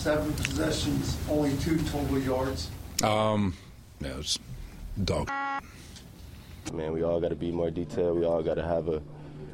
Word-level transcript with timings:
Seven 0.00 0.32
possessions, 0.32 1.18
only 1.28 1.54
two 1.58 1.76
total 1.84 2.18
yards. 2.20 2.70
Um, 3.02 3.54
yeah, 4.00 4.16
it's 4.18 4.38
dog. 5.04 5.30
Man, 6.72 6.92
we 6.92 7.02
all 7.02 7.20
got 7.20 7.28
to 7.28 7.36
be 7.36 7.52
more 7.52 7.70
detailed. 7.70 8.18
We 8.18 8.24
all 8.24 8.42
got 8.42 8.54
to 8.54 8.62
have 8.62 8.88
a, 8.88 9.02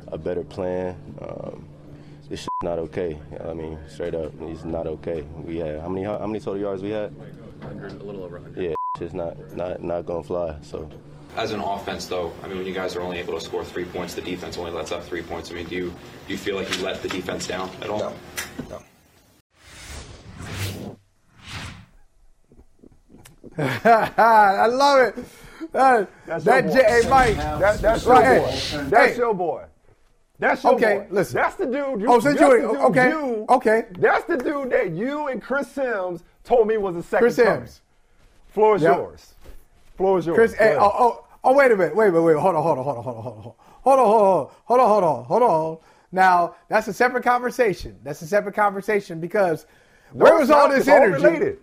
a 0.09 0.19
better 0.19 0.45
plan. 0.45 0.97
Um, 1.21 1.67
this 2.29 2.41
shit's 2.41 2.63
not 2.63 2.79
okay. 2.79 3.19
I 3.45 3.55
mean, 3.55 3.77
straight 3.89 4.15
up, 4.15 4.33
it's 4.41 4.65
not 4.65 4.87
okay. 4.87 5.23
We 5.45 5.57
had 5.57 5.81
how 5.81 5.89
many 5.89 6.05
how 6.05 6.27
many 6.27 6.39
total 6.39 6.61
yards 6.61 6.83
we 6.83 6.91
had? 6.91 7.13
100, 7.17 8.01
a 8.01 8.05
little 8.05 8.23
over 8.23 8.39
100. 8.39 8.63
Yeah, 8.63 8.75
it's 9.01 9.15
not 9.15 9.37
not 9.57 9.83
not 9.83 10.07
gonna 10.07 10.23
fly. 10.23 10.57
So. 10.63 10.89
As 11.37 11.53
an 11.53 11.61
offense, 11.61 12.07
though, 12.07 12.33
I 12.43 12.47
mean, 12.47 12.59
when 12.59 12.67
you 12.67 12.73
guys 12.73 12.97
are 12.97 13.03
only 13.03 13.19
able 13.19 13.35
to 13.35 13.45
score 13.45 13.63
three 13.63 13.85
points, 13.85 14.15
the 14.15 14.23
defense 14.23 14.57
only 14.57 14.71
lets 14.71 14.91
up 14.91 15.05
three 15.05 15.23
points. 15.23 15.51
I 15.51 15.55
mean, 15.55 15.67
do 15.67 15.75
you 15.75 15.91
do 16.27 16.33
you 16.33 16.39
feel 16.39 16.55
like 16.57 16.75
you 16.77 16.85
let 16.85 17.03
the 17.03 17.09
defense 17.09 17.47
down 17.49 17.69
at 17.83 17.91
all? 17.91 17.99
No. 17.99 18.13
No. 18.71 18.83
I 23.59 24.67
love 24.67 25.01
it. 25.01 25.25
Uh, 25.75 26.05
That's 26.27 26.45
that 26.45 26.65
your 26.65 26.73
J- 26.75 26.85
hey, 27.03 27.09
Mike. 27.09 27.37
That, 27.37 27.81
that's 27.81 28.05
Right. 28.05 28.25
your 28.25 28.41
boy. 28.41 28.51
Hey. 28.51 28.85
That's 28.91 29.13
Hey. 29.13 29.17
your 29.17 29.35
boy. 29.35 29.65
That's 30.39 30.65
your 30.65 30.73
Okay, 30.75 30.95
boy. 30.99 31.07
listen. 31.11 31.37
That's 31.37 31.55
the 31.57 31.65
dude. 31.67 32.01
You, 32.01 32.07
Oh, 32.09 32.17
you- 32.17 32.35
dude 32.35 32.41
okay, 32.91 33.09
you- 33.09 33.47
okay. 33.49 33.85
That's 33.99 34.25
the 34.27 34.37
dude 34.37 34.71
that 34.71 34.91
you 34.91 35.29
and 35.29 35.43
Chris 35.43 35.69
Sims 35.69 36.23
told 36.45 36.69
me 36.69 36.77
was 36.77 36.95
the 36.97 37.03
second 37.03 37.25
Chris 37.25 37.37
coming. 37.37 37.61
Sims. 37.61 37.81
Floor 38.49 38.77
is 38.77 38.83
Yep. 38.83 38.97
yours. 38.97 39.35
Floor 39.97 40.19
is 40.19 40.27
yours. 40.27 40.37
Chris, 40.37 40.55
hey, 40.55 40.77
oh, 40.79 40.93
oh, 40.99 41.25
oh, 41.45 41.53
wait 41.55 41.73
a 41.73 41.77
minute. 41.77 41.97
Wait, 41.97 42.11
wait, 42.11 42.21
wait. 42.21 42.37
Hold 42.37 42.55
on, 42.57 42.63
hold 42.63 42.79
on, 42.79 42.85
hold 42.85 42.97
on, 42.99 43.05
hold 43.05 43.17
on, 43.17 43.23
hold 43.23 43.37
on. 43.47 43.53
Hold 43.83 43.99
on, 44.01 44.07
hold 44.07 44.23
on, 44.23 44.51
hold 44.65 44.81
on, 44.81 44.89
hold 44.89 45.05
on, 45.05 45.25
hold 45.25 45.43
on. 45.43 45.79
Now, 46.13 46.55
that's 46.69 46.89
a 46.89 46.93
separate 46.93 47.25
conversation. 47.25 47.99
That's 48.03 48.21
a 48.23 48.27
separate 48.27 48.55
conversation 48.55 49.21
because 49.21 49.67
No, 50.13 50.25
where 50.25 50.39
was 50.39 50.51
all 50.51 50.69
this 50.69 50.87
energy? 50.89 51.25
related. 51.25 51.59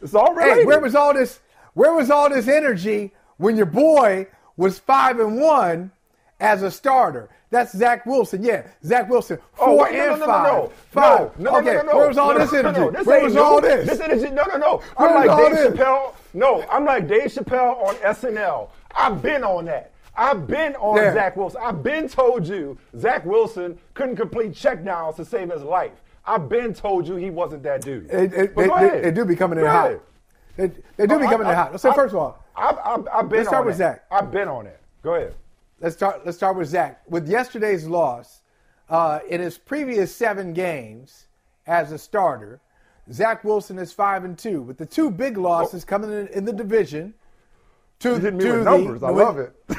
It's 0.00 0.14
all 0.14 0.34
related. 0.34 0.58
Hey, 0.60 0.64
where 0.64 0.80
was 0.80 0.94
all 0.94 1.14
this? 1.14 1.40
Where 1.74 1.92
was 1.92 2.10
all 2.10 2.28
this 2.30 2.48
energy 2.48 3.12
when 3.36 3.56
your 3.56 3.66
boy 3.66 4.26
was 4.56 4.78
five 4.78 5.18
and 5.20 5.40
one 5.40 5.90
as 6.40 6.62
a 6.62 6.70
starter? 6.70 7.28
That's 7.50 7.76
Zach 7.76 8.04
Wilson. 8.06 8.42
Yeah, 8.42 8.66
Zach 8.84 9.08
Wilson. 9.08 9.38
Four 9.54 9.68
Oh, 9.68 9.82
wait, 9.84 9.94
no, 9.94 10.10
and 10.12 10.20
no, 10.20 10.26
no, 10.26 10.32
five. 10.32 10.46
no, 10.46 10.52
no. 10.62 10.72
Five. 10.90 11.38
No, 11.38 11.50
no, 11.52 11.58
okay. 11.58 11.66
no, 11.74 11.82
no, 11.82 11.92
no. 11.92 11.98
Where 11.98 12.08
was 12.08 12.18
all 12.18 12.34
this 12.38 12.52
energy? 12.52 12.90
This 12.96 13.06
Where 13.06 13.22
was 13.24 13.36
all 13.36 13.60
this? 13.60 13.88
This 13.88 14.00
energy. 14.00 14.30
No, 14.30 14.42
no, 14.44 14.56
no. 14.56 14.82
Where 14.96 15.08
I'm 15.16 15.26
like 15.26 15.38
Dave 15.38 15.52
this? 15.56 15.80
Chappelle. 15.80 16.14
No, 16.34 16.62
I'm 16.70 16.84
like 16.84 17.06
Dave 17.06 17.26
Chappelle 17.32 17.80
on 17.86 17.94
SNL. 17.96 18.68
I've 18.96 19.22
been 19.22 19.44
on 19.44 19.66
that. 19.66 19.92
I've 20.16 20.46
been 20.46 20.74
on 20.76 20.96
Yeah. 20.96 21.12
Zach 21.12 21.36
Wilson. 21.36 21.60
I've 21.62 21.82
been 21.82 22.08
told 22.08 22.46
you 22.48 22.76
Zach 22.98 23.24
Wilson 23.24 23.78
couldn't 23.94 24.16
complete 24.16 24.52
checkdowns 24.52 25.16
to 25.16 25.24
save 25.24 25.50
his 25.50 25.62
life. 25.62 25.92
I've 26.26 26.48
been 26.48 26.74
told 26.74 27.06
you 27.06 27.16
he 27.16 27.30
wasn't 27.30 27.62
that 27.64 27.82
dude. 27.82 28.10
It, 28.10 28.32
it, 28.34 28.54
But 28.54 28.74
they, 28.80 29.00
they- 29.02 29.10
do 29.12 29.24
be 29.24 29.36
coming 29.36 29.58
in 29.58 29.64
Go 29.64 29.70
hot. 29.70 29.90
They, 30.56 30.68
they 30.96 31.06
do 31.06 31.18
be 31.18 31.26
I- 31.26 31.30
coming 31.30 31.46
in 31.46 31.52
I- 31.52 31.54
hot. 31.54 31.80
So 31.80 31.90
I- 31.90 31.94
first 31.94 32.12
of 32.14 32.18
all, 32.20 32.42
I've, 32.56 32.78
I've, 32.84 33.08
I've 33.12 33.28
been 33.28 33.38
Let's 33.38 33.48
start 33.48 33.60
on 33.62 33.66
with 33.66 33.78
that. 33.78 33.94
Zach. 33.96 34.04
I've 34.10 34.30
been 34.30 34.48
on 34.48 34.66
it. 34.66 34.80
Go 35.02 35.14
ahead. 35.14 35.34
let's 35.80 35.94
start. 35.94 36.24
Let's 36.24 36.36
start 36.38 36.56
with 36.56 36.68
Zach. 36.68 37.02
With 37.08 37.28
yesterday's 37.28 37.86
loss, 37.86 38.40
uh, 38.88 39.18
in 39.28 39.40
his 39.40 39.58
previous 39.58 40.14
seven 40.14 40.52
games 40.54 41.26
as 41.66 41.92
a 41.92 41.98
starter, 41.98 42.60
Zach 43.12 43.44
Wilson 43.44 43.78
is 43.78 43.92
five 43.92 44.24
and 44.24 44.38
two. 44.38 44.62
With 44.62 44.78
the 44.78 44.86
two 44.86 45.10
big 45.10 45.36
losses 45.36 45.84
coming 45.84 46.10
in, 46.10 46.28
in 46.28 46.44
the 46.46 46.52
division, 46.52 47.12
to 48.00 48.08
You 48.10 48.14
hitting 48.16 48.36
me 48.38 48.44
to 48.44 48.52
the- 48.52 48.64
numbers. 48.64 49.02
I 49.02 49.10
love 49.10 49.38
it. 49.38 49.52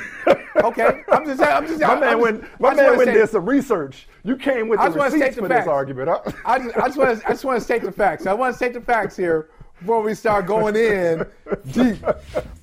Okay, 0.63 1.03
I'm 1.11 1.23
just. 1.23 1.39
I'm 1.39 1.67
just. 1.67 1.79
My 1.81 1.87
I'm 1.89 1.99
man 1.99 2.09
just- 2.13 2.21
went. 2.23 2.59
My 2.59 2.73
man 2.73 2.97
went 2.97 3.07
say- 3.09 3.13
did 3.13 3.29
some 3.29 3.45
research. 3.45 4.07
You 4.23 4.35
came 4.35 4.67
with 4.69 4.79
the 4.81 4.89
receipts 4.89 5.35
the 5.35 5.43
for 5.43 5.47
facts. 5.47 5.65
this 5.65 5.71
argument. 5.71 6.09
Huh? 6.09 6.31
I 6.45 6.57
just, 6.57 6.75
I 6.77 6.87
just 6.87 6.97
want 6.97 7.19
to, 7.21 7.27
I 7.27 7.29
just 7.29 7.45
want 7.45 7.59
to 7.59 7.63
state 7.63 7.83
the 7.83 7.91
facts. 7.91 8.25
I 8.25 8.33
want 8.33 8.53
to 8.53 8.57
state 8.57 8.73
the 8.73 8.81
facts 8.81 9.15
here 9.15 9.51
before 9.79 10.01
we 10.01 10.15
start 10.15 10.47
going 10.47 10.75
in 10.75 11.27
deep 11.71 12.03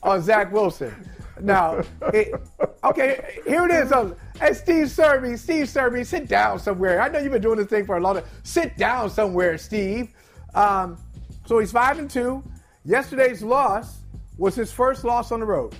on 0.02 0.20
Zach 0.22 0.52
Wilson. 0.52 0.92
Now, 1.40 1.82
it, 2.12 2.34
okay, 2.82 3.38
here 3.46 3.64
it 3.64 3.70
is. 3.70 3.92
Um, 3.92 4.16
hey, 4.40 4.54
Steve 4.54 4.86
Serby, 4.86 5.38
Steve 5.38 5.66
Serby, 5.66 6.04
sit 6.04 6.26
down 6.26 6.58
somewhere. 6.58 7.00
I 7.00 7.08
know 7.08 7.20
you've 7.20 7.30
been 7.32 7.42
doing 7.42 7.58
this 7.58 7.68
thing 7.68 7.86
for 7.86 7.96
a 7.96 8.00
long 8.00 8.16
time. 8.16 8.24
Sit 8.42 8.76
down 8.76 9.08
somewhere, 9.08 9.56
Steve. 9.56 10.08
Um, 10.56 10.98
so 11.46 11.60
he's 11.60 11.70
five 11.70 12.00
and 12.00 12.10
two. 12.10 12.42
Yesterday's 12.84 13.40
loss 13.42 13.98
was 14.36 14.54
his 14.54 14.72
first 14.72 15.04
loss 15.04 15.32
on 15.32 15.40
the 15.40 15.46
road. 15.46 15.74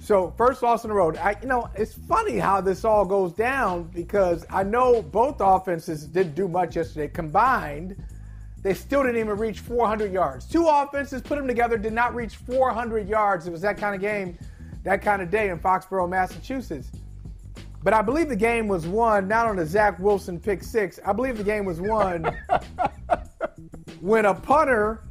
So 0.00 0.34
first 0.36 0.62
loss 0.62 0.84
on 0.84 0.90
the 0.90 0.94
road. 0.94 1.16
I, 1.16 1.36
you 1.40 1.48
know, 1.48 1.70
it's 1.74 1.94
funny 1.94 2.38
how 2.38 2.60
this 2.60 2.84
all 2.84 3.06
goes 3.06 3.32
down 3.32 3.84
because 3.84 4.44
I 4.50 4.62
know 4.62 5.00
both 5.00 5.36
offenses 5.40 6.04
didn't 6.04 6.34
do 6.34 6.46
much 6.46 6.76
yesterday 6.76 7.08
combined. 7.08 7.96
They 8.62 8.74
still 8.74 9.02
didn't 9.02 9.18
even 9.18 9.38
reach 9.38 9.60
400 9.60 10.12
yards. 10.12 10.46
Two 10.46 10.68
offenses 10.68 11.22
put 11.22 11.36
them 11.36 11.46
together 11.46 11.78
did 11.78 11.94
not 11.94 12.14
reach 12.14 12.36
400 12.36 13.08
yards. 13.08 13.46
It 13.46 13.50
was 13.50 13.62
that 13.62 13.78
kind 13.78 13.94
of 13.94 14.00
game, 14.02 14.38
that 14.82 15.00
kind 15.00 15.22
of 15.22 15.30
day 15.30 15.48
in 15.48 15.58
Foxborough, 15.58 16.08
Massachusetts. 16.08 16.90
But 17.82 17.92
I 17.92 18.02
believe 18.02 18.28
the 18.30 18.36
game 18.36 18.68
was 18.68 18.86
won 18.86 19.28
not 19.28 19.46
on 19.46 19.56
the 19.56 19.66
Zach 19.66 19.98
Wilson 19.98 20.40
pick 20.40 20.62
six. 20.62 20.98
I 21.04 21.12
believe 21.12 21.36
the 21.38 21.44
game 21.44 21.64
was 21.64 21.80
won 21.80 22.24
when 24.00 24.24
a 24.24 24.34
punter 24.34 25.04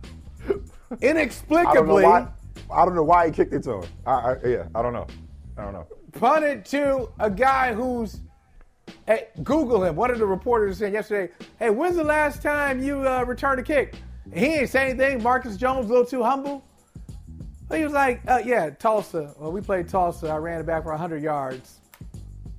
I 1.01 1.05
don't 1.05 1.17
inexplicably 1.17 2.03
why. 2.03 2.27
I 2.71 2.85
don't 2.85 2.95
know 2.95 3.03
why 3.03 3.27
he 3.27 3.31
kicked 3.31 3.53
it 3.53 3.63
to 3.63 3.81
him. 3.81 3.89
I, 4.05 4.11
I, 4.11 4.35
yeah, 4.45 4.67
I 4.75 4.81
don't 4.81 4.93
know. 4.93 5.07
I 5.57 5.63
don't 5.63 5.73
know. 5.73 5.87
punted 6.13 6.65
to 6.65 7.09
a 7.19 7.29
guy 7.29 7.73
who's 7.73 8.19
hey, 9.07 9.27
Google 9.43 9.83
him. 9.83 9.95
One 9.95 10.11
of 10.11 10.19
the 10.19 10.25
reporters 10.25 10.77
said 10.77 10.93
yesterday, 10.93 11.33
"Hey, 11.59 11.69
when's 11.69 11.95
the 11.95 12.03
last 12.03 12.41
time 12.41 12.81
you 12.81 13.07
uh, 13.07 13.23
returned 13.23 13.59
a 13.59 13.63
kick?" 13.63 13.95
He 14.33 14.45
ain't 14.45 14.69
say 14.69 14.89
anything. 14.89 15.21
Marcus 15.21 15.57
Jones 15.57 15.87
a 15.87 15.89
little 15.89 16.05
too 16.05 16.23
humble. 16.23 16.63
He 17.71 17.83
was 17.83 17.93
like, 17.93 18.21
uh, 18.27 18.41
"Yeah, 18.43 18.69
Tulsa. 18.71 19.33
Well, 19.37 19.51
we 19.51 19.61
played 19.61 19.87
Tulsa. 19.87 20.29
I 20.29 20.37
ran 20.37 20.59
it 20.59 20.65
back 20.65 20.83
for 20.83 20.91
100 20.91 21.21
yards." 21.23 21.79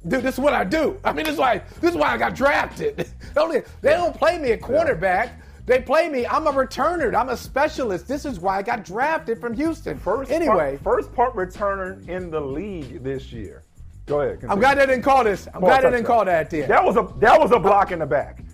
Dude, 0.06 0.22
this 0.22 0.34
is 0.34 0.40
what 0.40 0.52
I 0.52 0.64
do. 0.64 1.00
I 1.02 1.12
mean, 1.12 1.24
this 1.24 1.34
is 1.34 1.38
why 1.38 1.62
this 1.80 1.92
is 1.92 1.96
why 1.96 2.08
I 2.08 2.18
got 2.18 2.34
drafted. 2.34 2.96
they 2.96 3.06
don't, 3.34 3.64
they 3.80 3.90
don't 3.90 4.14
play 4.16 4.38
me 4.38 4.50
a 4.50 4.58
cornerback. 4.58 5.30
They 5.66 5.80
play 5.80 6.08
me. 6.08 6.26
I'm 6.26 6.46
a 6.46 6.52
returner. 6.52 7.14
I'm 7.18 7.30
a 7.30 7.36
specialist. 7.36 8.06
This 8.06 8.24
is 8.24 8.38
why 8.38 8.58
I 8.58 8.62
got 8.62 8.84
drafted 8.84 9.40
from 9.40 9.54
Houston. 9.54 9.98
First 9.98 10.30
anyway, 10.30 10.72
punt, 10.72 10.82
first 10.82 11.12
punt 11.14 11.34
returner 11.34 12.06
in 12.08 12.30
the 12.30 12.40
league 12.40 13.02
this 13.02 13.32
year. 13.32 13.64
Go 14.06 14.20
ahead. 14.20 14.44
I'm 14.48 14.58
glad 14.58 14.76
they 14.76 14.86
didn't 14.86 15.02
call 15.02 15.24
this. 15.24 15.46
I'm 15.54 15.60
Ball 15.60 15.70
glad 15.70 15.84
they 15.84 15.90
didn't 15.90 16.06
call 16.06 16.24
that. 16.26 16.50
Then. 16.50 16.68
That 16.68 16.84
was 16.84 16.96
a 16.96 17.08
that 17.20 17.40
was 17.40 17.52
a 17.52 17.58
block 17.58 17.92
in 17.92 18.00
the 18.00 18.06
back. 18.06 18.44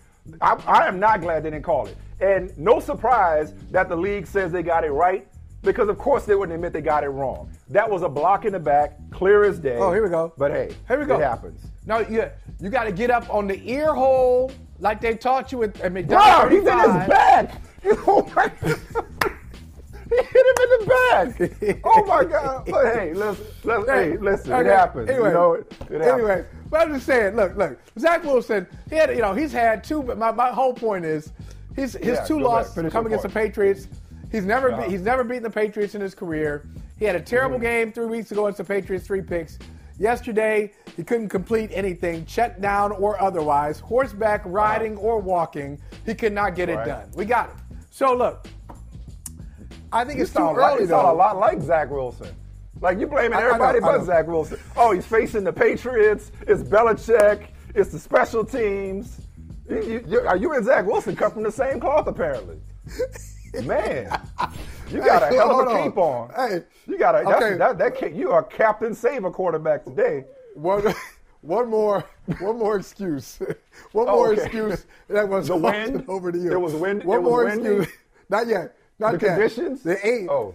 I, 0.41 0.54
I 0.66 0.87
am 0.87 1.00
not 1.00 1.20
glad 1.20 1.43
they 1.43 1.50
didn't 1.50 1.65
call 1.65 1.88
it, 1.88 1.97
and 2.20 2.56
no 2.56 2.78
surprise 2.78 3.54
that 3.72 3.88
the 3.88 3.97
league 3.97 4.26
says 4.26 4.53
they 4.53 4.62
got 4.62 4.84
it 4.84 4.93
right 4.93 5.26
because 5.62 5.88
of 5.88 5.99
course 5.99 6.25
they 6.25 6.37
wouldn't 6.37 6.54
admit 6.54 6.72
they 6.72 6.81
got 6.81 7.03
it 7.03 7.09
wrong. 7.09 7.50
That 7.69 7.91
was 7.91 8.03
a 8.03 8.09
block 8.09 8.44
in 8.44 8.53
the 8.53 8.60
back, 8.60 8.97
clear 9.10 9.43
as 9.43 9.59
day. 9.59 9.76
Oh, 9.76 9.93
here 9.93 10.04
we 10.04 10.09
go. 10.10 10.32
But 10.38 10.53
hey, 10.53 10.76
Here 10.87 11.00
we 11.00 11.06
go. 11.06 11.16
It 11.16 11.22
happens. 11.22 11.60
No, 11.84 11.99
you 11.99 12.31
you 12.60 12.70
got 12.70 12.84
to 12.84 12.93
get 12.93 13.10
up 13.10 13.28
on 13.34 13.49
the 13.49 13.60
ear 13.69 13.93
hole 13.93 14.52
like 14.81 15.00
they 15.00 15.15
taught 15.15 15.53
you 15.53 15.62
at, 15.62 15.79
at 15.81 15.93
McDonald's. 15.93 16.27
Wow, 16.29 16.49
he's 16.49 16.61
in 16.61 16.67
35. 16.67 17.00
his 17.00 17.09
back. 17.09 17.62
Oh 18.06 18.31
my 18.37 18.49
He 20.11 20.17
hit 20.17 20.27
him 20.27 20.56
in 20.59 20.71
the 20.81 20.87
back. 20.88 21.81
Oh 21.85 22.05
my 22.05 22.25
God! 22.25 22.67
But 22.71 22.94
hey, 22.97 23.15
listen, 23.15 23.47
listen 23.65 23.94
hey, 23.94 24.17
listen, 24.17 24.53
Okay, 24.53 24.69
it 24.69 24.73
happens. 24.73 25.09
Anyway, 25.11 25.29
you 25.29 25.35
know, 25.35 25.53
it, 25.55 25.73
happens. 25.81 26.03
anyway, 26.06 26.44
but 26.69 26.81
I'm 26.81 26.93
just 26.94 27.06
saying. 27.06 27.37
Look, 27.37 27.56
look. 27.56 27.79
Zach 27.99 28.25
Wilson, 28.25 28.67
he 28.88 28.97
had, 28.97 29.11
you 29.11 29.23
know, 29.23 29.35
he's 29.35 29.53
had 29.53 29.85
two. 29.85 30.03
But 30.03 30.19
my, 30.19 30.32
my 30.32 30.49
whole 30.49 30.75
point 30.75 31.05
is, 31.05 31.32
his 31.77 31.94
his 31.94 32.19
Yeah, 32.19 32.25
two 32.25 32.41
losses 32.41 32.93
come 32.93 33.06
against 33.06 33.23
the. 33.23 33.29
Patriots. 33.29 33.87
He's 34.32 34.44
never 34.44 34.73
Uh-huh. 34.73 34.85
be, 34.87 34.91
he's 34.91 35.03
never 35.03 35.23
beaten 35.25 35.43
the 35.44 35.50
Patriots 35.50 35.94
in 35.94 36.00
his 36.00 36.15
career. 36.15 36.67
He 36.99 37.05
had 37.05 37.15
a 37.17 37.21
terrible 37.21 37.56
Mm-hmm. 37.56 37.65
game 37.65 37.93
three 37.93 38.06
weeks 38.06 38.31
ago 38.32 38.47
against 38.47 38.59
the 38.59 38.65
Patriots, 38.65 39.06
three 39.06 39.23
picks. 39.23 39.59
Yesterday, 40.00 40.73
he 40.97 41.05
couldn't 41.05 41.29
complete 41.29 41.69
anything, 41.75 42.25
check 42.25 42.58
down 42.58 42.91
or 42.91 43.20
otherwise, 43.20 43.79
horseback 43.81 44.41
riding 44.47 44.97
or 44.97 45.19
walking. 45.20 45.79
He 46.06 46.14
could 46.14 46.32
not 46.32 46.55
get 46.56 46.70
it 46.70 46.76
Uh-huh. 46.79 46.87
Done. 46.87 47.11
We 47.14 47.26
got 47.26 47.50
it. 47.50 47.56
So 47.91 48.14
look, 48.14 48.47
I 49.93 50.05
think 50.06 50.17
You 50.17 50.23
it's 50.25 50.32
too 50.32 50.41
early 50.41 50.87
sound 50.87 50.88
though. 50.91 51.12
a 51.12 51.12
lot 51.12 51.38
like 51.38 51.61
Zach 51.61 51.91
Wilson. 51.91 52.35
Like 52.81 52.99
you're 52.99 53.08
blaming 53.08 53.35
I- 53.35 53.41
I 53.41 53.41
know, 53.43 53.49
everybody 53.64 53.81
but. 53.81 54.05
Zach 54.06 54.26
Wilson. 54.26 54.58
Oh, 54.75 54.93
he's 54.93 55.05
facing 55.05 55.44
the 55.44 55.52
Patriots. 55.52 56.32
It's 56.49 56.62
Belichick. 56.62 57.49
It's 57.75 57.91
the 57.91 57.99
special 57.99 58.43
teams. 58.43 59.20
You, 59.69 59.82
you, 59.82 60.05
you, 60.08 60.20
are 60.20 60.37
you 60.38 60.55
and 60.55 60.64
Zach 60.64 60.87
Wilson 60.87 61.14
come 61.14 61.31
from 61.31 61.43
the 61.43 61.53
same 61.53 61.79
cloth 61.79 62.06
apparently? 62.06 62.56
Man, 63.64 64.19
you 64.90 65.00
got 65.04 65.22
Hey, 65.31 65.37
a 65.37 65.40
hell 65.40 65.60
of 65.60 65.69
a 65.69 65.70
cape 65.82 65.96
on. 65.96 66.31
Hey, 66.37 66.62
you 66.87 66.98
got 66.98 67.14
a 67.20 67.25
that's, 67.25 67.42
okay. 67.42 67.56
that 67.56 67.78
that 67.78 68.14
you 68.14 68.31
are 68.31 68.42
Captain 68.42 68.94
Save 68.94 69.25
a 69.25 69.31
quarterback 69.31 69.84
today. 69.84 70.25
One, 70.54 70.94
one 71.42 71.69
more, 71.69 72.04
one 72.40 72.58
more 72.58 72.76
excuse. 72.76 73.38
One 73.92 74.08
Oh, 74.08 74.16
more 74.16 74.32
okay. 74.32 74.42
excuse. 74.42 74.87
That 75.08 75.28
was 75.28 75.48
The 75.48 75.56
wind? 75.69 76.04
over 76.08 76.31
to 76.32 76.38
you. 76.38 76.52
It 76.52 76.60
was 76.60 76.75
wind- 76.75 77.04
One 77.04 77.22
was 77.22 77.31
more 77.31 77.44
windy? 77.44 77.66
excuse. 77.76 77.96
Not 78.28 78.46
yet. 78.46 78.76
Not 78.98 79.19
The 79.19 79.26
yet. 79.26 79.34
conditions? 79.37 79.82
The 79.82 80.06
age. 80.06 80.28
Oh. 80.28 80.54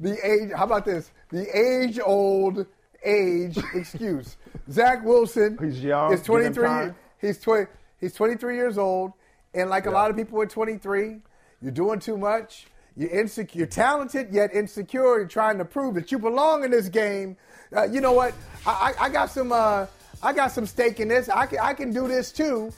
The 0.00 0.12
age. 0.26 0.50
How 0.54 0.64
about 0.64 0.84
this? 0.84 1.10
The 1.30 1.46
age-old 1.58 2.66
age 3.04 3.58
excuse. 3.74 4.36
Zach 4.70 5.02
Wilson. 5.04 5.56
He's 5.60 5.82
young, 5.82 6.12
Is 6.12 6.20
give 6.20 6.36
him 6.42 6.54
23. 6.54 6.94
He's 7.20 7.38
20. 7.38 7.66
He's 7.98 8.12
23 8.12 8.56
years 8.56 8.76
old, 8.78 9.12
and 9.54 9.70
like 9.70 9.86
a 9.86 9.90
lot 9.90 10.10
of 10.10 10.16
people 10.16 10.42
at 10.42 10.50
23, 10.50 11.16
you're 11.62 11.70
doing 11.72 11.98
too 11.98 12.18
much. 12.18 12.66
You're 12.96 13.10
insecure. 13.10 13.58
You're 13.58 13.66
talented 13.66 14.28
yet 14.32 14.54
insecure. 14.54 15.18
You're 15.18 15.26
trying 15.26 15.58
to 15.58 15.64
prove 15.64 15.94
that 15.94 16.10
you 16.10 16.18
belong 16.18 16.64
in 16.64 16.70
this 16.70 16.88
game. 16.88 17.36
Uh, 17.74 17.84
you 17.84 18.00
know 18.00 18.12
what? 18.12 18.34
I, 18.66 18.94
I, 18.98 19.04
I 19.04 19.08
got 19.10 19.30
some. 19.30 19.52
Uh, 19.52 19.86
I 20.22 20.32
got 20.32 20.50
some 20.50 20.66
stake 20.66 20.98
in 20.98 21.08
this. 21.08 21.28
I 21.28 21.46
can. 21.46 21.58
I 21.60 21.74
can 21.74 21.92
do 21.92 22.08
this 22.08 22.32
too. 22.32 22.72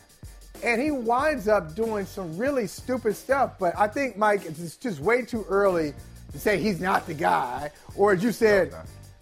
And 0.64 0.82
he 0.82 0.90
winds 0.90 1.46
up 1.46 1.76
doing 1.76 2.04
some 2.04 2.36
really 2.36 2.66
stupid 2.66 3.14
stuff. 3.14 3.60
But 3.60 3.78
I 3.78 3.86
think, 3.86 4.16
Mike, 4.16 4.44
it's 4.44 4.76
just 4.76 4.98
way 4.98 5.22
too 5.22 5.46
early 5.48 5.94
to 6.32 6.38
say 6.38 6.58
he's 6.58 6.80
not 6.80 7.06
the 7.06 7.14
guy. 7.14 7.70
Or 7.94 8.12
as 8.12 8.24
you 8.24 8.32
said, 8.32 8.74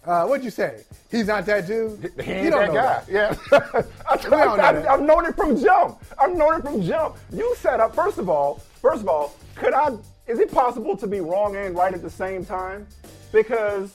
uh, 0.03 0.25
what'd 0.25 0.43
you 0.43 0.49
say? 0.49 0.83
He's 1.11 1.27
not 1.27 1.45
that 1.45 1.67
dude. 1.67 2.11
He 2.23 2.31
You 2.31 2.37
ain't 2.37 2.51
don't 2.51 2.73
that 2.73 3.07
guy. 3.07 3.13
Yeah. 3.13 3.35
I, 4.09 4.17
that. 4.57 4.85
have 4.85 5.01
known 5.01 5.25
it 5.25 5.35
from 5.35 5.61
jump. 5.61 6.01
I've 6.17 6.35
known 6.35 6.55
it 6.59 6.63
from 6.63 6.81
jump. 6.81 7.17
You 7.31 7.53
set 7.57 7.79
up, 7.79 7.93
first 7.93 8.17
of 8.17 8.29
all, 8.29 8.55
first 8.81 9.01
of 9.01 9.09
all, 9.09 9.35
could 9.55 9.73
I, 9.73 9.91
is 10.27 10.39
it 10.39 10.51
possible 10.51 10.95
to 10.97 11.07
be 11.07 11.21
wrong 11.21 11.55
and 11.55 11.75
right 11.75 11.93
at 11.93 12.01
the 12.01 12.09
same 12.09 12.45
time? 12.45 12.85
Because 13.31 13.93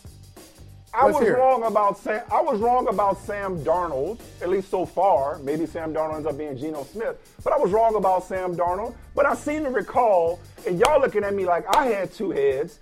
I 0.95 1.07
Let's 1.07 1.21
was 1.21 1.29
it. 1.29 1.33
wrong 1.33 1.63
about 1.65 1.99
Sam, 1.99 2.23
I 2.31 2.41
was 2.43 2.61
wrong 2.61 2.89
about 2.89 3.19
Sam 3.19 3.63
Darnold, 3.65 4.21
at 4.41 4.49
least 4.49 4.69
so 4.71 4.85
far. 4.85 5.39
Maybe 5.39 5.65
Sam 5.67 5.95
Darnold 5.95 6.17
ends 6.17 6.27
up 6.27 6.37
being 6.37 6.57
Geno 6.57 6.85
Smith. 6.85 7.17
But 7.43 7.53
I 7.53 7.59
was 7.59 7.71
wrong 7.71 7.95
about 7.95 8.25
Sam 8.25 8.55
Darnold. 8.57 8.95
But 9.15 9.27
I 9.27 9.35
seem 9.35 9.65
to 9.65 9.71
recall, 9.71 10.39
and 10.67 10.79
y'all 10.79 11.01
looking 11.01 11.25
at 11.25 11.35
me 11.35 11.45
like 11.47 11.65
I 11.75 11.87
had 11.87 12.13
two 12.13 12.31
heads, 12.31 12.79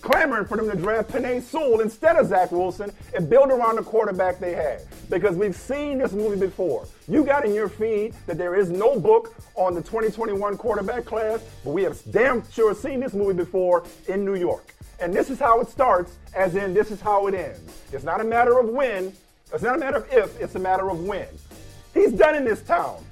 clamoring 0.00 0.46
for 0.46 0.56
them 0.56 0.70
to 0.70 0.76
draft 0.76 1.10
Penei 1.10 1.42
Sewell 1.42 1.80
instead 1.80 2.16
of 2.16 2.28
Zach 2.28 2.50
Wilson 2.52 2.92
and 3.14 3.28
build 3.28 3.50
around 3.50 3.76
the 3.76 3.82
quarterback 3.82 4.38
they 4.40 4.52
had. 4.54 4.82
Because 5.08 5.36
we've 5.36 5.56
seen 5.56 5.98
this 5.98 6.12
movie 6.12 6.38
before. 6.38 6.86
You 7.08 7.24
got 7.24 7.44
in 7.44 7.54
your 7.54 7.68
feed 7.68 8.14
that 8.26 8.38
there 8.38 8.54
is 8.54 8.70
no 8.70 8.98
book 8.98 9.34
on 9.56 9.74
the 9.74 9.82
2021 9.82 10.56
quarterback 10.56 11.04
class, 11.04 11.40
but 11.64 11.70
we 11.72 11.82
have 11.82 11.98
damn 12.10 12.48
sure 12.50 12.74
seen 12.74 13.00
this 13.00 13.12
movie 13.12 13.34
before 13.34 13.84
in 14.08 14.24
New 14.24 14.36
York. 14.36 14.74
And 15.00 15.12
this 15.14 15.30
is 15.30 15.38
how 15.38 15.60
it 15.60 15.68
starts, 15.68 16.12
as 16.34 16.54
in 16.54 16.74
this 16.74 16.90
is 16.90 17.00
how 17.00 17.26
it 17.26 17.34
ends. 17.34 17.60
It's 17.92 18.04
not 18.04 18.20
a 18.20 18.24
matter 18.24 18.58
of 18.58 18.68
when, 18.68 19.12
it's 19.52 19.62
not 19.62 19.76
a 19.76 19.78
matter 19.78 19.96
of 19.98 20.12
if, 20.12 20.40
it's 20.40 20.54
a 20.54 20.58
matter 20.58 20.90
of 20.90 21.00
when. 21.04 21.26
He's 21.94 22.12
done 22.12 22.34
in 22.34 22.44
this 22.44 22.62
town. 22.62 23.04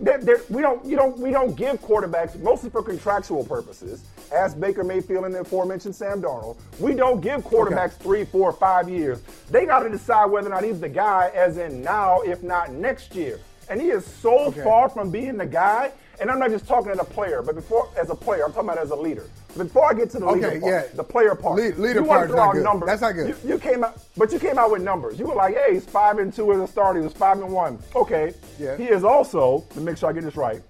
There- 0.00 0.18
there- 0.18 0.40
we 0.48 0.60
don't, 0.62 0.84
you 0.84 0.96
don't, 0.96 1.18
we 1.18 1.30
don't 1.30 1.54
give 1.54 1.80
quarterbacks 1.82 2.38
mostly 2.40 2.70
for 2.70 2.82
contractual 2.82 3.44
purposes. 3.44 4.02
As 4.32 4.54
Baker 4.54 4.84
Mayfield 4.84 5.24
and 5.24 5.34
the 5.34 5.40
aforementioned 5.40 5.94
Sam 5.94 6.20
Darnold, 6.20 6.56
we 6.78 6.94
don't 6.94 7.20
give 7.20 7.42
quarterbacks 7.44 7.92
three, 7.92 8.24
four, 8.24 8.52
five 8.52 8.88
years. 8.88 9.20
They 9.50 9.64
got 9.64 9.80
to 9.80 9.88
decide 9.88 10.26
whether 10.26 10.48
or 10.48 10.50
not 10.50 10.64
he's 10.64 10.80
the 10.80 10.88
guy, 10.88 11.30
as 11.34 11.56
in 11.56 11.82
now, 11.82 12.20
if 12.20 12.42
not 12.42 12.70
next 12.72 13.14
year. 13.14 13.40
And 13.70 13.80
he 13.80 13.88
is 13.90 14.04
so 14.06 14.38
Okay. 14.46 14.62
far 14.62 14.88
from 14.88 15.10
being 15.10 15.36
the 15.36 15.46
guy. 15.46 15.92
And 16.20 16.30
I'm 16.30 16.40
not 16.40 16.50
just 16.50 16.66
talking 16.66 16.90
as 16.90 16.98
a 16.98 17.04
player, 17.04 17.42
but 17.42 17.54
before 17.54 17.88
as 17.96 18.10
a 18.10 18.14
player, 18.14 18.44
I'm 18.44 18.52
talking 18.52 18.68
about 18.68 18.82
as 18.82 18.90
a 18.90 18.96
leader. 18.96 19.24
Before 19.56 19.86
I 19.88 19.94
get 19.94 20.10
to 20.10 20.18
the 20.18 20.26
Okay, 20.26 20.34
leader 20.54 20.60
part, 20.60 20.72
yeah. 20.72 20.82
the 20.96 21.04
player 21.04 21.34
part, 21.36 21.56
Lead- 21.56 21.78
leader 21.78 22.00
you 22.00 22.06
throw 22.06 22.24
not 22.26 22.38
out 22.38 22.52
good. 22.54 22.64
numbers. 22.64 22.86
That's 22.88 23.02
not 23.02 23.12
good. 23.12 23.28
You, 23.44 23.50
you 23.52 23.58
came 23.58 23.84
out, 23.84 23.98
but 24.16 24.32
you 24.32 24.38
came 24.40 24.58
out 24.58 24.70
with 24.72 24.82
numbers. 24.82 25.18
You 25.18 25.26
were 25.26 25.34
like, 25.36 25.56
"Hey, 25.56 25.74
he's 25.74 25.84
five 25.84 26.18
and 26.18 26.34
two 26.34 26.52
as 26.52 26.58
a 26.60 26.66
starter. 26.66 26.98
He 26.98 27.04
was 27.04 27.12
five 27.12 27.40
and 27.40 27.52
one." 27.52 27.78
Okay. 27.94 28.34
Yeah. 28.58 28.76
He 28.76 28.84
is 28.88 29.04
also, 29.04 29.64
to 29.74 29.80
make 29.80 29.96
sure 29.96 30.08
I 30.08 30.12
get 30.12 30.24
this 30.24 30.36
right, 30.36 30.60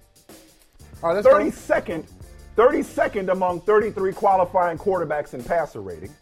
All 1.01 1.09
right, 1.09 1.15
let's 1.15 1.25
go. 1.27 1.33
32nd, 1.33 2.05
32nd 2.59 3.31
among 3.31 3.61
33 3.61 4.11
qualifying 4.11 4.77
quarterbacks 4.77 5.33
in 5.33 5.41
passer 5.41 5.79
rating, 5.79 6.13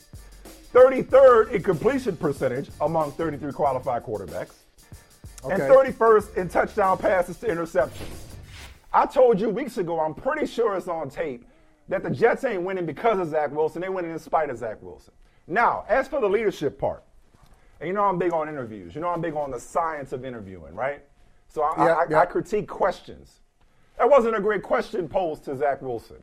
33rd 0.71 1.51
in 1.51 1.63
completion 1.63 2.15
percentage 2.15 2.69
among 2.81 3.11
33 3.13 3.51
qualified 3.51 4.03
quarterbacks, 4.03 4.53
and 5.49 5.59
31st 5.59 6.37
in 6.37 6.47
touchdown 6.47 6.95
passes 6.95 7.37
to 7.37 7.47
interceptions. 7.47 8.13
I 8.93 9.07
told 9.07 9.41
you 9.41 9.49
weeks 9.49 9.79
ago, 9.79 9.99
I'm 9.99 10.13
pretty 10.13 10.45
sure 10.45 10.77
it's 10.77 10.87
on 10.87 11.09
tape, 11.09 11.43
that 11.87 12.03
the 12.03 12.11
Jets 12.11 12.43
ain't 12.43 12.61
winning 12.61 12.85
because 12.85 13.17
of 13.17 13.29
Zach 13.29 13.51
Wilson. 13.51 13.81
They're 13.81 13.91
winning 13.91 14.11
in 14.11 14.19
spite 14.19 14.51
of 14.51 14.59
Zach 14.59 14.79
Wilson. 14.83 15.15
Now, 15.47 15.85
as 15.89 16.07
for 16.07 16.21
the 16.21 16.29
leadership 16.29 16.77
part, 16.77 17.03
and 17.79 17.87
you 17.87 17.93
know 17.93 18.03
I'm 18.03 18.19
big 18.19 18.31
on 18.31 18.47
interviews. 18.47 18.93
You 18.93 19.01
know 19.01 19.09
I'm 19.09 19.21
big 19.21 19.33
on 19.33 19.49
the 19.49 19.59
science 19.59 20.11
of 20.11 20.23
interviewing, 20.23 20.75
right? 20.75 21.03
So 21.47 21.63
I, 21.63 21.85
Yeah, 21.85 21.93
I, 21.93 22.05
yeah. 22.07 22.19
I 22.19 22.25
critique 22.27 22.67
questions. 22.67 23.39
That 23.97 24.09
wasn't 24.09 24.35
a 24.35 24.41
great 24.41 24.63
question 24.63 25.07
posed 25.07 25.43
to 25.45 25.55
Zach 25.55 25.81
Wilson. 25.81 26.17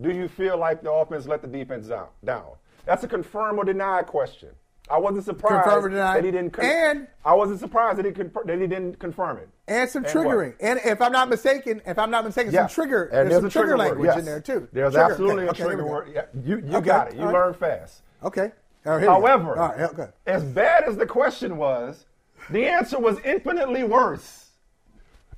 Do 0.00 0.10
you 0.10 0.28
feel 0.28 0.58
like 0.58 0.82
the 0.82 0.90
offense 0.92 1.26
let 1.26 1.40
the 1.42 1.48
defense 1.48 1.86
down? 1.86 2.08
down? 2.24 2.44
That's 2.84 3.04
a 3.04 3.08
confirm 3.08 3.58
or 3.58 3.64
deny 3.64 4.02
question. 4.02 4.50
I 4.90 4.98
wasn't 4.98 5.24
surprised 5.24 5.62
Confirm 5.64 5.84
or 5.86 5.88
deny. 5.88 6.14
that 6.14 6.24
he 6.24 6.30
didn't. 6.30 6.50
Con- 6.50 6.64
And- 6.66 7.06
I 7.24 7.32
wasn't 7.32 7.60
surprised 7.60 7.96
that 7.98 8.04
he, 8.04 8.10
confir- 8.12 8.44
that 8.44 8.60
he 8.60 8.66
didn't 8.66 8.98
confirm 8.98 9.38
it. 9.38 9.48
and 9.66 9.88
some 9.88 10.02
what? 10.02 10.12
triggering. 10.12 10.54
And 10.60 10.78
if 10.84 11.00
I'm 11.00 11.12
not 11.12 11.30
mistaken, 11.30 11.80
if 11.86 11.98
I'm 11.98 12.10
not 12.10 12.24
mistaken, 12.26 12.52
Yeah. 12.52 12.66
some 12.66 12.74
trigger. 12.84 13.04
And 13.04 13.30
there's 13.30 13.38
some 13.40 13.46
a 13.46 13.50
trigger, 13.50 13.70
word, 13.70 13.78
language 13.78 14.06
yes. 14.08 14.18
in 14.18 14.24
there 14.26 14.40
too. 14.40 14.68
There's 14.74 14.92
Trigger. 14.92 15.10
absolutely 15.12 15.48
Okay, 15.48 15.62
a 15.62 15.66
trigger 15.66 15.82
go. 15.84 15.88
word. 15.90 16.10
Yeah, 16.14 16.24
you 16.44 16.58
you 16.58 16.76
Okay, 16.76 16.84
got 16.86 17.08
it. 17.08 17.14
You 17.14 17.20
all 17.20 17.26
right. 17.28 17.32
learn 17.32 17.54
fast. 17.54 18.02
Okay. 18.22 18.52
Right, 18.84 19.00
here 19.00 19.00
we 19.00 19.06
go. 19.06 19.12
However, 19.12 19.52
right, 19.54 19.80
okay. 19.80 20.08
as 20.26 20.44
bad 20.44 20.84
as 20.84 20.98
the 20.98 21.06
question 21.06 21.56
was, 21.56 22.04
the 22.50 22.66
answer 22.66 22.98
was 22.98 23.18
infinitely 23.24 23.84
worse. 23.84 24.50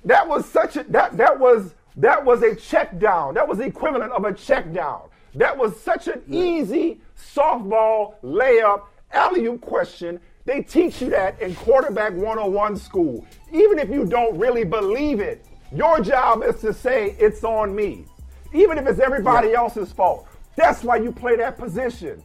That 0.03 0.27
was 0.27 0.45
such 0.45 0.75
a 0.75 0.83
that 0.89 1.15
that 1.15 1.39
was 1.39 1.73
that 1.97 2.23
was 2.23 2.43
a 2.43 2.55
check 2.55 2.99
down. 2.99 3.33
That 3.33 3.47
was 3.47 3.57
the 3.57 3.65
equivalent 3.65 4.11
of 4.11 4.23
a 4.23 4.33
check 4.33 4.71
down. 4.71 5.09
That 5.35 5.57
was 5.57 5.79
such 5.79 6.07
an 6.07 6.23
easy 6.29 7.01
softball 7.17 8.15
layup 8.23 8.83
alley 9.11 9.45
oop 9.45 9.61
question. 9.61 10.19
They 10.45 10.61
teach 10.61 11.01
you 11.01 11.09
that 11.09 11.41
in 11.41 11.55
quarterback 11.55 12.13
101 12.13 12.77
school. 12.77 13.25
Even 13.51 13.79
if 13.79 13.89
you 13.89 14.05
don't 14.05 14.37
really 14.37 14.63
believe 14.63 15.19
it, 15.19 15.45
your 15.73 15.99
job 15.99 16.43
is 16.43 16.61
to 16.61 16.73
say 16.73 17.15
it's 17.19 17.43
on 17.43 17.75
me. 17.75 18.05
Even 18.53 18.77
if 18.77 18.87
it's 18.87 18.99
everybody 18.99 19.53
else's 19.53 19.91
fault. 19.91 20.27
That's 20.55 20.83
why 20.83 20.97
you 20.97 21.11
play 21.11 21.35
that 21.35 21.57
position. 21.57 22.23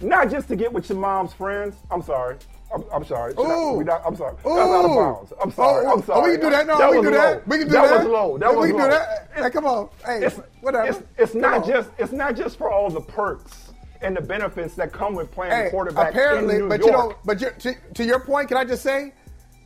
Not 0.00 0.30
just 0.30 0.48
to 0.48 0.56
get 0.56 0.72
with 0.72 0.88
your 0.90 0.98
mom's 0.98 1.32
friends. 1.32 1.76
I'm 1.90 2.02
sorry. 2.02 2.36
I'm, 2.76 2.84
I'm 2.92 3.04
sorry. 3.04 3.32
Should 3.34 3.40
I- 3.46 3.54
Ooh. 3.58 3.72
we 3.72 3.84
not- 3.84 4.02
I'm 4.06 4.16
sorry. 4.16 4.34
That's 4.36 4.46
out 4.46 4.84
of 4.84 4.90
Ooh. 4.90 4.94
bounds. 4.96 5.32
I'm 5.42 5.50
sorry. 5.52 5.86
Oh, 5.86 5.92
I'm 5.92 5.98
oh, 5.98 6.02
sorry. 6.02 6.30
we 6.32 6.36
can 6.38 6.44
do 6.46 6.50
that. 6.50 6.66
No, 6.66 6.78
that 6.78 6.90
we 6.90 6.96
can 6.96 7.04
do 7.04 7.10
low. 7.10 7.16
that. 7.16 7.48
We 7.48 7.58
can 7.58 7.66
do 7.68 7.72
that 7.72 7.88
that. 7.88 7.98
was 7.98 8.06
low. 8.06 8.38
That 8.38 8.50
Yeah, 8.50 8.56
was 8.56 8.62
we 8.66 8.68
can 8.72 8.78
low. 8.80 8.84
do 8.84 8.90
that. 8.90 9.30
Hey, 9.34 9.50
come 9.50 9.64
on. 9.66 9.88
Hey, 10.04 10.26
It's, 10.26 10.40
whatever. 10.60 10.88
It's, 10.88 11.02
it's 11.18 11.32
Come 11.32 11.40
not 11.40 11.62
on. 11.62 11.68
just. 11.68 11.90
It's 11.98 12.12
not 12.12 12.36
just 12.36 12.58
for 12.58 12.70
all 12.70 12.90
the 12.90 13.00
perks 13.00 13.72
and 14.02 14.14
the 14.16 14.20
benefits 14.20 14.74
that 14.74 14.92
come 14.92 15.14
with 15.14 15.30
playing 15.32 15.52
Hey, 15.52 15.68
quarterback 15.70 16.10
apparently, 16.10 16.56
in 16.56 16.60
New 16.62 16.68
but 16.68 16.80
York. 16.80 16.90
you 16.92 16.96
know, 16.98 17.14
but 17.24 17.40
you, 17.40 17.50
to, 17.60 17.74
to 17.94 18.04
your 18.04 18.20
point, 18.20 18.48
can 18.48 18.58
I 18.58 18.64
just 18.64 18.82
say, 18.82 19.14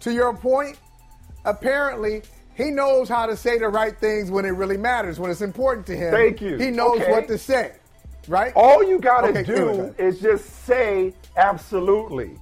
to 0.01 0.13
your 0.13 0.33
point, 0.37 0.79
apparently 1.45 2.23
he 2.55 2.71
knows 2.71 3.09
how 3.09 3.27
to 3.27 3.37
say 3.37 3.59
the 3.59 3.69
right 3.69 3.99
things 3.99 4.31
when 4.31 4.45
it 4.45 4.51
really 4.51 4.77
matters, 4.77 5.19
when 5.19 5.31
it's 5.31 5.41
important 5.41 5.87
to 5.89 5.97
him. 5.97 6.13
Thank 6.13 6.41
you. 6.41 6.57
He 6.59 6.71
knows 6.71 7.01
Okay. 7.01 7.11
what 7.11 7.27
to 7.29 7.39
say, 7.39 7.73
right? 8.29 8.53
All 8.55 8.85
you 8.85 8.99
got 9.01 9.23
to 9.23 9.29
Okay, 9.31 9.43
do 9.43 9.95
is 9.99 10.21
just 10.21 10.65
say 10.65 11.13
absolutely. 11.37 12.39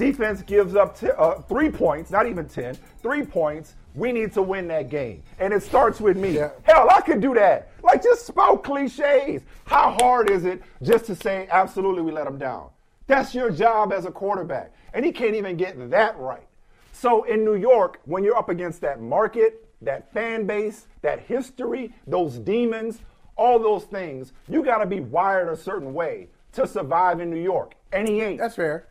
Defense 0.00 0.40
gives 0.40 0.74
up 0.76 0.98
t- 0.98 1.10
uh, 1.10 1.42
three 1.42 1.70
points, 1.70 2.10
not 2.10 2.26
even 2.26 2.48
10, 2.48 2.78
three 3.02 3.22
points. 3.22 3.74
We 3.94 4.12
need 4.12 4.32
to 4.32 4.40
win 4.40 4.66
that 4.68 4.88
game. 4.88 5.22
And 5.38 5.52
it 5.52 5.62
starts 5.62 6.00
with 6.00 6.16
me. 6.16 6.36
Yeah. 6.36 6.52
Hell, 6.62 6.88
I 6.90 7.02
could 7.02 7.20
do 7.20 7.34
that. 7.34 7.70
Like, 7.82 8.02
just 8.02 8.26
spout 8.26 8.64
cliches. 8.64 9.42
How 9.66 9.94
hard 10.00 10.30
is 10.30 10.46
it 10.46 10.62
just 10.82 11.04
to 11.06 11.14
say, 11.14 11.48
absolutely, 11.50 12.00
we 12.00 12.12
let 12.12 12.24
them 12.24 12.38
down? 12.38 12.70
That's 13.08 13.34
your 13.34 13.50
job 13.50 13.92
as 13.92 14.06
a 14.06 14.10
quarterback. 14.10 14.72
And 14.94 15.04
he 15.04 15.12
can't 15.12 15.34
even 15.34 15.58
get 15.58 15.90
that 15.90 16.18
right. 16.18 16.48
So 16.92 17.24
in 17.24 17.44
New 17.44 17.56
York, 17.56 18.00
when 18.06 18.24
you're 18.24 18.38
up 18.38 18.48
against 18.48 18.80
that 18.80 19.02
market, 19.02 19.68
that 19.82 20.10
fan 20.14 20.46
base, 20.46 20.86
that 21.02 21.20
history, 21.20 21.92
those 22.06 22.38
demons, 22.38 23.00
all 23.36 23.58
those 23.58 23.84
things, 23.84 24.32
you 24.48 24.64
got 24.64 24.78
to 24.78 24.86
be 24.86 25.00
wired 25.00 25.50
a 25.50 25.56
certain 25.58 25.92
way 25.92 26.28
to 26.52 26.66
survive 26.66 27.20
in 27.20 27.28
New 27.28 27.42
York. 27.42 27.74
And 27.92 28.08
he 28.08 28.22
ain't. 28.22 28.38
That's 28.38 28.56
fair. 28.56 28.86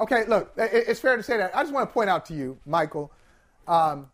Okay, 0.00 0.24
look, 0.26 0.52
it's 0.56 1.00
fair 1.00 1.16
to 1.16 1.22
say 1.22 1.36
that. 1.36 1.54
I 1.56 1.62
just 1.62 1.72
want 1.72 1.88
to 1.88 1.92
point 1.94 2.10
out 2.10 2.26
to 2.26 2.34
you, 2.34 2.58
Michael. 2.66 3.12
Um, 3.68 4.10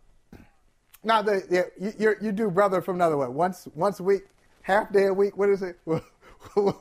now, 1.03 1.23
the, 1.23 1.43
the 1.49 1.71
you, 1.81 1.93
you're, 1.99 2.17
you 2.21 2.33
do 2.33 2.51
brother 2.51 2.83
from 2.83 2.97
another 2.97 3.17
one 3.17 3.33
Once 3.35 3.67
once 3.75 4.01
a 4.01 4.03
week, 4.03 4.23
half 4.63 4.93
day 4.93 5.07
a 5.07 5.15
week. 5.15 5.37
What 5.39 5.49
is 5.49 5.63
it? 5.63 5.79
what, 5.85 6.05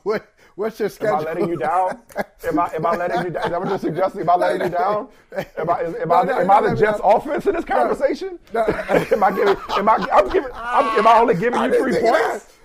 what 0.04 0.34
What's 0.56 0.78
your 0.78 0.90
schedule? 0.90 1.14
Am? 1.16 1.20
I 1.22 1.24
letting 1.24 1.48
you 1.48 1.56
down? 1.56 2.02
Am 2.46 2.58
I 2.58 2.70
am 2.74 2.84
I 2.84 2.96
letting 2.96 3.22
you 3.24 3.30
down? 3.30 3.44
Is 3.44 3.50
that 3.50 3.60
what 3.60 3.68
you're 3.70 3.78
suggesting? 3.78 4.20
Am 4.22 4.30
I 4.30 4.34
letting 4.34 4.62
you 4.66 4.68
down? 4.78 5.08
Am 5.56 5.70
I, 5.70 5.80
is, 5.80 5.94
am 5.94 6.08
No, 6.08 6.14
I, 6.16 6.24
no, 6.24 6.38
am 6.38 6.46
no, 6.46 6.52
I 6.52 6.70
the. 6.70 6.76
Jets 6.76 7.00
offense 7.02 7.46
in 7.46 7.54
this 7.54 7.64
conversation? 7.64 8.38
Am 8.54 9.24
I 9.24 9.30
giving? 9.30 9.56
Am 9.70 9.88
I? 9.88 10.06
I'm 10.12 10.28
giving. 10.28 10.50
I'm, 10.52 10.98
am 10.98 11.06
I 11.06 11.18
only 11.18 11.34
giving 11.36 11.62
you 11.62 11.78
three 11.78 11.98
points? 12.00 12.58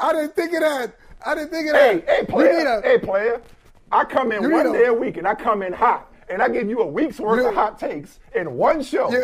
I 0.00 0.12
didn't 0.12 0.34
think 0.34 0.54
of 0.54 0.60
that. 0.60 0.94
I 1.26 1.34
didn't 1.34 1.50
think 1.50 1.68
of 1.68 1.76
Hey, 1.76 1.96
that. 1.96 2.08
hey, 2.08 2.20
You 2.20 2.26
player. 2.26 2.66
a- 2.66 2.82
hey, 2.82 2.98
player. 2.98 3.42
I 3.92 4.04
come 4.04 4.32
in 4.32 4.42
You 4.42 4.50
one 4.50 4.72
day 4.72 4.86
a 4.86 4.94
week 4.94 5.16
and 5.16 5.26
I 5.26 5.34
come 5.34 5.62
in 5.62 5.72
hot, 5.72 6.12
and 6.28 6.42
I 6.42 6.48
give 6.48 6.68
you 6.68 6.80
a 6.80 6.86
week's 6.86 7.20
worth 7.20 7.40
You- 7.40 7.48
of 7.48 7.54
hot 7.54 7.78
takes 7.78 8.18
in 8.34 8.54
one 8.54 8.82
show. 8.82 9.10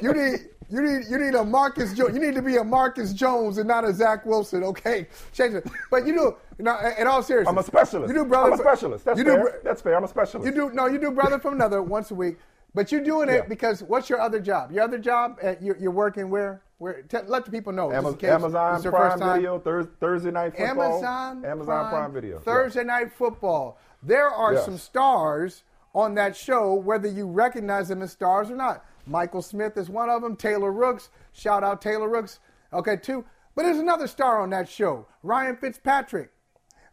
You 0.00 0.12
need 0.12 0.48
you 0.70 0.82
need 0.82 1.04
you 1.10 1.18
need 1.18 1.34
a 1.34 1.44
Marcus 1.44 1.92
Jones. 1.92 2.14
You 2.14 2.20
need 2.20 2.34
to 2.34 2.40
be 2.42 2.56
a 2.56 2.64
Marcus 2.64 3.12
Jones 3.12 3.58
and 3.58 3.66
not 3.68 3.84
a 3.84 3.92
Zach 3.92 4.24
Wilson. 4.24 4.62
Okay, 4.64 5.06
change 5.32 5.54
it. 5.54 5.66
But 5.90 6.06
you 6.06 6.14
do. 6.14 6.36
You 6.58 6.64
know, 6.64 6.78
in 6.98 7.06
all 7.06 7.22
seriousness, 7.22 7.50
I'm 7.52 7.58
a 7.58 7.62
specialist. 7.62 8.12
You 8.12 8.20
do 8.22 8.24
brother. 8.24 8.52
I'm 8.52 8.58
a 8.58 8.62
specialist. 8.62 9.04
That's 9.04 9.20
fair. 9.20 9.42
Do, 9.42 9.50
That's 9.62 9.80
fair. 9.82 9.96
I'm 9.96 10.04
a 10.04 10.08
specialist. 10.08 10.46
You 10.46 10.54
do 10.54 10.74
no. 10.74 10.86
You 10.86 10.98
do 10.98 11.10
brother 11.10 11.38
from 11.38 11.54
another 11.54 11.82
once 11.82 12.10
a 12.10 12.14
week. 12.14 12.38
But 12.78 12.92
you're 12.92 13.02
doing 13.02 13.28
it 13.28 13.34
Yeah. 13.34 13.48
because 13.48 13.82
what's 13.82 14.08
your 14.08 14.20
other 14.20 14.38
job? 14.38 14.70
Your 14.70 14.84
other 14.84 14.98
job? 14.98 15.36
Uh, 15.42 15.56
you're, 15.60 15.76
you're 15.78 15.90
working 15.90 16.30
where? 16.30 16.62
Where? 16.78 17.02
T- 17.02 17.18
let 17.26 17.44
the 17.44 17.50
people 17.50 17.72
know. 17.72 17.90
in 17.90 17.96
Amazon, 17.96 18.80
Prime. 18.84 19.18
Video, 19.34 19.58
Thurs 19.58 19.86
Thursday 19.98 20.30
night 20.30 20.56
football. 20.56 20.92
Amazon, 20.92 21.44
Amazon 21.44 21.90
Prime, 21.90 22.12
Video. 22.12 22.38
Thursday 22.38 22.84
night 22.84 23.12
football. 23.12 23.80
There 24.04 24.28
are 24.30 24.54
Yes. 24.54 24.64
some 24.64 24.78
stars 24.78 25.64
on 25.92 26.14
that 26.14 26.36
show, 26.36 26.72
whether 26.74 27.08
you 27.08 27.26
recognize 27.26 27.88
them 27.88 28.00
as 28.00 28.12
stars 28.12 28.48
or 28.48 28.54
not. 28.54 28.84
Michael 29.08 29.42
Smith 29.42 29.76
is 29.76 29.90
one 29.90 30.08
of 30.08 30.22
them. 30.22 30.36
Taylor 30.36 30.70
Rooks, 30.70 31.08
shout 31.32 31.64
out 31.64 31.82
Taylor 31.82 32.08
Rooks. 32.08 32.38
Okay, 32.72 32.96
two. 32.96 33.24
But 33.56 33.64
there's 33.64 33.78
another 33.78 34.06
star 34.06 34.40
on 34.40 34.50
that 34.50 34.68
show, 34.68 35.08
Ryan 35.24 35.56
Fitzpatrick. 35.56 36.30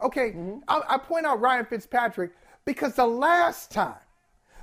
Okay, 0.01 0.32
Mm-hmm. 0.32 0.62
I, 0.68 0.82
I 0.96 0.98
point 0.98 1.27
out 1.27 1.39
Ryan 1.42 1.65
Fitzpatrick 1.65 2.32
because 2.65 2.96
the 2.96 3.06
last 3.06 3.70
time, 3.70 3.94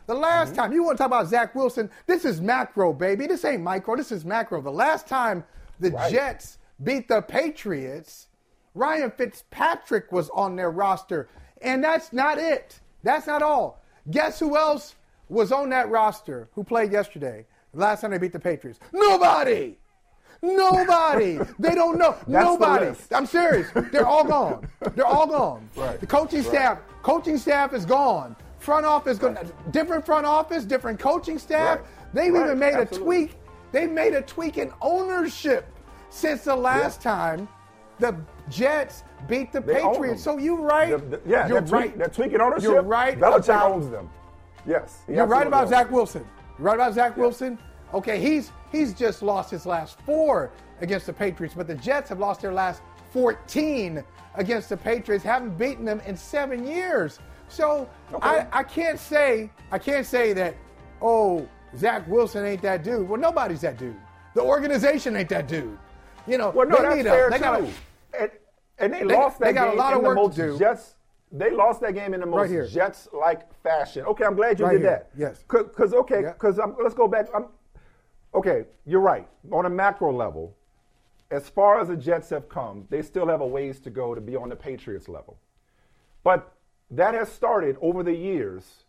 the 0.06 0.14
last 0.14 0.48
Mm-hmm. 0.48 0.56
time 0.56 0.72
you 0.72 0.82
want 0.84 0.96
to 0.96 1.02
talk 1.02 1.06
about 1.08 1.28
Zach 1.28 1.54
Wilson, 1.54 1.90
this 2.06 2.24
is 2.24 2.40
macro, 2.40 2.92
baby. 2.92 3.26
This 3.26 3.44
ain't 3.44 3.62
micro. 3.62 3.96
This 3.96 4.12
is 4.12 4.24
macro. 4.24 4.60
The 4.60 4.70
last 4.70 5.06
time 5.06 5.44
the 5.80 5.90
Right. 5.90 6.10
Jets 6.12 6.58
beat 6.82 7.08
the 7.08 7.22
Patriots, 7.22 8.28
Ryan 8.74 9.10
Fitzpatrick 9.10 10.10
was 10.12 10.30
on 10.30 10.56
their 10.56 10.70
roster. 10.70 11.28
And 11.60 11.82
that's 11.84 12.12
not 12.12 12.38
it. 12.38 12.80
That's 13.02 13.26
not 13.26 13.42
all. 13.42 13.82
Guess 14.10 14.40
who 14.40 14.56
else 14.56 14.94
was 15.28 15.52
on 15.52 15.70
that 15.70 15.88
roster 15.90 16.48
who 16.54 16.64
played 16.64 16.90
yesterday? 16.92 17.46
The 17.72 17.80
last 17.80 18.00
time 18.00 18.10
they 18.10 18.18
beat 18.18 18.32
the 18.32 18.38
Patriots. 18.40 18.80
Nobody. 18.92 19.76
Nobody. 20.42 21.38
they 21.58 21.74
don't 21.74 21.98
know. 21.98 22.16
the 22.26 22.32
Nobody. 22.32 22.92
I'm 23.14 23.26
serious. 23.26 23.68
They're 23.92 24.06
all 24.06 24.24
gone. 24.24 24.66
They're 24.94 25.06
all 25.06 25.26
gone. 25.26 25.68
Right. 25.76 25.98
The 26.00 26.06
coaching 26.06 26.42
staff, 26.42 26.78
coaching 27.02 27.38
staff 27.38 27.72
is 27.72 27.86
gone. 27.86 28.34
Front 28.62 28.86
office, 28.86 29.18
gone. 29.18 29.36
different 29.72 30.06
front 30.06 30.24
office, 30.24 30.64
different 30.64 31.00
coaching 31.00 31.36
staff. 31.36 31.78
Right. 31.80 31.86
They've 32.14 32.32
Right. 32.32 32.44
even 32.46 32.58
made 32.60 32.74
Absolutely. 32.74 33.24
a 33.24 33.26
tweak. 33.26 33.38
They've 33.72 33.90
made 33.90 34.14
a 34.14 34.22
tweak 34.22 34.56
in 34.56 34.70
ownership 34.80 35.66
since 36.10 36.44
the 36.44 36.54
last 36.54 37.02
time 37.02 37.48
the 37.98 38.14
Jets 38.48 39.02
beat 39.26 39.50
the 39.50 39.60
They 39.60 39.80
Patriots. 39.82 40.22
So 40.22 40.38
you 40.38 40.56
right. 40.56 40.90
The- 40.90 41.16
the- 41.16 41.20
yeah, 41.28 41.48
you're 41.48 41.60
they're, 41.60 41.76
right. 41.80 41.98
they're 41.98 42.06
tweaking 42.06 42.40
ownership. 42.40 42.70
You're 42.70 42.82
right 42.82 43.18
Belichick 43.18 43.44
about- 43.44 43.72
owns 43.72 43.90
them. 43.90 44.08
Yes. 44.64 45.00
You're 45.08 45.26
right 45.26 45.46
about 45.48 45.68
Zach. 45.68 45.90
Wilson. 45.90 46.24
You're 46.56 46.66
right 46.66 46.76
about 46.76 46.94
Zach 46.94 47.16
Wilson. 47.16 47.58
Okay, 47.92 48.20
he's 48.20 48.52
he's 48.70 48.94
just 48.94 49.22
lost 49.22 49.50
his 49.50 49.66
last 49.66 50.00
four 50.02 50.50
against 50.80 51.06
the 51.06 51.12
Patriots, 51.12 51.54
but 51.56 51.66
the 51.66 51.74
Jets 51.74 52.08
have 52.10 52.20
lost 52.20 52.40
their 52.42 52.52
last 52.52 52.80
14 53.12 54.04
against 54.36 54.68
the 54.68 54.76
Patriots, 54.76 55.24
haven't 55.24 55.58
beaten 55.58 55.84
them 55.84 56.00
in 56.06 56.16
seven 56.16 56.64
years. 56.64 57.18
So 57.52 57.88
Okay. 58.12 58.28
I, 58.28 58.46
I 58.60 58.62
can't 58.62 58.98
say 58.98 59.50
I 59.70 59.78
can't 59.78 60.06
say 60.06 60.32
that 60.32 60.54
oh 61.00 61.46
Zach 61.76 62.06
Wilson 62.08 62.44
ain't 62.46 62.62
that 62.62 62.82
dude. 62.82 63.08
Well, 63.08 63.20
nobody's 63.20 63.60
that 63.62 63.78
dude. 63.78 63.96
The 64.34 64.40
organization 64.42 65.16
ain't 65.16 65.28
that 65.30 65.48
dude. 65.48 65.78
You 66.26 66.38
know, 66.38 66.50
Well, 66.50 66.66
no, 66.68 66.76
they 66.76 66.82
that's 66.82 66.96
need 66.96 67.06
a- 67.06 67.10
fair 67.10 67.30
they 67.30 67.36
too. 67.38 67.42
gotta- 67.42 67.68
and, 68.18 68.30
and 68.78 68.92
they, 68.92 68.98
They- 69.04 69.14
lost 69.16 69.38
that 69.38 69.46
they 69.46 69.52
got 69.52 69.68
a 69.68 69.70
game 69.70 69.78
lot 69.78 69.92
of 69.92 69.98
in 69.98 70.02
the 70.04 70.08
work 70.08 70.16
to 70.16 70.22
most 70.22 70.36
do. 70.36 70.58
Jets. 70.58 70.94
They 71.34 71.50
lost 71.50 71.80
that 71.80 71.94
game 71.94 72.12
in 72.12 72.20
the 72.20 72.26
most 72.26 72.50
here. 72.50 72.66
Jets-like 72.66 73.52
fashion. 73.62 74.04
Okay, 74.04 74.24
I'm 74.24 74.34
glad 74.36 74.58
you 74.58 74.66
Right 74.66 74.72
did 74.72 74.80
here. 74.82 74.90
that. 74.90 75.10
Yes. 75.16 75.42
Because 75.48 75.94
okay, 75.94 76.20
Yeah. 76.22 76.32
because 76.32 76.58
let's 76.82 76.94
go 76.94 77.08
back. 77.08 77.28
I'm, 77.34 77.46
okay, 78.34 78.66
you're 78.84 79.00
right. 79.00 79.26
On 79.50 79.64
a 79.64 79.70
macro 79.70 80.12
level, 80.12 80.54
as 81.30 81.48
far 81.48 81.80
as 81.80 81.88
the 81.88 81.96
Jets 81.96 82.28
have 82.30 82.50
come, 82.50 82.86
they 82.90 83.00
still 83.00 83.26
have 83.28 83.40
a 83.40 83.46
ways 83.46 83.80
to 83.80 83.90
go 83.90 84.14
to 84.14 84.20
be 84.20 84.36
on 84.36 84.50
the 84.50 84.56
Patriots 84.56 85.08
level. 85.08 85.38
But 86.22 86.52
that 86.92 87.14
has 87.14 87.30
started 87.30 87.76
over 87.80 88.02
the 88.02 88.14
years 88.14 88.84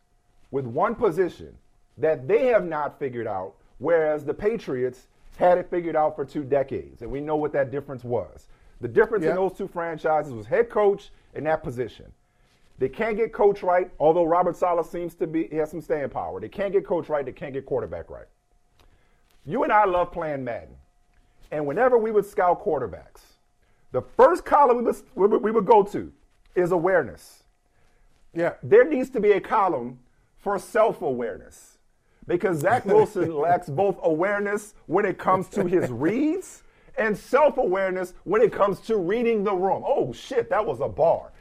with 0.52 0.66
one 0.66 0.94
position 0.94 1.58
that 1.98 2.28
they 2.28 2.48
have 2.48 2.66
not 2.66 3.00
figured 3.00 3.28
out, 3.28 3.54
whereas 3.80 4.26
the 4.26 4.34
Patriots 4.34 5.08
had 5.38 5.58
it 5.58 5.70
figured 5.70 5.96
out 5.96 6.16
for 6.16 6.26
two 6.26 6.44
decades. 6.44 7.02
And 7.02 7.10
we 7.10 7.22
know 7.22 7.36
what 7.36 7.54
that 7.54 7.72
difference 7.72 8.04
was. 8.04 8.48
The 8.82 8.88
difference 8.88 9.24
Yeah. 9.24 9.32
in 9.32 9.36
those 9.38 9.54
two 9.54 9.68
franchises 9.68 10.34
was 10.34 10.46
head 10.46 10.70
coach 10.70 11.12
and 11.34 11.46
that 11.46 11.64
position. 11.64 12.12
They 12.78 12.90
can't 12.90 13.16
get 13.16 13.32
coach 13.34 13.64
right, 13.64 13.90
although 14.00 14.26
Robert 14.26 14.56
Saleh 14.58 14.86
seems 14.86 15.16
to 15.16 15.28
be 15.28 15.48
he 15.48 15.56
has 15.58 15.72
some 15.72 15.82
staying 15.82 16.10
power. 16.10 16.40
They 16.40 16.50
can't 16.50 16.74
get 16.74 16.86
coach 16.86 17.08
right, 17.08 17.26
they 17.26 17.32
can't 17.32 17.54
get 17.54 17.66
quarterback 17.66 18.10
right. 18.10 18.28
You 19.46 19.64
and 19.64 19.72
I 19.72 19.86
love 19.86 20.12
playing 20.12 20.44
Madden. 20.44 20.76
And 21.52 21.66
whenever 21.66 21.98
we 21.98 22.12
would 22.12 22.26
scout 22.26 22.64
quarterbacks, 22.64 23.22
the 23.92 24.02
first 24.02 24.44
column 24.44 24.84
we 24.84 24.92
would, 25.28 25.42
we 25.42 25.52
would 25.52 25.66
go 25.66 25.84
to 25.84 26.12
is 26.56 26.72
awareness. 26.72 27.43
Yeah. 28.34 28.54
There 28.64 28.84
needs 28.84 29.10
to 29.12 29.20
be 29.20 29.32
a 29.32 29.42
column 29.42 30.00
for 30.38 30.58
self 30.60 31.02
awareness 31.02 31.78
because 32.28 32.60
Zach 32.60 32.86
Wilson 32.88 33.34
lacks 33.36 33.70
both 33.70 33.98
awareness 34.04 34.74
when 34.88 35.06
it 35.06 35.18
comes 35.18 35.48
to 35.50 35.66
his 35.66 35.90
reads 35.92 36.64
and 36.98 37.18
self 37.18 37.58
awareness 37.58 38.14
when 38.24 38.42
it 38.42 38.52
comes 38.52 38.80
to 38.82 38.98
reading 38.98 39.44
the 39.44 39.54
room. 39.54 39.84
Oh, 39.86 40.14
shit, 40.14 40.50
that 40.50 40.66
was 40.66 40.80
a 40.80 40.90
bar. 40.90 41.32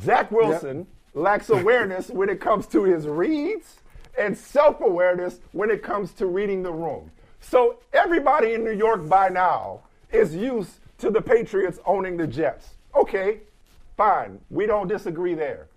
Zach 0.00 0.30
Wilson 0.30 0.86
lacks 1.14 1.50
awareness 1.50 2.08
when 2.10 2.28
it 2.28 2.40
comes 2.40 2.66
to 2.68 2.84
his 2.84 3.06
reads 3.06 3.76
and 4.18 4.36
self 4.36 4.80
awareness 4.80 5.40
when 5.52 5.70
it 5.70 5.82
comes 5.82 6.12
to 6.14 6.26
reading 6.26 6.62
the 6.62 6.72
room. 6.72 7.10
So 7.40 7.78
everybody 7.92 8.54
in 8.54 8.64
New 8.64 8.72
York 8.72 9.08
by 9.08 9.28
now 9.28 9.82
is 10.10 10.34
used 10.34 10.72
to 10.98 11.10
the 11.10 11.22
Patriots 11.22 11.78
owning 11.86 12.16
the 12.16 12.26
Jets. 12.26 12.70
Okay, 12.94 13.40
fine. 13.96 14.40
We 14.50 14.66
don't 14.66 14.88
disagree 14.88 15.34
there. 15.34 15.67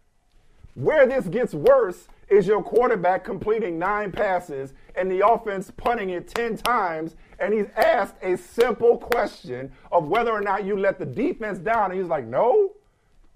Where 0.76 1.06
this 1.06 1.28
gets 1.28 1.54
worse 1.54 2.08
is 2.30 2.48
your 2.48 2.64
quarterback 2.64 3.24
completing 3.24 3.78
nine 3.78 4.12
passes 4.12 4.74
and 4.96 5.12
the 5.12 5.26
offense 5.28 5.72
punting 5.76 6.12
it 6.12 6.28
10 6.30 6.58
times, 6.58 7.16
and 7.40 7.54
he's 7.54 7.66
asked 7.76 8.16
a 8.22 8.38
simple 8.38 8.98
question 8.98 9.72
of 9.92 10.08
whether 10.08 10.32
or 10.32 10.42
not 10.42 10.64
you 10.64 10.78
let 10.78 10.98
the 10.98 11.06
defense 11.06 11.60
down. 11.60 11.92
And 11.92 12.00
he's 12.00 12.10
like, 12.10 12.26
no, 12.26 12.72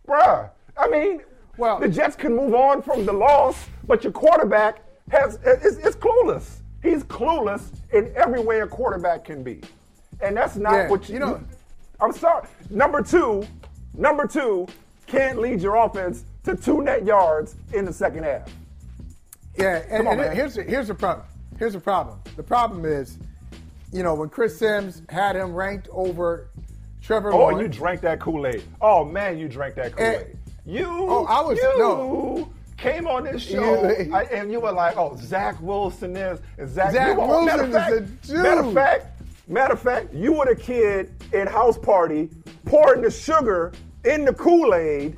bruh. 0.07 0.49
I 0.77 0.87
mean, 0.89 1.21
Well- 1.57 1.79
the 1.79 1.89
Jets 1.89 2.15
can 2.15 2.35
move 2.35 2.53
on 2.53 2.81
from 2.81 3.05
the 3.05 3.13
loss, 3.13 3.65
but 3.85 4.03
your 4.03 4.13
quarterback 4.13 4.81
has 5.11 5.35
is, 5.45 5.77
is 5.79 5.95
clueless. 5.95 6.61
He's 6.81 7.03
clueless 7.03 7.71
in 7.91 8.11
every 8.15 8.39
way 8.41 8.61
a 8.61 8.67
quarterback 8.67 9.25
can 9.25 9.43
be. 9.43 9.61
And 10.21 10.35
that's 10.37 10.55
not 10.55 10.73
Yeah, 10.73 10.89
what 10.89 11.09
you, 11.09 11.15
you 11.15 11.19
know- 11.19 11.41
I'm 11.99 12.11
sorry. 12.13 12.47
Number 12.69 13.01
two, 13.01 13.45
number 13.93 14.27
two, 14.27 14.67
can't 15.07 15.39
lead 15.39 15.61
your 15.61 15.75
offense 15.75 16.25
to 16.45 16.55
two 16.55 16.81
net 16.81 17.05
yards 17.05 17.55
in 17.73 17.85
the 17.85 17.93
second 17.93 18.23
half. 18.23 18.49
Yeah, 19.57 19.83
and, 19.89 20.07
on, 20.07 20.19
and 20.19 20.33
here's 20.33 20.55
the, 20.55 20.63
here's 20.63 20.87
the 20.87 20.95
problem. 20.95 21.25
Here's 21.57 21.73
the 21.73 21.79
problem. 21.79 22.19
The 22.35 22.43
problem 22.43 22.85
is, 22.85 23.17
you 23.93 24.03
know, 24.03 24.13
when 24.15 24.29
Chris 24.29 24.57
Sims 24.57 25.01
had 25.09 25.35
him 25.35 25.53
ranked 25.53 25.87
over 25.91 26.49
Trevor 27.01 27.31
Oh, 27.31 27.37
Lawrence. 27.37 27.61
you 27.61 27.67
drank 27.79 28.01
that 28.01 28.19
Kool 28.19 28.47
Aid. 28.47 28.63
Oh 28.81 29.05
man, 29.05 29.37
you 29.37 29.47
drank 29.47 29.75
that 29.75 29.95
Kool 29.95 30.05
Aid. 30.05 30.37
You, 30.65 30.87
Oh, 30.89 31.25
I 31.25 31.41
was- 31.41 31.57
you 31.57 31.77
no. 31.77 32.49
came 32.77 33.07
on 33.07 33.23
this 33.23 33.43
show 33.43 33.89
You- 33.99 34.13
I- 34.13 34.23
and 34.23 34.51
you 34.51 34.59
were 34.59 34.71
like, 34.71 34.97
"Oh, 34.97 35.15
Zach 35.17 35.61
Wilson 35.61 36.15
is 36.17 36.39
and 36.57 36.67
Zach, 36.69 36.91
Zach 36.93 37.15
matter 37.15 37.27
Wilson 37.27 37.59
of 37.65 37.71
fact, 37.71 37.91
is 38.23 38.31
a 38.31 38.43
Matter 38.43 38.61
of 38.61 38.73
fact, 38.73 39.21
matter 39.47 39.73
of 39.73 39.79
fact, 39.81 40.13
you 40.13 40.33
were 40.33 40.45
the 40.47 40.55
kid 40.55 41.13
in 41.31 41.47
house 41.47 41.77
party 41.77 42.29
pouring 42.65 43.01
the 43.03 43.11
sugar 43.11 43.71
in 44.03 44.25
the 44.25 44.33
Kool 44.33 44.73
Aid 44.73 45.15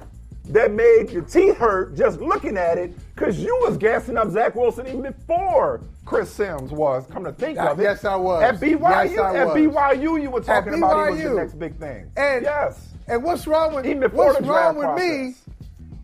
that 0.50 0.72
made 0.72 1.10
your 1.10 1.24
teeth 1.24 1.58
hurt 1.58 1.96
just 1.96 2.20
looking 2.22 2.58
at 2.58 2.78
it 2.78 2.94
because 3.16 3.40
you 3.40 3.58
was 3.68 3.78
gassing 3.78 4.18
up 4.18 4.30
Zach 4.32 4.56
Wilson 4.56 4.88
even 4.88 5.02
before 5.02 5.82
Chris 6.06 6.32
Sims 6.32 6.72
was. 6.72 7.06
Come 7.08 7.24
to 7.26 7.32
think 7.34 7.58
of 7.60 7.80
it, 7.80 7.84
yes, 7.84 8.06
I 8.06 8.16
was. 8.16 8.44
At 8.44 8.56
BYU, 8.60 8.80
Yes, 8.80 9.18
at 9.36 9.48
was. 9.48 9.56
BYU, 9.58 10.22
you 10.22 10.30
were 10.30 10.42
talking 10.42 10.74
about 10.76 11.08
he 11.08 11.14
was 11.16 11.24
the 11.24 11.34
next 11.34 11.60
big 11.60 11.76
thing. 11.78 12.12
And 12.16 12.44
yes. 12.44 12.88
And 13.08 13.24
what's 13.24 13.48
wrong 13.48 13.74
with 13.76 13.86
Even 13.86 14.10
what's 14.12 14.42
wrong 14.42 14.78
with 14.78 14.96
me? 15.02 15.36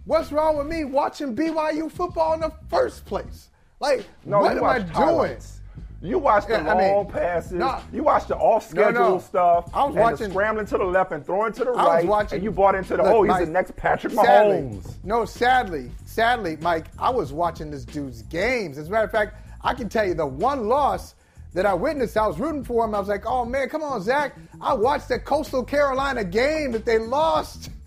What's 0.06 0.32
wrong 0.32 0.58
with 0.58 0.68
me 0.68 0.84
watching 0.84 1.36
BYU 1.36 1.90
football 1.92 2.34
in 2.34 2.42
the 2.42 2.52
first 2.70 3.06
place? 3.06 3.50
Like, 3.80 4.06
No, 4.26 4.40
what 4.40 4.58
am 4.58 4.64
I 4.64 4.80
doing? 4.80 4.90
highlights. 4.92 5.60
You 6.04 6.20
watch 6.20 6.48
the 6.48 6.54
Yeah, 6.56 6.70
I 6.74 6.92
long 6.92 7.04
mean, 7.06 7.14
passes. 7.14 7.54
no. 7.54 7.80
you 7.94 8.04
watch 8.04 8.28
the 8.28 8.36
off-schedule 8.36 8.92
No, 8.92 9.10
no. 9.12 9.20
stuff. 9.20 9.70
I 9.74 9.86
was 9.86 9.96
and 9.96 10.02
watching- 10.04 10.28
the 10.28 10.34
scrambling 10.34 10.66
to 10.66 10.78
the 10.78 10.84
left 10.84 11.14
and 11.14 11.26
throwing 11.26 11.54
to 11.54 11.64
the 11.64 11.72
I 11.72 11.74
was 11.74 11.88
right. 11.88 12.06
watching. 12.08 12.36
and 12.36 12.44
you 12.44 12.52
bought 12.52 12.76
into 12.76 12.98
the 12.98 13.04
Look, 13.04 13.12
oh, 13.14 13.24
he's 13.24 13.30
Mike, 13.30 13.46
the 13.46 13.52
next 13.52 13.76
Patrick 13.78 14.12
sadly- 14.14 14.58
Mahomes. 14.58 14.94
no, 15.06 15.24
sadly, 15.24 15.92
sadly, 16.06 16.58
Mike, 16.60 16.88
I 17.00 17.10
was 17.10 17.32
watching 17.32 17.72
this 17.72 17.86
dude's 17.86 18.22
games. 18.24 18.78
As 18.78 18.90
a 18.90 18.92
matter 18.92 19.06
of 19.06 19.12
fact, 19.12 19.38
I 19.62 19.74
can 19.74 19.88
tell 19.88 20.06
you 20.06 20.14
the 20.14 20.26
one 20.26 20.68
loss 20.68 21.16
that 21.54 21.66
I 21.66 21.74
witnessed, 21.74 22.18
I 22.18 22.28
was 22.28 22.38
rooting 22.38 22.66
for 22.66 22.84
him. 22.84 22.94
I 22.94 23.00
was 23.00 23.08
like, 23.08 23.26
oh 23.26 23.46
man, 23.46 23.70
come 23.70 23.82
on, 23.82 24.02
Zach. 24.02 24.36
I 24.60 24.74
watched 24.74 25.08
that 25.08 25.24
Coastal 25.24 25.64
Carolina 25.64 26.26
game 26.26 26.74
that 26.74 26.84
they 26.86 26.98
lost. 27.00 27.70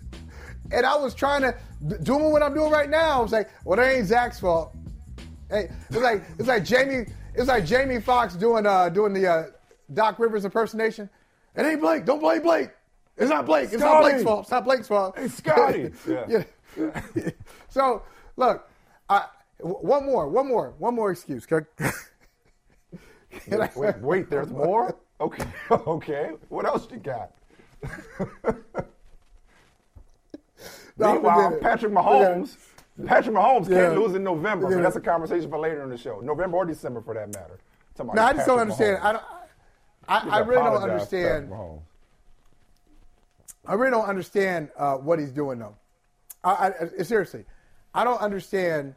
And 0.69 0.85
I 0.85 0.97
was 0.97 1.13
trying 1.13 1.43
to 1.43 1.55
doing 2.03 2.29
what 2.29 2.43
I'm 2.43 2.53
doing 2.53 2.69
right 2.73 2.89
now. 2.89 3.19
I 3.19 3.21
was 3.21 3.31
like, 3.31 3.49
well, 3.63 3.77
that 3.77 3.89
ain't 3.89 4.05
Zach's 4.07 4.41
fault. 4.41 4.75
Hey, 5.49 5.69
it's 5.89 5.97
like 5.97 6.23
it's 6.37 6.49
like 6.49 6.65
Jamie 6.65 7.05
it's 7.37 7.47
like 7.47 7.65
Jamie 7.65 8.01
Foxx 8.01 8.35
doing 8.35 8.65
uh 8.65 8.89
doing 8.89 9.13
the 9.13 9.27
uh, 9.27 9.43
Doc 9.93 10.19
Rivers 10.19 10.43
impersonation. 10.45 11.09
It 11.55 11.65
ain't 11.65 11.81
Blake. 11.81 12.05
Don't 12.05 12.19
blame 12.19 12.41
Blake. 12.41 12.69
It's 13.15 13.29
not 13.29 13.45
Blake. 13.45 13.71
It's 13.71 13.81
not. 13.81 14.01
Blake's 14.01 14.23
fault. 14.23 14.41
It's 14.41 14.51
not 14.51 14.63
Blake's 14.65 14.87
fault. 14.87 15.15
It's 15.17 15.35
Scotty. 15.35 15.91
Yeah. 16.07 16.43
yeah. 16.77 17.29
so 17.69 18.03
look, 18.35 18.69
I, 19.09 19.25
one 19.59 20.05
more, 20.05 20.27
one 20.27 20.47
more, 20.47 20.73
one 20.77 20.93
more 20.95 21.11
excuse. 21.11 21.45
Can 21.45 21.65
can 23.31 23.61
I- 23.61 23.71
Wait, 23.75 23.97
wait, 23.99 24.29
there's 24.29 24.49
more? 24.49 24.95
Okay, 25.19 25.43
okay. 25.71 26.31
What 26.49 26.65
else 26.65 26.87
you 26.91 26.97
got? 26.97 27.31
No, 30.97 31.13
Meanwhile. 31.13 31.57
Patrick 31.61 31.91
Mahomes, 31.91 32.55
Patrick 33.05 33.35
Mahomes 33.35 33.69
Yeah. 33.69 33.87
can't 33.87 33.99
lose 33.99 34.15
in 34.15 34.23
November, 34.23 34.71
it. 34.77 34.81
that's 34.81 34.95
a 34.95 35.01
conversation 35.01 35.49
for 35.49 35.59
later 35.59 35.83
in 35.83 35.89
the 35.89 35.97
show. 35.97 36.19
November 36.19 36.57
or 36.57 36.65
December, 36.65 37.01
for 37.01 37.13
that 37.13 37.27
matter. 37.33 37.59
About 37.99 38.15
No, 38.15 38.23
I 38.23 38.33
just 38.33 38.47
don't 38.47 38.59
understand. 38.59 38.97
Mahomes. 38.97 39.03
I 39.05 39.11
don't. 39.11 39.23
I, 40.09 40.29
I 40.37 40.39
really 40.39 40.63
don't 40.63 40.83
understand. 40.83 41.53
I 43.65 43.73
really 43.73 43.91
don't 43.91 44.05
understand 44.07 44.69
uh, 44.77 44.95
what 44.95 45.19
he's 45.19 45.31
doing 45.31 45.59
though. 45.59 45.75
I, 46.43 46.71
I, 46.99 47.03
seriously, 47.03 47.43
I 47.93 48.03
don't 48.03 48.21
understand 48.21 48.95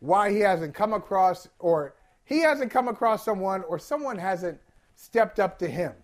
why 0.00 0.30
he 0.30 0.40
hasn't 0.40 0.74
come 0.74 0.92
across 0.92 1.48
or 1.58 1.94
he 2.24 2.40
hasn't 2.40 2.70
come 2.70 2.88
across 2.88 3.24
someone 3.24 3.62
or 3.68 3.78
someone 3.78 4.18
hasn't 4.18 4.58
stepped 4.96 5.40
up 5.40 5.58
to 5.60 5.68
him 5.68 5.94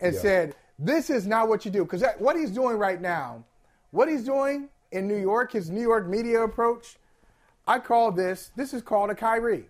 and 0.00 0.14
Yeah. 0.14 0.20
said, 0.20 0.56
"This 0.78 1.08
is 1.08 1.26
not 1.26 1.48
what 1.48 1.64
you 1.64 1.70
do." 1.70 1.84
Because 1.84 2.04
what 2.18 2.36
he's 2.36 2.50
doing 2.50 2.76
right 2.76 3.00
now, 3.00 3.44
what 3.92 4.08
he's 4.08 4.24
doing 4.24 4.68
in 4.96 5.06
New 5.06 5.16
York, 5.16 5.52
his 5.52 5.70
New 5.70 5.82
York 5.82 6.08
media 6.08 6.42
approach, 6.42 6.96
I 7.66 7.78
call 7.78 8.10
this. 8.12 8.50
This 8.56 8.72
is 8.72 8.82
called 8.82 9.10
a 9.10 9.14
Kyrie. 9.14 9.66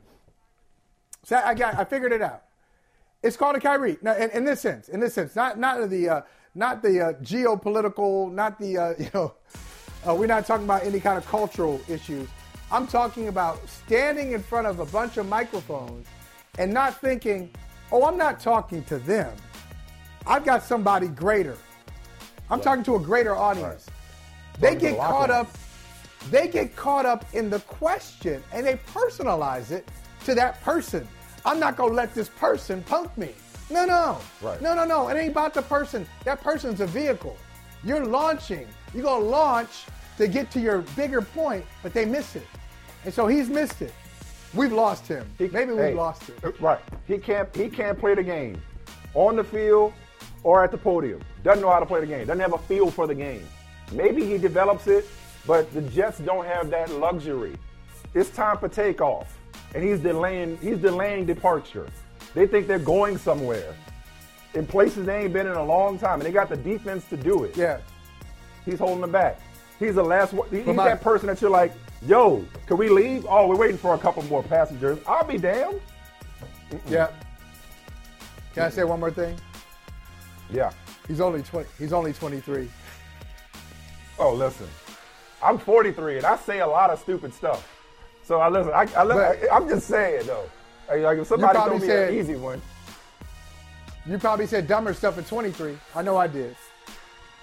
So 1.24 1.36
I 1.36 1.54
got, 1.54 1.74
I 1.74 1.84
figured 1.84 2.12
it 2.12 2.22
out. 2.22 2.44
It's 3.22 3.36
called 3.36 3.56
a 3.56 3.60
Kyrie. 3.60 3.98
Now, 4.02 4.14
in, 4.14 4.30
in 4.30 4.44
this 4.44 4.60
sense, 4.60 4.88
in 4.88 5.00
this 5.00 5.14
sense, 5.14 5.34
not 5.34 5.58
not 5.58 5.90
the 5.90 6.08
uh, 6.08 6.20
not 6.54 6.82
the 6.82 7.00
uh, 7.00 7.12
geopolitical, 7.14 8.32
not 8.32 8.58
the 8.60 8.78
uh, 8.78 8.94
you 8.98 9.10
know, 9.12 9.34
uh, 10.08 10.14
we're 10.14 10.26
not 10.26 10.46
talking 10.46 10.64
about 10.64 10.84
any 10.84 11.00
kind 11.00 11.18
of 11.18 11.26
cultural 11.26 11.80
issues. 11.88 12.28
I'm 12.70 12.86
talking 12.86 13.28
about 13.28 13.68
standing 13.68 14.32
in 14.32 14.42
front 14.42 14.66
of 14.66 14.80
a 14.80 14.86
bunch 14.86 15.16
of 15.16 15.28
microphones 15.28 16.06
and 16.58 16.72
not 16.72 17.00
thinking, 17.00 17.50
oh, 17.90 18.04
I'm 18.04 18.16
not 18.16 18.38
talking 18.40 18.84
to 18.84 18.98
them. 18.98 19.32
I've 20.26 20.44
got 20.44 20.62
somebody 20.62 21.08
greater. 21.08 21.56
I'm 22.50 22.60
talking 22.60 22.84
to 22.84 22.96
a 22.96 23.00
greater 23.00 23.34
audience. 23.34 23.86
They 24.60 24.74
get 24.74 24.92
the 24.92 24.96
caught 24.98 25.28
room. 25.28 25.38
up. 25.40 25.50
They 26.30 26.48
get 26.48 26.74
caught 26.76 27.06
up 27.06 27.24
in 27.34 27.50
the 27.50 27.60
question 27.60 28.42
and 28.52 28.66
they 28.66 28.76
personalize 28.92 29.70
it 29.70 29.88
to 30.24 30.34
that 30.34 30.60
person. 30.62 31.06
I'm 31.44 31.60
not 31.60 31.76
gonna 31.76 31.92
let 31.94 32.14
this 32.14 32.28
person 32.28 32.82
punk 32.84 33.16
me. 33.16 33.32
No, 33.70 33.84
no, 33.84 34.18
Right. 34.42 34.60
no, 34.60 34.74
no, 34.74 34.84
no. 34.84 35.08
It 35.08 35.16
ain't 35.16 35.30
about 35.32 35.54
the 35.54 35.62
person. 35.62 36.06
That 36.24 36.40
person's 36.42 36.80
a 36.80 36.86
vehicle. 36.86 37.36
You're 37.84 38.04
launching. 38.04 38.66
You're 38.94 39.04
gonna 39.04 39.24
launch 39.24 39.86
to 40.18 40.26
get 40.26 40.50
to 40.52 40.60
your 40.60 40.78
bigger 40.96 41.20
point, 41.20 41.64
but 41.82 41.92
they 41.92 42.04
miss 42.04 42.34
it, 42.36 42.46
and 43.04 43.12
so 43.12 43.26
he's 43.26 43.48
missed 43.48 43.82
it. 43.82 43.92
We've 44.54 44.72
lost 44.72 45.06
him. 45.06 45.28
He- 45.36 45.48
Maybe 45.48 45.72
we've 45.72 45.80
hey, 45.82 45.94
lost 45.94 46.22
him. 46.22 46.36
Uh, 46.42 46.50
right. 46.60 46.80
He 47.06 47.18
can't 47.18 47.54
he 47.54 47.68
can't 47.68 47.98
play 47.98 48.14
the 48.14 48.22
game 48.22 48.60
on 49.14 49.36
the 49.36 49.44
field 49.44 49.92
or 50.42 50.64
at 50.64 50.70
the 50.70 50.78
podium. 50.78 51.20
Doesn't 51.44 51.60
know 51.62 51.70
how 51.70 51.80
to 51.80 51.86
play 51.86 52.00
the 52.00 52.06
game. 52.06 52.26
Doesn't 52.26 52.40
have 52.40 52.54
a 52.54 52.58
feel 52.58 52.90
for 52.90 53.06
the 53.06 53.14
game. 53.14 53.46
Maybe 53.92 54.24
he 54.24 54.38
develops 54.38 54.86
it, 54.86 55.06
but 55.46 55.72
the 55.72 55.82
Jets 55.82 56.18
don't 56.18 56.44
have 56.46 56.70
that 56.70 56.90
luxury. 56.90 57.56
It's 58.14 58.30
time 58.30 58.58
for 58.58 58.68
takeoff. 58.68 59.36
And 59.74 59.84
he's 59.84 60.00
delaying 60.00 60.56
he's 60.58 60.78
delaying 60.78 61.26
departure. 61.26 61.86
They 62.34 62.46
think 62.46 62.66
they're 62.66 62.78
going 62.78 63.18
somewhere. 63.18 63.74
In 64.54 64.66
places 64.66 65.04
they 65.06 65.24
ain't 65.24 65.32
been 65.32 65.46
in 65.46 65.54
a 65.54 65.64
long 65.64 65.98
time, 65.98 66.14
and 66.20 66.22
they 66.22 66.32
got 66.32 66.48
the 66.48 66.56
defense 66.56 67.04
to 67.10 67.16
do 67.16 67.44
it. 67.44 67.56
Yeah. 67.56 67.78
He's 68.64 68.78
holding 68.78 69.02
them 69.02 69.12
back. 69.12 69.38
He's 69.78 69.94
the 69.96 70.02
last 70.02 70.32
one. 70.32 70.48
He's 70.50 70.64
my- 70.66 70.84
that 70.88 71.02
person 71.02 71.26
that 71.26 71.40
you're 71.42 71.50
like, 71.50 71.72
yo, 72.06 72.44
can 72.66 72.78
we 72.78 72.88
leave? 72.88 73.26
Oh, 73.28 73.46
we're 73.46 73.56
waiting 73.56 73.76
for 73.76 73.94
a 73.94 73.98
couple 73.98 74.22
more 74.24 74.42
passengers. 74.42 74.98
I'll 75.06 75.24
be 75.26 75.36
damned. 75.38 75.80
Yeah. 76.88 77.08
Can 78.54 78.62
I 78.64 78.70
say 78.70 78.84
one 78.84 78.98
more 79.00 79.10
thing? 79.10 79.36
Yeah. 80.50 80.70
He's 81.06 81.20
only 81.20 81.42
20. 81.42 81.68
He's 81.78 81.92
only 81.92 82.12
23. 82.14 82.68
Oh, 84.18 84.32
listen. 84.32 84.68
I'm 85.42 85.58
43 85.58 86.18
and 86.18 86.26
I 86.26 86.36
say 86.36 86.60
a 86.60 86.66
lot 86.66 86.90
of 86.90 86.98
stupid 87.00 87.32
stuff. 87.34 87.70
So 88.24 88.40
I 88.40 88.48
listen. 88.48 88.72
I, 88.72 88.82
I, 88.82 89.04
But- 89.04 89.52
I, 89.52 89.56
am 89.56 89.68
just 89.68 89.86
saying 89.86 90.26
though. 90.26 90.48
Like, 90.88 91.18
if 91.18 91.26
somebody 91.26 91.58
told 91.58 91.80
me 91.80 91.86
said- 91.86 92.10
an 92.10 92.18
easy 92.18 92.36
one. 92.36 92.60
You 94.06 94.18
probably 94.18 94.46
said 94.46 94.68
dumber 94.68 94.94
stuff 94.94 95.18
at 95.18 95.26
23. 95.26 95.76
I 95.94 96.02
know 96.02 96.16
I 96.16 96.28
did. 96.28 96.56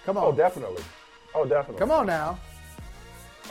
Come 0.06 0.18
on. 0.18 0.24
Oh, 0.24 0.32
definitely. 0.32 0.84
Oh, 1.36 1.46
definitely. 1.46 1.80
Come 1.80 1.92
on 1.92 2.06
now. 2.06 2.40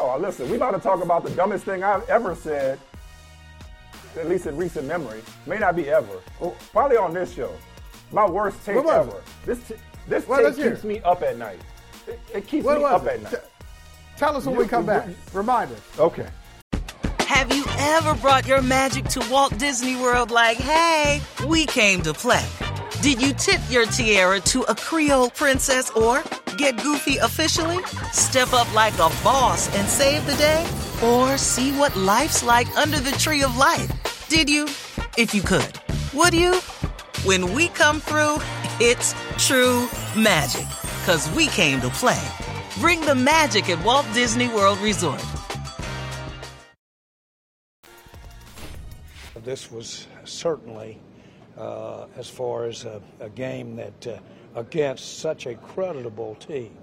Oh, 0.00 0.16
listen. 0.18 0.48
We 0.48 0.56
about 0.56 0.70
to 0.72 0.80
talk 0.80 1.02
about 1.02 1.22
the 1.22 1.30
dumbest 1.30 1.64
thing 1.64 1.82
I've 1.84 2.08
ever 2.08 2.34
said. 2.34 2.78
At 4.18 4.28
least 4.28 4.46
in 4.46 4.56
recent 4.56 4.86
memory. 4.86 5.22
May 5.46 5.58
not 5.58 5.76
be 5.76 5.88
ever. 5.90 6.20
Oh. 6.40 6.54
Probably 6.72 6.96
on 6.96 7.12
this 7.12 7.32
show. 7.34 7.52
My 8.12 8.28
worst 8.28 8.64
take 8.64 8.76
ever. 8.76 9.16
it? 9.18 9.22
This 9.46 9.68
t- 9.68 9.74
this 10.08 10.26
Well, 10.26 10.52
take 10.52 10.62
keeps 10.62 10.84
me 10.84 11.00
up 11.00 11.22
at 11.22 11.36
night. 11.38 11.60
It, 12.06 12.20
it 12.34 12.46
keeps 12.46 12.64
What 12.64 12.78
me 12.78 12.82
was 12.84 12.92
up 12.92 13.06
it? 13.06 13.08
at 13.14 13.22
night. 13.22 13.32
T- 13.32 13.38
Tell 14.16 14.36
us 14.36 14.44
when 14.44 14.54
You- 14.54 14.60
we 14.62 14.68
come 14.68 14.86
back. 14.86 15.06
you- 15.08 15.14
Remind 15.32 15.72
us. 15.72 15.78
Okay. 15.98 16.26
Have 17.20 17.54
you 17.54 17.64
ever 17.78 18.14
brought 18.14 18.46
your 18.46 18.60
magic 18.62 19.06
to 19.08 19.20
Walt 19.30 19.56
Disney 19.58 19.96
World 19.96 20.30
like, 20.30 20.58
hey, 20.58 21.20
we 21.46 21.64
came 21.66 22.02
to 22.02 22.12
play? 22.12 22.44
Did 23.00 23.20
you 23.22 23.32
tip 23.32 23.60
your 23.70 23.86
tiara 23.86 24.38
to 24.40 24.62
a 24.62 24.74
Creole 24.74 25.30
princess 25.30 25.90
or 25.90 26.22
get 26.58 26.76
goofy 26.82 27.16
officially? 27.16 27.82
Step 28.12 28.52
up 28.52 28.72
like 28.74 28.92
a 28.94 29.10
boss 29.24 29.74
and 29.76 29.88
save 29.88 30.24
the 30.26 30.34
day? 30.36 30.64
Or 31.02 31.36
see 31.38 31.72
what 31.72 31.96
life's 31.96 32.44
like 32.44 32.68
under 32.76 33.00
the 33.00 33.12
tree 33.12 33.42
of 33.42 33.56
life? 33.56 33.90
Did 34.28 34.48
you? 34.48 34.66
If 35.18 35.34
you 35.34 35.42
could. 35.42 35.72
Would 36.14 36.34
you? 36.34 36.54
When 37.24 37.52
we 37.54 37.68
come 37.68 37.98
through, 38.00 38.36
it's 38.78 39.14
true 39.38 39.88
magic. 40.16 40.66
Cause 41.04 41.28
we 41.32 41.48
came 41.48 41.80
to 41.80 41.88
play. 41.90 42.22
Bring 42.78 43.00
the 43.00 43.14
magic 43.14 43.68
at 43.68 43.84
Walt 43.84 44.06
Disney 44.14 44.48
World 44.48 44.78
Resort. 44.78 45.20
This 49.42 49.70
was 49.72 50.06
certainly, 50.24 51.00
uh, 51.58 52.06
as 52.16 52.28
far 52.28 52.66
as 52.66 52.84
a, 52.84 53.02
a 53.18 53.28
game 53.28 53.74
that 53.74 54.06
uh, 54.06 54.18
against 54.54 55.18
such 55.18 55.46
a 55.46 55.56
creditable 55.56 56.36
team, 56.36 56.76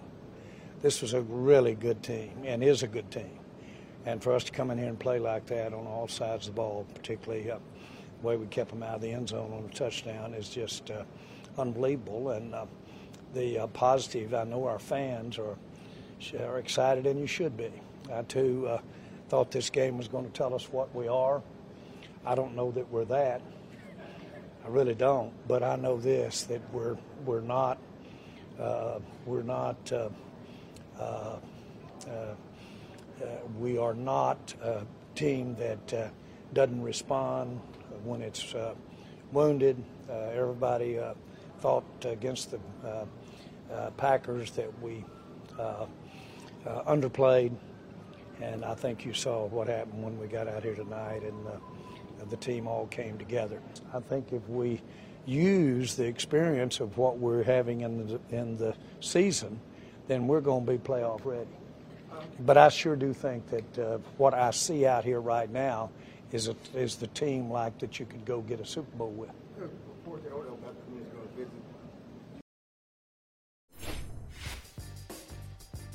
this 0.81 1.01
was 1.01 1.13
a 1.13 1.21
really 1.21 1.75
good 1.75 2.03
team 2.03 2.31
and 2.43 2.61
is 2.61 2.83
a 2.83 2.87
good 2.87 3.09
team. 3.11 3.39
And 4.05 4.21
for 4.21 4.33
us 4.33 4.43
to 4.45 4.51
come 4.51 4.71
in 4.71 4.77
here 4.77 4.89
and 4.89 4.99
play 4.99 5.19
like 5.19 5.45
that 5.47 5.73
on 5.73 5.87
all 5.87 6.09
sides 6.09 6.47
of 6.47 6.55
the 6.55 6.57
ball, 6.57 6.85
particularly 6.93 7.49
uh, 7.49 7.59
the 8.21 8.27
way 8.27 8.35
we 8.35 8.47
kept 8.47 8.71
them 8.71 8.83
out 8.83 8.95
of 8.95 9.01
the 9.01 9.11
end 9.11 9.29
zone 9.29 9.53
on 9.53 9.63
a 9.63 9.73
touchdown, 9.73 10.33
is 10.33 10.49
just 10.49 10.91
uh, 10.91 11.03
unbelievable. 11.57 12.31
And 12.31 12.53
uh, 12.53 12.65
the 13.33 13.59
uh, 13.59 13.67
positive, 13.67 14.33
I 14.33 14.43
know 14.43 14.65
our 14.65 14.79
fans 14.79 15.37
are, 15.37 15.57
are 16.39 16.57
excited, 16.59 17.05
and 17.05 17.19
you 17.19 17.27
should 17.27 17.55
be. 17.57 17.71
I 18.13 18.23
too 18.23 18.67
uh, 18.67 18.81
thought 19.29 19.51
this 19.51 19.69
game 19.69 19.97
was 19.97 20.07
going 20.07 20.25
to 20.25 20.31
tell 20.31 20.53
us 20.53 20.71
what 20.71 20.93
we 20.95 21.07
are. 21.07 21.41
I 22.25 22.35
don't 22.35 22.55
know 22.55 22.71
that 22.71 22.89
we're 22.91 23.05
that. 23.05 23.41
I 24.65 24.67
really 24.67 24.95
don't. 24.95 25.31
But 25.47 25.63
I 25.63 25.75
know 25.75 25.97
this: 25.97 26.43
that 26.43 26.61
we're 26.73 26.97
we're 27.25 27.41
not 27.41 27.77
uh, 28.59 28.99
we're 29.25 29.43
not 29.43 29.91
uh, 29.91 30.09
uh, 30.99 31.03
uh, 32.07 32.35
we 33.57 33.77
are 33.77 33.93
not 33.93 34.53
a 34.61 34.85
team 35.15 35.55
that 35.55 36.11
doesn't 36.53 36.81
respond 36.81 37.59
when 38.03 38.21
it's 38.21 38.53
wounded. 39.31 39.81
Everybody 40.09 40.99
thought 41.59 41.83
against 42.05 42.51
the 42.51 42.59
uh, 42.87 43.05
uh, 43.73 43.89
Packers 43.91 44.51
that 44.51 44.71
we 44.81 45.03
uh, 45.57 45.85
uh, 46.65 46.83
underplayed, 46.83 47.53
and 48.41 48.63
I 48.63 48.73
think 48.75 49.05
you 49.05 49.13
saw 49.13 49.45
what 49.47 49.67
happened 49.67 50.03
when 50.03 50.17
we 50.17 50.27
got 50.27 50.47
out 50.47 50.63
here 50.63 50.75
tonight. 50.75 51.23
And 51.23 51.47
uh, 51.47 51.51
the 52.29 52.37
team 52.37 52.67
all 52.67 52.87
came 52.87 53.17
together. 53.17 53.61
I 53.93 53.99
think 53.99 54.33
if 54.33 54.47
we 54.49 54.81
use 55.25 55.95
the 55.95 56.05
experience 56.05 56.79
of 56.79 56.97
what 56.97 57.17
we're 57.17 57.43
having 57.43 57.81
in 57.81 58.07
the 58.07 58.19
in 58.29 58.57
the 58.57 58.75
season, 58.99 59.59
then 60.07 60.27
we're 60.27 60.41
going 60.41 60.65
to 60.65 60.71
be 60.71 60.77
playoff 60.77 61.23
ready. 61.25 61.47
But 62.39 62.57
I 62.57 62.69
sure 62.69 62.95
do 62.95 63.13
think 63.13 63.47
that 63.49 63.79
uh, 63.79 63.97
what 64.17 64.33
I 64.33 64.51
see 64.51 64.85
out 64.85 65.03
here 65.03 65.21
right 65.21 65.49
now 65.49 65.91
is 66.31 66.47
a, 66.47 66.55
is 66.73 66.95
the 66.95 67.07
team 67.07 67.49
like 67.49 67.77
that 67.79 67.99
you 67.99 68.05
could 68.05 68.25
go 68.25 68.41
get 68.41 68.59
a 68.59 68.65
Super 68.65 68.95
Bowl 68.97 69.11
with. 69.11 69.29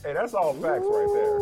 Hey, 0.04 0.12
that's 0.12 0.34
all 0.34 0.52
facts 0.52 0.84
right 0.86 1.08
there. 1.14 1.40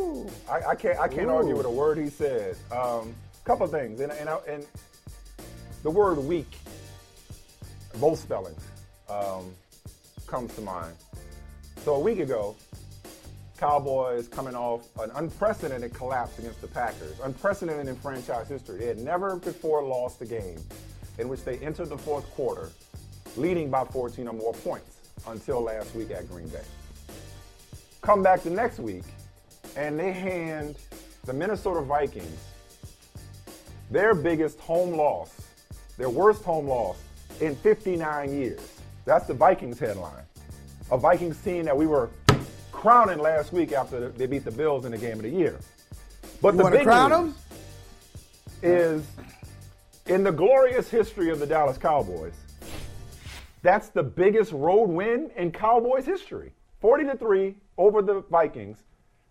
I, 0.48 0.70
I 0.70 0.75
can't 0.77 0.98
I 1.01 1.09
can't 1.09 1.29
argue 1.29 1.57
with 1.57 1.66
a 1.66 1.70
word 1.70 1.98
he 1.98 2.09
said. 2.09 2.55
Um, 2.70 3.12
couple 3.44 3.66
things, 3.66 3.98
and 3.98 4.12
and, 4.12 4.29
I, 4.29 4.38
and 4.46 4.64
the 5.83 5.90
word 5.90 6.18
weak, 6.18 6.59
both 7.96 8.20
spellings, 8.20 8.62
um, 9.11 9.53
comes 10.29 10.55
to 10.55 10.61
mind. 10.61 10.94
So 11.85 11.94
a 11.94 11.98
week 11.98 12.20
ago, 12.20 12.55
Cowboys 13.59 14.29
coming 14.29 14.55
off 14.55 14.87
an 15.01 15.11
unprecedented 15.16 15.92
collapse 15.92 16.38
against 16.38 16.61
the 16.61 16.68
Packers, 16.68 17.18
unprecedented 17.25 17.88
in 17.88 17.96
franchise 17.96 18.46
history. 18.46 18.79
They 18.79 18.87
had 18.87 18.98
never 18.98 19.35
before 19.35 19.83
lost 19.83 20.22
a 20.22 20.25
game 20.25 20.61
in 21.18 21.29
which 21.29 21.42
they 21.42 21.59
entered 21.59 21.88
the 21.88 21.98
fourth 21.98 22.31
quarter 22.31 22.70
leading 23.37 23.70
by 23.70 23.85
14 23.87 24.29
or 24.29 24.35
more 24.35 24.53
points 24.53 24.98
until 25.27 25.62
last 25.62 25.96
week 25.96 26.12
at 26.12 26.29
Green 26.31 26.46
Bay. 26.46 26.62
Come 28.03 28.23
back 28.23 28.43
the 28.43 28.51
next 28.51 28.81
week, 28.81 29.05
and 29.77 29.99
they 29.99 30.12
hand 30.12 30.77
the 31.25 31.33
Minnesota 31.33 31.81
Vikings 31.81 32.38
their 33.93 34.15
biggest 34.15 34.59
home 34.59 34.95
loss, 34.95 35.31
their 35.99 36.09
worst 36.09 36.43
home 36.43 36.67
loss 36.67 36.97
in 37.41 37.55
59 37.55 38.33
years. 38.35 38.61
That's 39.05 39.27
the 39.27 39.35
Vikings 39.35 39.79
headline. 39.79 40.25
A 40.91 40.97
Vikings 40.97 41.38
team 41.43 41.65
that 41.67 41.77
we 41.77 41.87
were 41.87 42.11
crowning 42.73 43.19
last 43.19 43.53
week 43.53 43.73
after 43.73 44.09
they 44.09 44.27
beat 44.27 44.45
the 44.45 44.51
Bills 44.51 44.85
in 44.85 44.93
the 44.93 44.99
game 44.99 45.17
of 45.19 45.23
the 45.23 45.31
year. 45.31 45.61
But 46.41 46.55
You 46.55 46.59
the 46.59 46.62
want 46.65 46.73
to 46.75 46.79
big 46.79 46.87
crown 46.87 47.11
them? 47.11 47.35
is 48.62 49.07
in 50.07 50.25
the 50.25 50.33
glorious 50.33 50.88
history 50.88 51.31
of 51.31 51.38
the 51.38 51.47
Dallas 51.47 51.79
Cowboys, 51.79 52.35
that's 53.62 53.91
the 53.91 54.03
biggest 54.03 54.53
road 54.53 54.88
win 54.88 55.31
in 55.37 55.53
Cowboys 55.53 56.05
history. 56.05 56.53
40 56.83 57.05
to 57.05 57.16
3 57.16 57.55
over 57.79 58.03
the 58.03 58.23
Vikings 58.31 58.77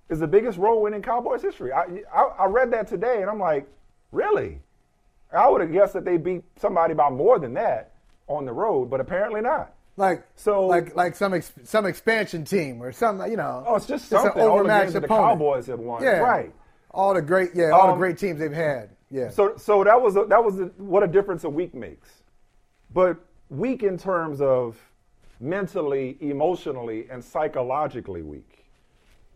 is 0.10 0.20
the 0.20 0.28
biggest 0.28 0.58
road 0.58 0.80
win 0.80 0.94
in 0.94 1.02
Cowboys 1.04 1.42
history. 1.44 1.72
I, 1.72 1.84
I, 2.14 2.22
I 2.40 2.46
read 2.46 2.72
that 2.72 2.88
today 2.88 3.22
and 3.22 3.30
I'm 3.30 3.40
like, 3.40 3.68
really? 4.12 4.62
I 5.32 5.48
would 5.48 5.62
have 5.62 5.72
guessed 5.72 5.94
that 5.94 6.04
they 6.06 6.18
beat 6.18 6.44
somebody 6.60 6.94
by 6.94 7.10
more 7.10 7.38
than 7.40 7.54
that 7.54 7.92
on 8.28 8.46
the 8.46 8.54
road, 8.54 8.90
but 8.90 9.00
apparently 9.00 9.42
not. 9.42 9.74
Like 9.98 10.24
So- 10.36 10.66
like 10.66 10.96
like 10.96 11.16
some 11.16 11.34
ex, 11.34 11.52
some 11.64 11.86
expansion 11.86 12.46
team 12.46 12.82
or 12.82 12.92
some 12.94 13.22
you 13.30 13.36
know. 13.38 13.64
Oh, 13.68 13.76
it's 13.76 13.86
just 13.86 14.12
an 14.12 14.20
something. 14.20 14.42
All 14.42 14.48
the 14.48 14.54
overmatched 14.54 14.84
games 14.86 14.94
that 14.94 15.02
the. 15.02 15.08
Cowboys 15.10 15.68
have 15.68 15.80
won. 15.80 16.02
Yeah, 16.02 16.20
Right. 16.20 16.54
All 16.92 17.14
the 17.14 17.22
great 17.22 17.52
yeah, 17.54 17.70
all 17.72 17.88
the 17.88 17.94
Um, 17.94 18.00
great 18.00 18.18
teams 18.18 18.40
they've 18.40 18.52
had. 18.52 18.90
Yeah. 19.10 19.30
So 19.30 19.56
so 19.58 19.84
that 19.84 20.02
was 20.02 20.16
a, 20.16 20.24
that 20.26 20.44
was 20.44 20.60
a, 20.60 20.66
what 20.78 21.04
a 21.04 21.08
difference 21.08 21.44
a 21.44 21.50
week 21.50 21.74
makes. 21.76 22.10
But 22.94 23.18
week 23.50 23.84
in 23.84 23.98
terms 23.98 24.40
of 24.42 24.78
mentally, 25.41 26.17
emotionally, 26.21 27.08
and 27.10 27.23
psychologically 27.23 28.21
weak. 28.21 28.65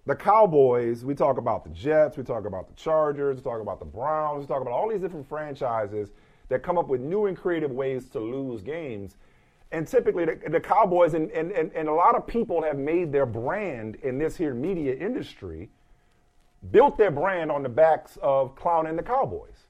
The 0.06 0.16
Cowboys, 0.16 1.04
we 1.04 1.16
talk 1.16 1.40
about 1.40 1.64
the 1.64 1.72
Jets, 1.72 2.16
we 2.16 2.24
talk 2.24 2.46
about 2.46 2.68
the 2.68 2.76
Chargers, 2.76 3.38
we 3.38 3.42
talk 3.42 3.60
about 3.60 3.80
the 3.80 3.86
Browns, 3.86 4.42
we 4.42 4.48
talk 4.48 4.62
about 4.62 4.72
all 4.74 4.88
these 4.90 5.02
different 5.02 5.28
franchises 5.28 6.12
that 6.48 6.62
come 6.62 6.78
up 6.78 6.88
with 6.88 7.02
new 7.02 7.26
and 7.26 7.36
creative 7.36 7.72
ways 7.72 8.08
to 8.10 8.20
lose 8.20 8.62
games. 8.62 9.18
And 9.72 9.88
typically, 9.88 10.26
the, 10.26 10.40
the 10.48 10.60
Cowboys 10.60 11.16
and, 11.16 11.32
and, 11.32 11.52
and, 11.52 11.72
and 11.74 11.88
a 11.90 11.94
lot 11.94 12.14
of 12.14 12.28
people 12.28 12.62
have 12.62 12.78
made 12.78 13.12
their 13.12 13.26
brand 13.26 13.96
in 14.04 14.20
this 14.20 14.38
here 14.38 14.54
media 14.54 14.94
industry 14.94 15.70
built 16.70 17.00
their 17.00 17.12
brand 17.12 17.52
on 17.52 17.64
the 17.64 17.70
backs 17.70 18.18
of 18.22 18.56
clowning 18.56 18.96
the 18.96 19.04
Cowboys, 19.04 19.68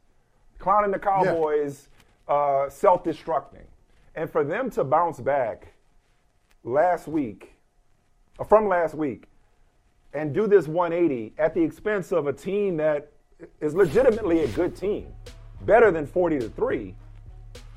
clowning 0.59 0.91
the 0.91 0.99
Cowboys, 0.99 1.87
uh, 2.27 2.69
self-destructing, 2.69 3.65
and 4.15 4.29
for 4.29 4.43
them 4.43 4.69
to 4.71 4.83
bounce 4.83 5.21
back 5.21 5.74
last 6.65 7.07
week, 7.07 7.53
uh, 8.39 8.43
from 8.43 8.67
last 8.67 8.95
week, 8.95 9.25
and 10.13 10.33
do 10.33 10.47
this 10.47 10.67
180 10.67 11.33
at 11.37 11.53
the 11.53 11.61
expense 11.61 12.11
of 12.11 12.27
a 12.27 12.33
team 12.33 12.77
that 12.77 13.11
is 13.61 13.73
legitimately 13.73 14.43
a 14.43 14.47
good 14.49 14.75
team, 14.75 15.07
better 15.61 15.91
than 15.91 16.07
40 16.07 16.39
to 16.39 16.49
three, 16.49 16.95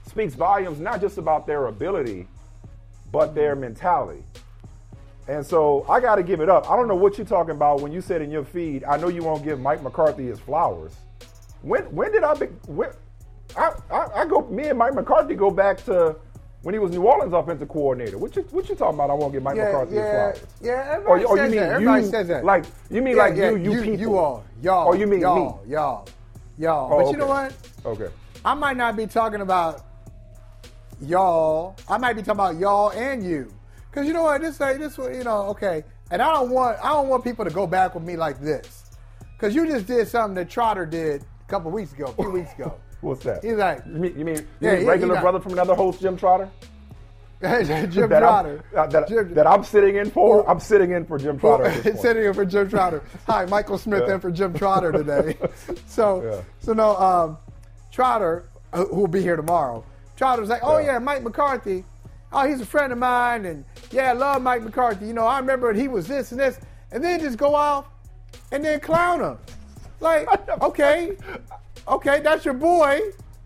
speaks 0.06 0.34
volumes 0.34 0.80
not 0.80 1.00
just 1.00 1.18
about 1.18 1.46
their 1.46 1.66
ability, 1.66 2.26
but 3.12 3.34
their 3.34 3.54
mentality. 3.54 4.24
And 5.28 5.44
so 5.44 5.84
I 5.88 6.00
got 6.00 6.14
to 6.14 6.22
give 6.22 6.40
it 6.40 6.48
up. 6.48 6.70
I 6.70 6.76
don't 6.76 6.88
know 6.88 6.96
what 6.96 7.18
you're 7.18 7.26
talking 7.26 7.54
about 7.54 7.82
when 7.82 7.92
you 7.92 8.00
said 8.00 8.22
in 8.22 8.30
your 8.30 8.44
feed. 8.44 8.84
I 8.84 8.96
know 8.96 9.08
you 9.08 9.22
won't 9.22 9.44
give 9.44 9.60
Mike 9.60 9.82
McCarthy 9.82 10.26
his 10.26 10.40
flowers. 10.40 10.94
When 11.60 11.82
when 11.94 12.12
did 12.12 12.24
I 12.24 12.34
be? 12.34 12.46
When, 12.66 12.90
I, 13.54 13.72
I 13.90 14.06
I 14.22 14.26
go. 14.26 14.46
Me 14.48 14.68
and 14.68 14.78
Mike 14.78 14.94
McCarthy 14.94 15.34
go 15.34 15.50
back 15.50 15.84
to 15.84 16.16
when 16.62 16.74
he 16.74 16.78
was 16.78 16.90
New 16.90 17.02
Orleans 17.02 17.32
offensive 17.32 17.68
coordinator. 17.68 18.18
What 18.18 18.34
you 18.34 18.42
what 18.50 18.68
you 18.68 18.74
talking 18.74 18.94
about? 18.94 19.10
I 19.10 19.14
won't 19.14 19.32
get 19.32 19.42
Mike 19.42 19.56
yeah, 19.56 19.64
McCarthy 19.64 19.94
yeah, 19.94 20.10
flowers. 20.10 20.46
yeah. 20.60 20.72
Or, 20.72 20.82
Everybody 20.82 21.24
oh, 21.24 21.28
or 21.28 21.32
oh, 21.32 21.36
says 21.36 21.44
you 21.44 21.50
mean 21.50 21.60
that. 21.60 21.72
Everybody 21.72 22.02
you? 22.02 22.10
says 22.10 22.28
that. 22.28 22.44
Like 22.44 22.64
you 22.90 23.02
mean 23.02 23.16
Yeah, 23.16 23.22
like 23.22 23.36
yeah, 23.36 23.50
you, 23.50 23.72
you, 23.72 23.82
people? 23.82 24.00
you 24.00 24.18
all, 24.18 24.44
y'all. 24.62 24.86
Or 24.86 24.96
you 24.96 25.06
mean 25.06 25.20
y'all, 25.20 25.62
me? 25.64 25.72
y'all, 25.72 26.08
y'all. 26.58 26.92
Oh, 26.92 27.04
but 27.04 27.10
you 27.12 27.16
know 27.16 27.26
what? 27.26 27.54
Okay. 27.84 28.08
I 28.44 28.54
might 28.54 28.76
not 28.76 28.96
be 28.96 29.06
talking 29.06 29.40
about 29.40 29.84
y'all. 31.00 31.76
I 31.88 31.98
might 31.98 32.14
be 32.14 32.22
talking 32.22 32.40
about 32.40 32.56
y'all 32.56 32.90
and 32.90 33.24
you. 33.24 33.52
Cause 33.92 34.06
you 34.06 34.12
know 34.12 34.22
what? 34.22 34.40
This 34.40 34.60
like 34.60 34.78
this 34.78 34.98
you 34.98 35.24
know, 35.24 35.46
okay. 35.48 35.84
And 36.10 36.20
I 36.20 36.32
don't 36.32 36.50
want 36.50 36.78
I 36.82 36.88
don't 36.88 37.08
want 37.08 37.24
people 37.24 37.44
to 37.44 37.50
go 37.50 37.66
back 37.66 37.94
with 37.94 38.04
me 38.04 38.16
like 38.16 38.40
this. 38.40 38.84
Cause 39.38 39.54
you 39.54 39.66
just 39.66 39.86
did 39.86 40.08
something 40.08 40.34
that 40.34 40.50
Trotter 40.50 40.86
did 40.86 41.22
a 41.22 41.50
couple 41.50 41.70
weeks 41.70 41.92
ago, 41.92 42.06
a 42.06 42.22
few 42.22 42.30
weeks 42.30 42.52
ago. 42.54 42.74
What's 43.00 43.22
that? 43.24 43.44
He's 43.44 43.54
like, 43.54 43.84
You 43.86 43.92
mean 43.92 44.18
you 44.18 44.24
mean, 44.24 44.36
you 44.36 44.46
Yeah, 44.60 44.72
mean 44.72 44.80
he- 44.82 44.86
regular 44.88 45.14
he 45.16 45.20
brother 45.20 45.40
from 45.40 45.52
another 45.52 45.74
host, 45.74 46.00
Jim 46.00 46.16
Trotter? 46.16 46.48
Jim 47.40 47.48
that 48.08 48.18
Trotter. 48.18 48.64
I'm, 48.72 48.78
uh, 48.78 48.86
that, 48.88 49.08
Jim- 49.08 49.34
that 49.34 49.46
I'm 49.46 49.62
sitting 49.62 49.96
in 49.96 50.10
for. 50.10 50.48
I'm 50.50 50.58
sitting 50.58 50.90
in 50.90 51.04
for 51.04 51.18
Jim 51.18 51.38
Trotter. 51.38 51.66
at 51.66 51.74
this 51.84 51.84
point. 51.94 51.98
sitting 52.00 52.24
in 52.24 52.34
for 52.34 52.44
Jim 52.44 52.68
Trotter. 52.68 53.02
Hi, 53.28 53.44
Michael 53.46 53.78
Smith 53.78 54.02
Yeah. 54.08 54.14
in 54.14 54.20
for 54.20 54.30
Jim 54.32 54.52
Trotter 54.54 54.90
today. 54.90 55.36
so, 55.86 56.22
Yeah. 56.24 56.40
so 56.60 56.72
no, 56.72 56.96
um, 56.96 57.38
Trotter, 57.92 58.44
who 58.74 58.86
will 58.96 59.06
be 59.06 59.22
here 59.22 59.36
tomorrow. 59.36 59.84
Trotter's 60.16 60.48
like, 60.48 60.62
oh 60.64 60.78
Yeah. 60.78 60.94
yeah, 60.94 60.98
Mike 60.98 61.22
McCarthy. 61.22 61.84
Oh, 62.32 62.46
he's 62.46 62.60
a 62.60 62.66
friend 62.66 62.92
of 62.92 62.98
mine, 62.98 63.46
and 63.46 63.64
yeah, 63.92 64.10
I 64.10 64.12
love 64.12 64.42
Mike 64.42 64.62
McCarthy. 64.62 65.06
You 65.06 65.14
know, 65.14 65.24
I 65.26 65.38
remember 65.38 65.72
he 65.72 65.86
was 65.88 66.06
this 66.08 66.32
and 66.32 66.40
this, 66.40 66.58
and 66.92 67.02
then 67.02 67.20
just 67.20 67.38
go 67.38 67.54
off 67.54 67.86
and 68.52 68.62
then 68.64 68.80
clown 68.80 69.20
him. 69.20 69.38
Like, 70.00 70.28
okay, 70.60 71.16
okay, 71.88 72.20
that's 72.20 72.44
your 72.44 72.54
boy, 72.54 73.00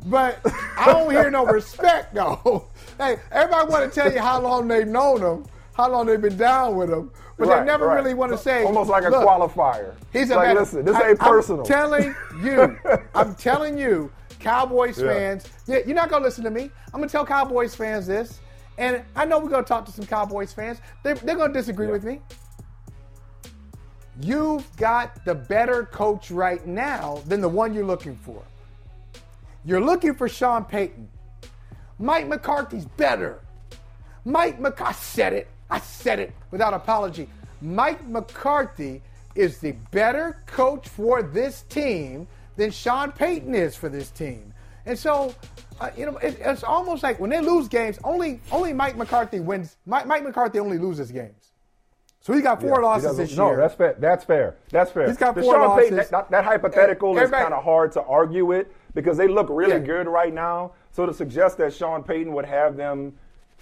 but 0.07 0.39
I 0.79 0.87
don't 0.93 1.11
hear 1.11 1.31
no 1.31 1.45
respect 1.47 2.15
though. 2.15 2.67
hey, 2.99 3.17
everybody 3.31 3.69
want 3.71 3.93
to 3.93 4.01
tell 4.01 4.13
you 4.13 4.21
how 4.21 4.41
long 4.41 4.69
they've 4.69 4.87
known 4.87 5.21
him, 5.21 5.47
how 5.75 5.91
long 5.91 6.07
they've 6.07 6.21
been 6.21 6.37
down 6.37 6.77
with 6.77 6.91
him, 6.91 7.11
but 7.39 7.49
Right, 7.49 7.61
they 7.61 7.67
never 7.67 7.87
right. 7.87 7.97
really 7.97 8.15
want 8.15 8.33
to 8.33 8.39
say. 8.39 8.65
Almost 8.65 8.91
like 8.91 9.05
a 9.05 9.11
qualifier. 9.11 9.95
He's 10.13 10.31
a 10.31 10.37
like, 10.37 10.49
man- 10.49 10.57
listen, 10.57 10.85
this 10.85 10.97
I- 10.97 11.11
ain't 11.11 11.19
personal. 11.19 11.63
I'm 11.63 11.67
telling 11.67 12.15
you, 12.43 12.79
I'm 13.15 13.35
telling 13.37 13.79
you, 13.79 14.11
Cowboys 14.39 15.01
Yeah. 15.01 15.09
fans, 15.13 15.47
yeah, 15.67 15.79
you're 15.87 15.95
not 15.95 16.11
gonna 16.11 16.25
listen 16.25 16.45
to 16.45 16.51
me. 16.51 16.71
I'm 16.93 17.01
gonna 17.01 17.09
tell 17.09 17.25
Cowboys 17.25 17.75
fans 17.75 18.07
this, 18.07 18.41
and 18.77 19.03
I 19.15 19.25
know 19.25 19.39
we're 19.39 19.51
gonna 19.51 19.63
talk 19.63 19.85
to 19.87 19.93
some 19.93 20.05
Cowboys 20.07 20.53
fans. 20.53 20.79
They're, 21.05 21.15
they're 21.15 21.37
gonna 21.37 21.53
disagree 21.53 21.87
with 21.87 22.05
me. 22.05 22.21
You've 24.21 24.77
got 24.77 25.25
the 25.25 25.35
better 25.35 25.85
coach 25.85 26.31
right 26.31 26.65
now 26.67 27.23
than 27.27 27.41
the 27.41 27.49
one 27.49 27.73
you're 27.73 27.87
looking 27.87 28.17
for. 28.17 28.43
You're 29.65 29.81
looking 29.81 30.15
for 30.15 30.29
Sean 30.29 30.65
Payton. 30.65 31.09
Mike 31.99 32.27
McCarthy's 32.29 32.85
better. 32.85 33.41
Mike 34.25 34.61
McCarthy, 34.61 34.91
I 34.91 34.93
said 34.93 35.33
it. 35.33 35.49
I 35.71 35.79
said 35.81 36.19
it 36.19 36.33
without 36.51 36.75
apology. 36.75 37.29
Mike 37.63 38.07
McCarthy 38.07 39.01
is 39.35 39.59
the 39.59 39.73
better 39.91 40.37
coach 40.47 40.89
for 40.89 41.23
this 41.23 41.63
team 41.63 42.27
than 42.57 42.71
Sean 42.71 43.13
Payton 43.13 43.55
is 43.55 43.75
for 43.75 43.89
this 43.89 44.11
team. 44.11 44.53
And 44.85 44.99
so, 44.99 45.35
uh, 45.81 45.91
you 45.97 46.07
know, 46.07 46.17
it, 46.19 46.39
it's 46.41 46.65
almost 46.65 47.03
like 47.03 47.19
when 47.21 47.31
they 47.31 47.41
lose 47.41 47.69
games, 47.69 47.99
only 48.05 48.41
only 48.51 48.73
Mike 48.73 48.97
McCarthy 48.97 49.41
wins. 49.41 49.77
Mike, 49.87 50.07
Mike 50.07 50.25
McCarthy 50.25 50.59
only 50.59 50.79
loses 50.79 51.11
games. 51.11 51.42
So 52.23 52.33
he 52.33 52.41
got 52.41 52.61
four 52.61 52.81
Yeah, 52.81 52.87
losses 52.87 53.17
this 53.17 53.37
no, 53.37 53.49
year. 53.49 53.57
that's 53.57 53.75
fair. 53.75 53.97
That's 53.99 54.25
fair. 54.25 54.55
That's 54.71 54.93
fair. 54.93 55.09
He's 55.09 55.17
got 55.17 55.35
four 55.35 55.43
Payton, 55.77 55.97
losses. 55.97 56.11
that, 56.11 56.31
that 56.31 56.45
hypothetical 56.45 57.19
is 57.19 57.29
kind 57.31 57.53
of 57.53 57.65
hard 57.65 57.91
to 57.93 58.03
argue 58.03 58.47
with 58.47 58.69
because 58.95 59.17
they 59.17 59.27
look 59.27 59.49
really 59.51 59.73
Yeah. 59.73 59.79
good 59.81 60.07
right 60.07 60.33
now. 60.33 60.71
So 60.93 61.05
to 61.05 61.13
suggest 61.13 61.59
that 61.59 61.75
Sean 61.75 62.05
Payton 62.05 62.33
would 62.33 62.45
have 62.45 62.77
them 62.77 63.13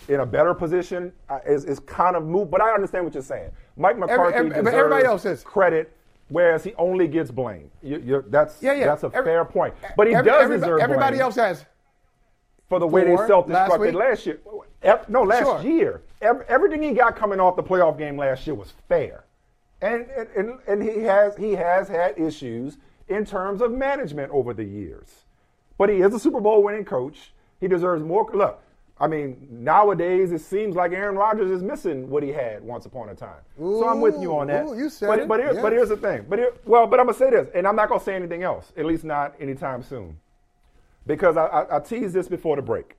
in 0.09 0.21
a 0.21 0.27
better 0.27 0.53
position 0.53 1.11
uh, 1.31 1.39
is, 1.47 1.65
is 1.65 1.81
kind 1.81 2.17
of 2.17 2.25
moot. 2.27 2.51
But 2.51 2.61
I 2.61 2.73
understand 2.75 3.07
what 3.07 3.15
you're 3.15 3.23
saying. 3.23 3.51
Mike 3.79 3.97
McCarthy 3.99 4.37
every- 4.37 4.51
deserves 4.51 4.69
everybody 4.69 5.07
else 5.07 5.25
is. 5.25 5.43
credit 5.43 5.97
whereas 6.29 6.63
he 6.63 6.75
only 6.75 7.09
gets 7.09 7.31
blamed. 7.31 7.71
You, 7.83 7.99
you're, 8.05 8.23
that's 8.29 8.63
Yeah, 8.63 8.75
yeah. 8.75 8.85
that's 8.87 9.05
a 9.05 9.07
Every- 9.07 9.25
fair 9.25 9.45
point. 9.47 9.75
But 9.97 10.07
he 10.07 10.15
Every- 10.15 10.31
does 10.31 10.43
everybody, 10.43 10.61
deserve 10.71 10.81
everybody 10.81 11.17
blame 11.17 11.23
else 11.23 11.35
has. 11.37 11.65
For 12.71 12.79
the 12.79 12.87
way 12.87 13.05
they 13.05 13.15
last 13.17 13.27
self-destructed 13.27 13.81
week? 13.81 13.95
last, 13.95 14.25
year. 14.25 14.39
No, 15.09 15.25
last 15.25 15.43
Sure. 15.43 15.61
year. 15.61 16.03
Everything 16.23 16.83
he 16.83 16.93
got 16.93 17.17
coming 17.17 17.41
off 17.41 17.57
the 17.57 17.63
playoff 17.63 17.99
game 17.99 18.17
last 18.17 18.47
year 18.47 18.55
was 18.55 18.73
fair, 18.89 19.25
and 19.83 20.07
and, 20.37 20.59
and 20.67 20.83
he 20.83 21.01
has 21.01 21.37
he 21.37 21.53
has 21.53 21.89
had 21.89 22.19
issues 22.19 22.79
in 23.09 23.27
terms 23.27 23.61
of 23.61 23.73
management 23.73 24.31
over 24.33 24.55
the 24.55 24.65
years, 24.65 25.25
but 25.77 25.89
he 25.89 25.97
is 25.97 26.15
a 26.15 26.19
Super 26.19 26.41
Bowl 26.41 26.63
winning 26.63 26.85
coach. 26.85 27.33
He 27.59 27.67
deserves 27.69 28.03
more. 28.05 28.31
Look, 28.33 28.63
I 28.99 29.09
mean, 29.09 29.49
nowadays 29.51 30.31
it 30.31 30.41
seems 30.43 30.77
like 30.77 30.93
Aaron 30.93 31.17
Rodgers 31.17 31.51
is 31.51 31.63
missing 31.63 32.09
what 32.09 32.23
he 32.23 32.31
had 32.31 32.63
once 32.63 32.87
upon 32.87 33.09
a 33.09 33.15
time. 33.15 33.43
so 33.59 33.89
I'm 33.89 34.01
with 34.01 34.21
you 34.21 34.39
on 34.39 34.47
that. 34.47 34.67
Ooh, 34.67 34.79
you 34.79 34.89
said 34.91 35.09
but, 35.09 35.19
it. 35.19 35.29
But, 35.29 35.41
here, 35.41 35.55
Yeah. 35.55 35.63
but 35.63 35.73
here's 35.73 35.89
the 35.89 35.97
thing. 35.97 36.25
But 36.29 36.39
here, 36.39 36.53
well, 36.65 36.87
but 36.87 37.01
I'm 37.01 37.07
gonna 37.07 37.19
say 37.19 37.31
this, 37.31 37.49
and 37.55 37.67
I'm 37.67 37.75
not 37.77 37.89
gonna 37.89 38.01
say 38.01 38.15
anything 38.15 38.45
else. 38.45 38.73
At 38.77 38.85
least 38.87 39.03
not 39.05 39.35
anytime 39.41 39.83
soon 39.83 40.19
because 41.11 41.37
I, 41.37 41.47
I, 41.47 41.77
I 41.77 41.81
teased 41.81 42.15
this 42.15 42.29
before 42.29 42.55
the 42.55 42.63
break. 42.63 42.97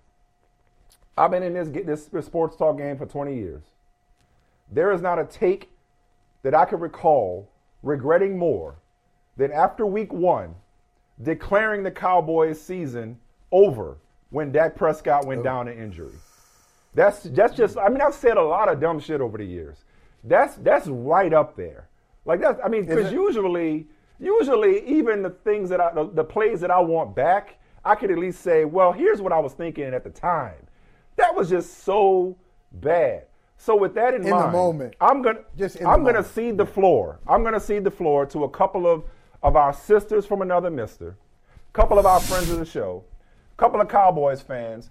I've 1.17 1.31
been 1.31 1.43
in 1.43 1.53
this 1.53 2.05
this 2.05 2.25
sports 2.25 2.55
talk 2.57 2.77
game 2.77 2.97
for 2.97 3.05
20 3.05 3.35
years. 3.35 3.63
There 4.71 4.91
is 4.91 5.01
not 5.01 5.19
a 5.19 5.25
take 5.25 5.69
that 6.43 6.53
I 6.53 6.65
can 6.65 6.79
recall 6.79 7.49
regretting 7.83 8.37
more 8.37 8.75
than 9.37 9.51
after 9.51 9.85
week 9.85 10.11
one, 10.11 10.55
declaring 11.21 11.83
the 11.83 11.91
Cowboys 11.91 12.61
season 12.61 13.17
over 13.51 13.97
when 14.29 14.51
Dak 14.51 14.75
Prescott 14.75 15.25
went 15.25 15.41
oh. 15.41 15.43
down 15.43 15.65
to 15.67 15.77
injury. 15.77 16.15
That's 16.93 17.23
that's 17.23 17.55
just 17.55 17.77
I 17.77 17.87
mean 17.87 18.01
I've 18.01 18.13
said 18.13 18.35
a 18.35 18.43
lot 18.43 18.67
of 18.67 18.81
dumb 18.81 18.99
shit 18.99 19.21
over 19.21 19.37
the 19.37 19.45
years. 19.45 19.85
That's 20.25 20.55
that's 20.55 20.87
right 20.87 21.33
up 21.33 21.55
there. 21.55 21.87
Like 22.25 22.41
that's 22.41 22.59
I 22.63 22.67
mean 22.67 22.85
because 22.85 23.11
usually 23.11 23.87
usually 24.19 24.85
even 24.85 25.23
the 25.23 25.29
things 25.29 25.69
that 25.69 25.79
I 25.79 25.93
the, 25.93 26.09
the 26.09 26.23
plays 26.25 26.59
that 26.59 26.71
I 26.71 26.79
want 26.81 27.15
back, 27.15 27.57
I 27.83 27.95
could 27.95 28.11
at 28.11 28.17
least 28.17 28.41
say, 28.41 28.65
well, 28.65 28.91
here's 28.91 29.21
what 29.21 29.31
I 29.31 29.39
was 29.39 29.53
thinking 29.53 29.85
at 29.85 30.03
the 30.03 30.09
time. 30.09 30.67
That 31.15 31.35
was 31.35 31.49
just 31.49 31.83
so 31.83 32.37
bad. 32.71 33.25
So 33.57 33.75
with 33.75 33.93
that 33.95 34.13
in, 34.13 34.21
In 34.21 34.29
the 34.29 34.35
mind, 34.35 34.51
moment. 34.51 34.95
I'm 34.99 35.21
gonna 35.21 35.41
Just 35.57 35.77
I'm 35.77 36.03
gonna 36.03 36.13
moment. 36.13 36.25
cede 36.27 36.57
the 36.57 36.65
floor. 36.65 37.19
I'm 37.27 37.43
gonna 37.43 37.59
cede 37.59 37.83
the 37.83 37.91
floor 37.91 38.25
to 38.27 38.43
a 38.43 38.49
couple 38.49 38.87
of 38.87 39.03
of 39.43 39.55
our 39.55 39.73
sisters 39.73 40.25
from 40.25 40.41
another 40.41 40.69
mister, 40.69 41.09
a 41.09 41.73
couple 41.73 41.97
of 41.99 42.05
our 42.05 42.19
friends 42.19 42.49
of 42.51 42.59
the 42.59 42.65
show, 42.65 43.03
a 43.53 43.55
couple 43.57 43.81
of 43.81 43.87
Cowboys 43.87 44.41
fans, 44.41 44.89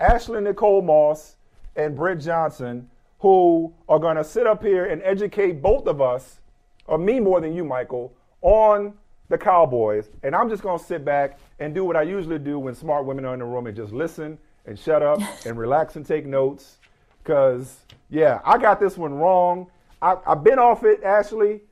Ashley 0.00 0.40
Nicole 0.40 0.82
Moss 0.82 1.36
and 1.76 1.96
Britt 1.96 2.20
Johnson, 2.20 2.88
who 3.20 3.72
are 3.88 3.98
gonna 3.98 4.24
sit 4.24 4.46
up 4.46 4.62
here 4.62 4.84
and 4.86 5.00
educate 5.04 5.62
both 5.62 5.86
of 5.86 6.00
us, 6.00 6.40
or 6.86 6.98
me 6.98 7.18
more 7.20 7.40
than 7.40 7.52
you, 7.54 7.64
Michael, 7.64 8.12
on 8.40 8.92
the 9.32 9.38
Cowboys. 9.38 10.10
And 10.22 10.36
I'm 10.36 10.48
just 10.48 10.62
gonna 10.62 10.78
sit 10.78 11.04
back 11.04 11.38
and 11.58 11.74
do 11.74 11.84
what 11.84 11.96
I 11.96 12.02
usually 12.02 12.38
do 12.38 12.58
when 12.58 12.74
smart 12.74 13.04
women 13.04 13.24
are 13.24 13.32
in 13.32 13.40
the 13.40 13.46
room 13.46 13.66
and 13.66 13.74
just 13.74 13.92
listen 13.92 14.38
and 14.66 14.78
shut 14.78 15.02
up 15.02 15.18
and 15.46 15.58
relax 15.58 15.96
and 15.96 16.06
take 16.06 16.24
notes. 16.24 16.76
Cause 17.24 17.80
yeah, 18.10 18.40
I 18.44 18.58
got 18.58 18.78
this 18.78 18.96
one 18.96 19.14
wrong. 19.14 19.66
I, 20.00 20.16
I've 20.26 20.44
been 20.44 20.58
off 20.58 20.84
it, 20.84 21.02
Ashley, 21.02 21.62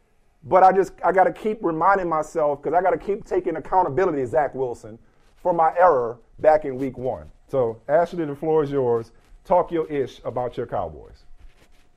but 0.44 0.62
I 0.62 0.73
just 0.73 0.92
I 1.05 1.12
got 1.12 1.25
to 1.25 1.33
keep 1.33 1.59
reminding 1.62 2.09
myself 2.09 2.62
because 2.62 2.77
I 2.77 2.83
got 2.83 2.90
to 2.90 2.99
keep 2.99 3.25
taking 3.25 3.57
accountability, 3.57 4.25
Zach 4.25 4.55
Wilson, 4.55 4.99
for 5.37 5.53
my 5.53 5.73
error 5.79 6.18
back 6.38 6.64
in 6.64 6.79
Week 6.79 6.96
One. 6.96 7.31
So 7.49 7.81
Ashley, 7.88 8.25
the 8.25 8.35
floor 8.35 8.64
is 8.64 8.70
yours. 8.70 9.12
Talk 9.44 9.70
your 9.70 9.87
ish 9.88 10.20
about 10.25 10.57
your 10.57 10.66
Cowboys. 10.66 11.25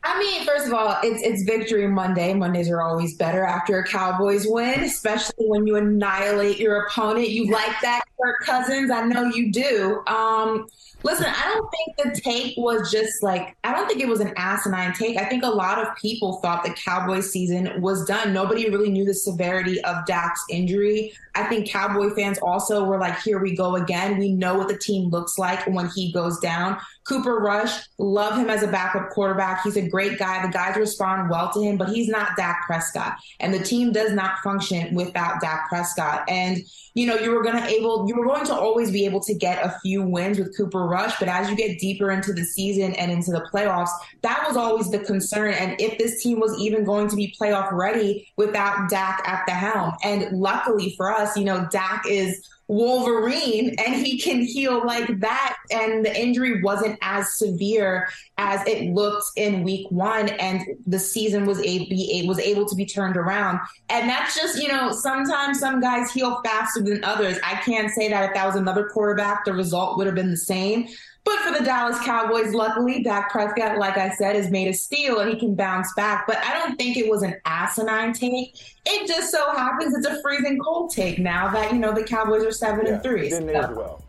I 0.05 0.19
mean, 0.19 0.45
first 0.45 0.67
of 0.67 0.73
all, 0.73 0.97
it's 1.01 1.21
it's 1.23 1.43
Victory 1.43 1.87
Monday. 1.87 2.33
Mondays 2.33 2.69
are 2.69 2.81
always 2.81 3.15
better 3.15 3.43
after 3.45 3.79
a 3.79 3.87
Cowboys 3.87 4.45
win, 4.45 4.81
especially 4.83 5.45
when 5.47 5.65
you 5.65 5.77
annihilate 5.77 6.59
your 6.59 6.85
opponent. 6.85 7.29
You 7.29 7.49
like 7.49 7.79
that, 7.81 8.01
Kirk 8.21 8.41
Cousins? 8.41 8.91
I 8.91 9.05
know 9.05 9.25
you 9.25 9.51
do. 9.53 10.03
Um, 10.07 10.67
listen, 11.03 11.27
I 11.27 11.43
don't 11.53 11.69
think 11.71 12.15
the 12.15 12.21
take 12.21 12.55
was 12.57 12.91
just 12.91 13.23
like 13.23 13.55
I 13.63 13.71
don't 13.73 13.87
think 13.87 14.01
it 14.01 14.09
was 14.09 14.19
an 14.19 14.33
asinine 14.35 14.93
take. 14.93 15.17
I 15.17 15.23
think 15.25 15.43
a 15.43 15.49
lot 15.49 15.79
of 15.79 15.95
people 15.95 16.39
thought 16.41 16.65
the 16.65 16.71
Cowboys 16.73 17.31
season 17.31 17.81
was 17.81 18.05
done. 18.05 18.33
Nobody 18.33 18.69
really 18.69 18.89
knew 18.89 19.05
the 19.05 19.13
severity 19.13 19.81
of 19.85 20.05
Dak's 20.05 20.43
injury. 20.49 21.13
I 21.35 21.45
think 21.45 21.69
Cowboy 21.69 22.13
fans 22.13 22.39
also 22.39 22.83
were 22.83 22.99
like, 22.99 23.19
"Here 23.21 23.39
we 23.39 23.55
go 23.55 23.77
again. 23.77 24.17
We 24.17 24.33
know 24.33 24.55
what 24.55 24.67
the 24.67 24.77
team 24.77 25.09
looks 25.11 25.37
like 25.37 25.65
when 25.65 25.87
he 25.95 26.11
goes 26.11 26.39
down." 26.39 26.77
Cooper 27.07 27.35
Rush, 27.35 27.71
love 27.97 28.37
him 28.37 28.49
as 28.49 28.63
a 28.63 28.67
backup 28.67 29.09
quarterback. 29.09 29.63
He's 29.63 29.75
a 29.75 29.87
great 29.87 30.17
guy. 30.17 30.45
The 30.45 30.51
guys 30.51 30.77
respond 30.77 31.29
well 31.29 31.51
to 31.51 31.61
him, 31.61 31.77
but 31.77 31.89
he's 31.89 32.07
not 32.07 32.35
Dak 32.37 32.63
Prescott. 32.65 33.17
And 33.39 33.53
the 33.53 33.63
team 33.63 33.91
does 33.91 34.13
not 34.13 34.39
function 34.39 34.95
without 34.95 35.41
Dak 35.41 35.67
Prescott. 35.69 36.23
And 36.29 36.63
you 36.95 37.07
know, 37.07 37.15
you 37.15 37.31
were 37.31 37.43
gonna 37.43 37.65
able 37.65 38.07
you 38.07 38.15
were 38.15 38.25
going 38.25 38.45
to 38.45 38.53
always 38.53 38.91
be 38.91 39.05
able 39.05 39.19
to 39.21 39.33
get 39.33 39.65
a 39.65 39.77
few 39.81 40.03
wins 40.03 40.37
with 40.37 40.55
Cooper 40.55 40.85
Rush, 40.85 41.17
but 41.19 41.27
as 41.27 41.49
you 41.49 41.55
get 41.55 41.79
deeper 41.79 42.11
into 42.11 42.33
the 42.33 42.43
season 42.43 42.93
and 42.95 43.11
into 43.11 43.31
the 43.31 43.47
playoffs, 43.51 43.89
that 44.21 44.45
was 44.47 44.55
always 44.55 44.91
the 44.91 44.99
concern. 44.99 45.53
And 45.53 45.79
if 45.81 45.97
this 45.97 46.21
team 46.21 46.39
was 46.39 46.57
even 46.59 46.83
going 46.83 47.09
to 47.09 47.15
be 47.15 47.35
playoff 47.39 47.71
ready 47.71 48.31
without 48.37 48.89
Dak 48.89 49.27
at 49.27 49.43
the 49.47 49.53
helm. 49.53 49.93
And 50.03 50.39
luckily 50.39 50.93
for 50.95 51.11
us, 51.11 51.35
you 51.35 51.45
know, 51.45 51.67
Dak 51.71 52.05
is 52.07 52.47
Wolverine 52.67 53.75
and 53.85 53.95
he 53.95 54.19
can 54.19 54.41
heal 54.41 54.85
like 54.85 55.19
that. 55.19 55.57
And 55.71 56.05
the 56.05 56.19
injury 56.19 56.61
wasn't 56.61 56.97
as 57.01 57.33
severe 57.33 58.07
as 58.37 58.65
it 58.67 58.89
looked 58.91 59.25
in 59.35 59.63
week 59.63 59.87
one. 59.91 60.29
And 60.29 60.63
the 60.87 60.99
season 60.99 61.45
was 61.45 61.59
a, 61.59 62.25
was 62.27 62.39
able 62.39 62.65
to 62.67 62.75
be 62.75 62.85
turned 62.85 63.17
around. 63.17 63.59
And 63.89 64.09
that's 64.09 64.35
just, 64.35 64.61
you 64.61 64.69
know, 64.69 64.91
sometimes 64.91 65.59
some 65.59 65.81
guys 65.81 66.11
heal 66.11 66.41
faster 66.43 66.81
than 66.81 67.03
others. 67.03 67.37
I 67.43 67.55
can't 67.55 67.91
say 67.91 68.09
that 68.09 68.29
if 68.29 68.33
that 68.33 68.45
was 68.45 68.55
another 68.55 68.87
quarterback, 68.89 69.45
the 69.45 69.53
result 69.53 69.97
would 69.97 70.07
have 70.07 70.15
been 70.15 70.31
the 70.31 70.37
same. 70.37 70.87
But 71.25 71.39
for 71.39 71.57
the 71.57 71.63
Dallas 71.63 71.97
Cowboys, 72.03 72.53
luckily, 72.53 73.01
Dak 73.01 73.31
Prescott, 73.31 73.77
like 73.77 73.97
I 73.97 74.09
said, 74.15 74.35
is 74.35 74.49
made 74.49 74.67
of 74.67 74.75
steel 74.75 75.19
and 75.19 75.29
he 75.31 75.39
can 75.39 75.55
bounce 75.55 75.93
back. 75.93 76.27
But 76.27 76.37
I 76.37 76.53
don't 76.53 76.75
think 76.75 76.97
it 76.97 77.09
was 77.09 77.23
an 77.23 77.35
asinine 77.45 78.11
take. 78.13 78.59
It 78.85 79.07
just 79.07 79.31
so 79.31 79.51
happens 79.51 79.95
it's 79.95 80.05
a 80.05 80.21
freezing 80.21 80.59
cold 80.59 80.91
take 80.91 81.19
now 81.19 81.49
that, 81.49 81.71
you 81.71 81.79
know, 81.79 81.93
the 81.93 82.03
Cowboys 82.03 82.43
are 82.43 82.51
seven 82.51 82.87
and 82.87 83.01
three. 83.01 83.29
Didn't 83.29 83.49
So- 83.53 83.71
age 83.71 83.75
well. 83.77 84.02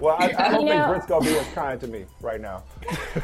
Well, 0.00 0.16
I, 0.18 0.32
I 0.36 0.50
don't 0.50 0.66
You 0.66 0.72
think 0.72 0.86
Britt's 0.88 1.06
gonna 1.06 1.24
be 1.24 1.36
as 1.38 1.46
kind 1.52 1.80
to 1.80 1.86
me 1.86 2.04
right 2.20 2.40
now. 2.40 2.64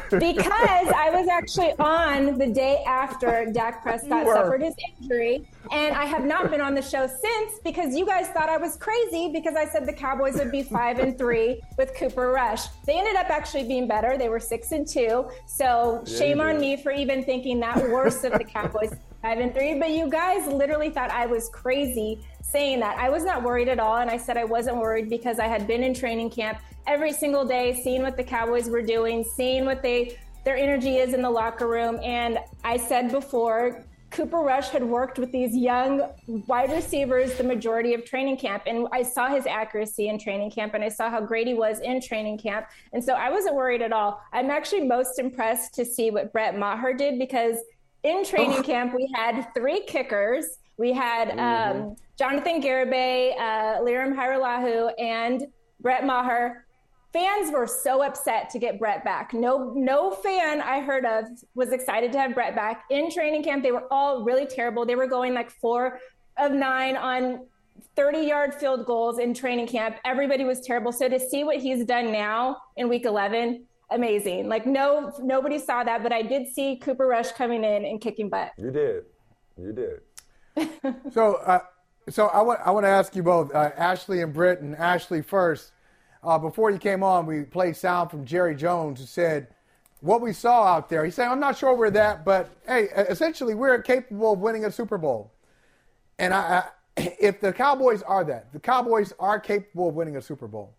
because 0.09 0.87
I 0.95 1.09
was 1.11 1.27
actually 1.31 1.73
on 1.79 2.37
the 2.37 2.47
day 2.47 2.83
after 2.87 3.51
Dak 3.51 3.81
Prescott 3.83 4.25
suffered 4.25 4.61
his 4.61 4.73
injury, 5.01 5.47
and 5.71 5.95
I 5.95 6.05
have 6.05 6.23
not 6.23 6.49
been 6.49 6.61
on 6.61 6.73
the 6.73 6.81
show 6.81 7.07
since 7.07 7.59
because 7.63 7.95
you 7.95 8.05
guys 8.05 8.27
thought 8.29 8.49
I 8.49 8.57
was 8.57 8.77
crazy 8.77 9.29
because 9.33 9.55
I 9.55 9.65
said 9.65 9.85
the 9.85 9.93
Cowboys 9.93 10.35
would 10.35 10.51
be 10.51 10.63
five 10.63 10.99
and 10.99 11.17
three 11.17 11.61
with 11.77 11.93
Cooper 11.95 12.29
Rush. 12.29 12.67
They 12.85 12.97
ended 12.97 13.15
up 13.15 13.29
actually 13.29 13.63
being 13.67 13.87
better. 13.87 14.17
They 14.17 14.29
were 14.29 14.39
six 14.39 14.71
and 14.71 14.87
two. 14.87 15.29
So 15.45 16.03
Yeah, 16.05 16.17
shame 16.17 16.41
on 16.41 16.59
me 16.59 16.77
for 16.81 16.91
even 16.91 17.23
thinking 17.23 17.59
that 17.59 17.77
worse 17.89 18.23
of 18.23 18.31
the 18.33 18.43
Cowboys 18.45 18.93
five 19.21 19.39
and 19.39 19.53
three. 19.53 19.77
But 19.77 19.91
you 19.91 20.09
guys 20.09 20.47
literally 20.47 20.89
thought 20.89 21.11
I 21.11 21.25
was 21.25 21.49
crazy 21.49 22.21
saying 22.51 22.79
that. 22.81 22.97
I 22.97 23.09
was 23.09 23.23
not 23.23 23.43
worried 23.43 23.69
at 23.69 23.79
all, 23.79 23.97
and 23.97 24.09
I 24.09 24.17
said 24.17 24.37
I 24.37 24.43
wasn't 24.43 24.77
worried 24.77 25.09
because 25.09 25.39
I 25.39 25.47
had 25.47 25.67
been 25.67 25.83
in 25.83 25.93
training 25.93 26.29
camp 26.29 26.59
every 26.87 27.13
single 27.13 27.45
day, 27.45 27.81
seeing 27.83 28.01
what 28.01 28.17
the 28.17 28.23
Cowboys 28.23 28.69
were 28.69 28.81
doing, 28.81 29.23
seeing 29.23 29.65
what 29.65 29.81
they 29.81 30.17
their 30.43 30.57
energy 30.57 30.97
is 30.97 31.13
in 31.13 31.21
the 31.21 31.29
locker 31.29 31.67
room. 31.67 31.99
And 32.01 32.39
I 32.63 32.77
said 32.77 33.11
before, 33.11 33.85
Cooper 34.09 34.39
Rush 34.39 34.69
had 34.69 34.83
worked 34.83 35.17
with 35.19 35.31
these 35.31 35.55
young 35.55 36.01
wide 36.47 36.71
receivers 36.71 37.35
the 37.35 37.43
majority 37.43 37.93
of 37.93 38.03
training 38.03 38.37
camp. 38.37 38.63
And 38.65 38.87
I 38.91 39.03
saw 39.03 39.29
his 39.29 39.45
accuracy 39.47 40.09
in 40.09 40.19
training 40.19 40.51
camp 40.51 40.73
and 40.73 40.83
I 40.83 40.89
saw 40.89 41.09
how 41.09 41.21
great 41.21 41.47
he 41.47 41.53
was 41.53 41.79
in 41.79 42.01
training 42.01 42.37
camp. 42.37 42.65
And 42.91 43.03
so 43.03 43.13
I 43.13 43.29
wasn't 43.29 43.55
worried 43.55 43.81
at 43.81 43.93
all. 43.93 44.21
I'm 44.33 44.49
actually 44.49 44.81
most 44.81 45.17
impressed 45.17 45.73
to 45.75 45.85
see 45.85 46.11
what 46.11 46.33
Brett 46.33 46.57
Maher 46.57 46.93
did 46.93 47.19
because 47.19 47.55
in 48.03 48.25
training 48.25 48.63
camp, 48.63 48.93
we 48.93 49.09
had 49.15 49.47
three 49.53 49.85
kickers. 49.85 50.57
We 50.77 50.91
had 50.91 51.39
um, 51.39 51.95
Jonathan 52.21 52.61
Garibay, 52.61 53.35
uh, 53.35 53.81
Lirim 53.81 54.15
Hajrullahu, 54.15 54.91
and 54.99 55.47
Brett 55.79 56.05
Maher. 56.05 56.67
Fans 57.11 57.51
were 57.51 57.65
so 57.65 58.03
upset 58.03 58.47
to 58.51 58.59
get 58.59 58.77
Brett 58.77 59.03
back. 59.03 59.33
No, 59.33 59.73
no 59.75 60.11
fan 60.11 60.61
I 60.61 60.81
heard 60.81 61.03
of 61.03 61.25
was 61.55 61.71
excited 61.71 62.11
to 62.11 62.19
have 62.19 62.35
Brett 62.35 62.53
back. 62.53 62.83
In 62.91 63.09
training 63.09 63.41
camp, 63.43 63.63
they 63.63 63.71
were 63.71 63.87
all 63.89 64.23
really 64.23 64.45
terrible. 64.45 64.85
They 64.85 64.93
were 64.93 65.07
going 65.07 65.33
like 65.33 65.49
four 65.49 65.99
of 66.37 66.51
nine 66.51 66.95
on 66.95 67.47
30 67.95 68.19
yard 68.19 68.53
field 68.53 68.85
goals 68.85 69.17
in 69.17 69.33
training 69.33 69.65
camp. 69.65 69.95
Everybody 70.05 70.43
was 70.43 70.61
terrible. 70.61 70.91
So 70.91 71.09
to 71.09 71.19
see 71.19 71.43
what 71.43 71.57
he's 71.57 71.85
done 71.85 72.11
now 72.11 72.57
in 72.77 72.87
week 72.87 73.05
11, 73.05 73.65
amazing. 73.89 74.47
Like 74.47 74.67
no, 74.67 75.11
nobody 75.23 75.57
saw 75.57 75.83
that, 75.83 76.03
but 76.03 76.13
I 76.13 76.21
did 76.21 76.47
see 76.49 76.75
Cooper 76.75 77.07
Rush 77.07 77.31
coming 77.31 77.63
in 77.63 77.83
and 77.83 77.99
kicking 77.99 78.29
butt. 78.29 78.51
You 78.59 78.69
did. 78.69 79.05
You 79.57 79.73
did. 79.73 80.01
So, 81.13 81.35
uh, 81.35 81.61
so 82.13 82.27
I 82.27 82.41
want 82.41 82.59
I 82.65 82.71
want 82.71 82.85
to 82.85 82.89
ask 82.89 83.15
you 83.15 83.23
both, 83.23 83.53
uh, 83.53 83.71
Ashley 83.77 84.21
and 84.21 84.33
Britt, 84.33 84.61
and 84.61 84.75
Ashley 84.75 85.21
first. 85.21 85.71
Uh, 86.23 86.37
before 86.37 86.69
you 86.69 86.77
came 86.77 87.03
on, 87.03 87.25
we 87.25 87.43
played 87.43 87.75
sound 87.75 88.11
from 88.11 88.25
Jerry 88.25 88.55
Jones 88.55 88.99
who 88.99 89.05
said 89.05 89.47
what 90.01 90.21
we 90.21 90.33
saw 90.33 90.65
out 90.65 90.89
there. 90.89 91.03
He 91.03 91.11
said, 91.11 91.27
"I'm 91.27 91.39
not 91.39 91.57
sure 91.57 91.75
we're 91.75 91.89
that, 91.91 92.23
but 92.23 92.49
hey, 92.67 92.83
essentially 93.09 93.55
we're 93.55 93.81
capable 93.81 94.33
of 94.33 94.39
winning 94.39 94.65
a 94.65 94.71
Super 94.71 94.97
Bowl." 94.97 95.31
And 96.19 96.33
I, 96.33 96.63
I, 96.97 97.15
if 97.19 97.39
the 97.39 97.51
Cowboys 97.51 98.03
are 98.03 98.23
that, 98.25 98.51
the 98.53 98.59
Cowboys 98.59 99.13
are 99.19 99.39
capable 99.39 99.89
of 99.89 99.95
winning 99.95 100.17
a 100.17 100.21
Super 100.21 100.47
Bowl. 100.47 100.75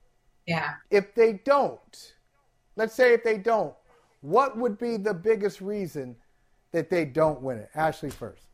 Yeah. 0.46 0.74
If 0.90 1.14
they 1.14 1.34
don't, 1.44 2.14
let's 2.76 2.94
say 2.94 3.14
if 3.14 3.22
they 3.22 3.38
don't, 3.38 3.74
what 4.20 4.56
would 4.56 4.78
be 4.78 4.96
the 4.96 5.14
biggest 5.14 5.60
reason 5.60 6.16
that 6.72 6.90
they 6.90 7.04
don't 7.04 7.42
win 7.42 7.58
it? 7.58 7.70
Ashley 7.74 8.10
first. 8.10 8.46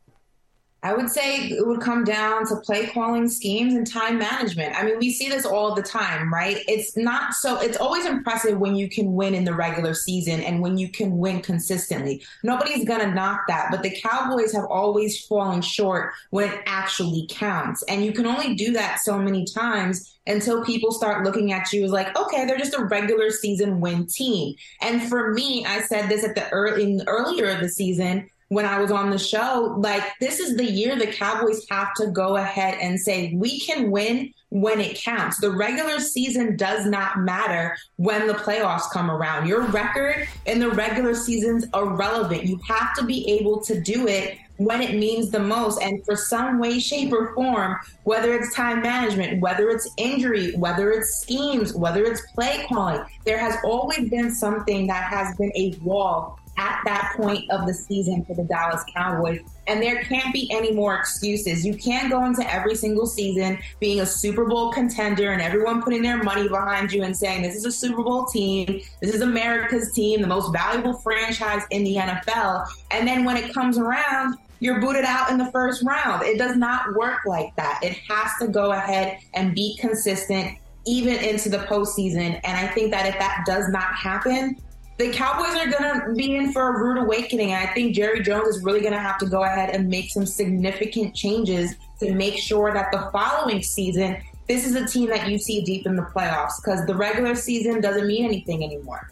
I 0.81 0.93
would 0.93 1.09
say 1.09 1.49
it 1.49 1.67
would 1.67 1.81
come 1.81 2.05
down 2.05 2.47
to 2.47 2.55
play 2.57 2.87
calling 2.87 3.27
schemes 3.27 3.73
and 3.73 3.85
time 3.85 4.17
management. 4.17 4.75
I 4.77 4.83
mean, 4.83 4.97
we 4.97 5.11
see 5.11 5.27
this 5.27 5.45
all 5.45 5.75
the 5.75 5.81
time, 5.81 6.33
right? 6.33 6.63
It's 6.67 6.95
not 6.95 7.33
so, 7.33 7.59
it's 7.59 7.77
always 7.77 8.05
impressive 8.05 8.57
when 8.57 8.75
you 8.75 8.89
can 8.89 9.13
win 9.13 9.35
in 9.35 9.43
the 9.43 9.53
regular 9.53 9.93
season 9.93 10.39
and 10.41 10.61
when 10.61 10.77
you 10.77 10.87
can 10.87 11.17
win 11.17 11.41
consistently. 11.41 12.23
Nobody's 12.43 12.85
going 12.85 13.01
to 13.01 13.13
knock 13.13 13.41
that, 13.49 13.67
but 13.71 13.83
the 13.83 13.99
Cowboys 13.99 14.53
have 14.53 14.65
always 14.65 15.25
fallen 15.25 15.61
short 15.61 16.13
when 16.29 16.49
it 16.49 16.61
actually 16.65 17.27
counts. 17.29 17.83
And 17.83 18.05
you 18.05 18.13
can 18.13 18.25
only 18.25 18.55
do 18.55 18.71
that 18.73 18.99
so 18.99 19.19
many 19.19 19.45
times 19.45 20.17
until 20.27 20.63
people 20.63 20.91
start 20.91 21.25
looking 21.25 21.51
at 21.51 21.73
you 21.73 21.83
as 21.83 21.91
like, 21.91 22.17
okay, 22.17 22.45
they're 22.45 22.57
just 22.57 22.77
a 22.77 22.85
regular 22.85 23.31
season 23.31 23.81
win 23.81 24.05
team. 24.05 24.55
And 24.81 25.03
for 25.09 25.33
me, 25.33 25.65
I 25.65 25.81
said 25.81 26.07
this 26.07 26.23
at 26.23 26.35
the 26.35 26.49
early, 26.51 27.01
earlier 27.05 27.49
of 27.49 27.59
the 27.59 27.69
season 27.69 28.29
when 28.49 28.65
I 28.65 28.79
was 28.79 28.91
on 28.91 29.11
the 29.11 29.19
show, 29.19 29.75
like 29.79 30.03
this 30.19 30.39
is 30.39 30.57
the 30.57 30.65
year 30.65 30.97
the 30.97 31.07
Cowboys 31.07 31.65
have 31.69 31.93
to 31.95 32.07
go 32.07 32.35
ahead 32.35 32.77
and 32.81 32.99
say, 32.99 33.33
we 33.35 33.59
can 33.59 33.91
win 33.91 34.33
when 34.49 34.79
it 34.79 34.97
counts. 34.97 35.39
The 35.39 35.51
regular 35.51 35.99
season 35.99 36.57
does 36.57 36.85
not 36.87 37.19
matter 37.19 37.77
when 37.97 38.27
the 38.27 38.33
playoffs 38.33 38.89
come 38.91 39.11
around. 39.11 39.47
Your 39.47 39.61
record 39.67 40.27
in 40.47 40.59
the 40.59 40.71
regular 40.71 41.13
season's 41.13 41.65
irrelevant. 41.75 42.45
You 42.45 42.59
have 42.67 42.95
to 42.95 43.05
be 43.05 43.29
able 43.39 43.61
to 43.61 43.79
do 43.79 44.07
it 44.07 44.39
when 44.57 44.81
it 44.81 44.95
means 44.95 45.29
the 45.29 45.39
most. 45.39 45.79
And 45.81 46.03
for 46.03 46.15
some 46.15 46.57
way, 46.57 46.79
shape, 46.79 47.13
or 47.13 47.33
form, 47.35 47.77
whether 48.03 48.33
it's 48.33 48.55
time 48.55 48.81
management, 48.81 49.41
whether 49.41 49.69
it's 49.69 49.87
injury, 49.97 50.55
whether 50.55 50.91
it's 50.91 51.21
schemes, 51.21 51.73
whether 51.73 52.03
it's 52.03 52.21
play 52.33 52.65
calling, 52.67 53.03
there 53.25 53.37
has 53.37 53.55
always 53.63 54.09
been 54.09 54.31
something 54.31 54.87
that 54.87 55.03
has 55.03 55.35
been 55.37 55.51
a 55.55 55.75
wall 55.83 56.39
at 56.59 56.81
that 56.83 57.13
point 57.15 57.49
of 57.49 57.65
the 57.65 57.73
season 57.73 58.25
for 58.25 58.35
the 58.35 58.43
Dallas 58.43 58.83
Cowboys. 58.93 59.39
And 59.67 59.81
there 59.81 60.03
can't 60.03 60.33
be 60.33 60.51
any 60.51 60.73
more 60.73 60.95
excuses. 60.95 61.65
You 61.65 61.73
can't 61.75 62.11
go 62.11 62.25
into 62.25 62.53
every 62.53 62.75
single 62.75 63.05
season 63.05 63.57
being 63.79 64.01
a 64.01 64.05
Super 64.05 64.45
Bowl 64.45 64.71
contender 64.73 65.31
and 65.31 65.41
everyone 65.41 65.81
putting 65.81 66.01
their 66.01 66.21
money 66.21 66.49
behind 66.49 66.91
you 66.91 67.03
and 67.03 67.15
saying, 67.15 67.43
this 67.43 67.55
is 67.55 67.65
a 67.65 67.71
Super 67.71 68.03
Bowl 68.03 68.25
team. 68.25 68.81
This 69.01 69.15
is 69.15 69.21
America's 69.21 69.93
team, 69.93 70.21
the 70.21 70.27
most 70.27 70.51
valuable 70.51 70.93
franchise 70.93 71.61
in 71.71 71.85
the 71.85 71.95
NFL. 71.95 72.67
And 72.91 73.07
then 73.07 73.23
when 73.23 73.37
it 73.37 73.53
comes 73.53 73.77
around, 73.77 74.35
you're 74.59 74.81
booted 74.81 75.05
out 75.05 75.31
in 75.31 75.37
the 75.37 75.49
first 75.51 75.81
round. 75.83 76.23
It 76.23 76.37
does 76.37 76.57
not 76.57 76.93
work 76.95 77.19
like 77.25 77.55
that. 77.55 77.79
It 77.81 77.93
has 78.09 78.31
to 78.41 78.49
go 78.49 78.73
ahead 78.73 79.19
and 79.33 79.55
be 79.55 79.77
consistent 79.79 80.57
even 80.85 81.15
into 81.23 81.47
the 81.47 81.59
postseason. 81.59 82.41
And 82.43 82.57
I 82.57 82.67
think 82.73 82.91
that 82.91 83.05
if 83.05 83.17
that 83.19 83.43
does 83.45 83.69
not 83.69 83.95
happen, 83.95 84.57
the 84.99 85.09
Cowboys 85.11 85.55
are 85.55 85.71
going 85.71 86.01
to 86.01 86.13
be 86.13 86.35
in 86.35 86.51
for 86.51 86.75
a 86.75 86.77
rude 86.77 87.01
awakening. 87.01 87.53
And 87.53 87.67
I 87.67 87.73
think 87.73 87.95
Jerry 87.95 88.21
Jones 88.21 88.49
is 88.49 88.63
really 88.65 88.81
going 88.81 88.91
to 88.91 88.99
have 88.99 89.17
to 89.19 89.25
go 89.25 89.43
ahead 89.45 89.69
and 89.69 89.87
make 89.87 90.09
some 90.09 90.25
significant 90.25 91.15
changes 91.15 91.75
to 92.01 92.13
make 92.13 92.37
sure 92.37 92.73
that 92.73 92.91
the 92.91 93.09
following 93.13 93.63
season, 93.63 94.17
this 94.49 94.67
is 94.67 94.75
a 94.75 94.85
team 94.85 95.07
that 95.09 95.29
you 95.29 95.37
see 95.37 95.61
deep 95.61 95.87
in 95.87 95.95
the 95.95 96.01
playoffs 96.01 96.61
because 96.61 96.85
the 96.85 96.93
regular 96.93 97.33
season 97.33 97.79
doesn't 97.79 98.07
mean 98.07 98.25
anything 98.25 98.61
anymore. 98.61 99.09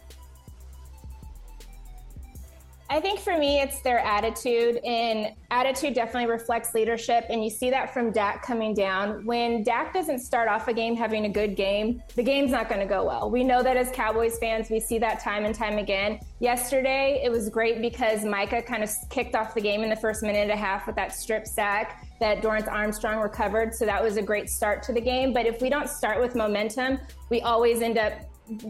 I 2.90 3.00
think 3.00 3.20
for 3.20 3.36
me, 3.36 3.60
it's 3.60 3.82
their 3.82 3.98
attitude, 3.98 4.78
and 4.78 5.34
attitude 5.50 5.92
definitely 5.92 6.30
reflects 6.30 6.72
leadership. 6.72 7.26
And 7.28 7.44
you 7.44 7.50
see 7.50 7.68
that 7.68 7.92
from 7.92 8.12
Dak 8.12 8.42
coming 8.42 8.72
down. 8.72 9.26
When 9.26 9.62
Dak 9.62 9.92
doesn't 9.92 10.20
start 10.20 10.48
off 10.48 10.68
a 10.68 10.72
game 10.72 10.96
having 10.96 11.26
a 11.26 11.28
good 11.28 11.54
game, 11.54 12.02
the 12.16 12.22
game's 12.22 12.50
not 12.50 12.70
going 12.70 12.80
to 12.80 12.86
go 12.86 13.04
well. 13.04 13.30
We 13.30 13.44
know 13.44 13.62
that 13.62 13.76
as 13.76 13.90
Cowboys 13.90 14.38
fans, 14.38 14.70
we 14.70 14.80
see 14.80 14.98
that 15.00 15.20
time 15.20 15.44
and 15.44 15.54
time 15.54 15.76
again. 15.76 16.18
Yesterday, 16.40 17.20
it 17.22 17.30
was 17.30 17.50
great 17.50 17.82
because 17.82 18.24
Micah 18.24 18.62
kind 18.62 18.82
of 18.82 18.90
kicked 19.10 19.34
off 19.34 19.54
the 19.54 19.60
game 19.60 19.82
in 19.82 19.90
the 19.90 19.96
first 19.96 20.22
minute 20.22 20.38
and 20.38 20.50
a 20.50 20.56
half 20.56 20.86
with 20.86 20.96
that 20.96 21.12
strip 21.12 21.46
sack 21.46 22.06
that 22.20 22.40
Dorance 22.40 22.72
Armstrong 22.72 23.20
recovered. 23.20 23.74
So 23.74 23.84
that 23.84 24.02
was 24.02 24.16
a 24.16 24.22
great 24.22 24.48
start 24.48 24.82
to 24.84 24.94
the 24.94 25.00
game. 25.00 25.34
But 25.34 25.44
if 25.44 25.60
we 25.60 25.68
don't 25.68 25.90
start 25.90 26.20
with 26.20 26.34
momentum, 26.34 26.98
we 27.28 27.42
always 27.42 27.82
end 27.82 27.98
up 27.98 28.14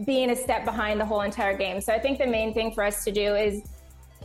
being 0.05 0.31
a 0.31 0.35
step 0.35 0.65
behind 0.65 0.99
the 0.99 1.05
whole 1.05 1.21
entire 1.21 1.55
game. 1.55 1.79
So 1.79 1.93
I 1.93 1.99
think 1.99 2.19
the 2.19 2.27
main 2.27 2.53
thing 2.53 2.73
for 2.73 2.83
us 2.83 3.05
to 3.05 3.11
do 3.11 3.35
is 3.35 3.63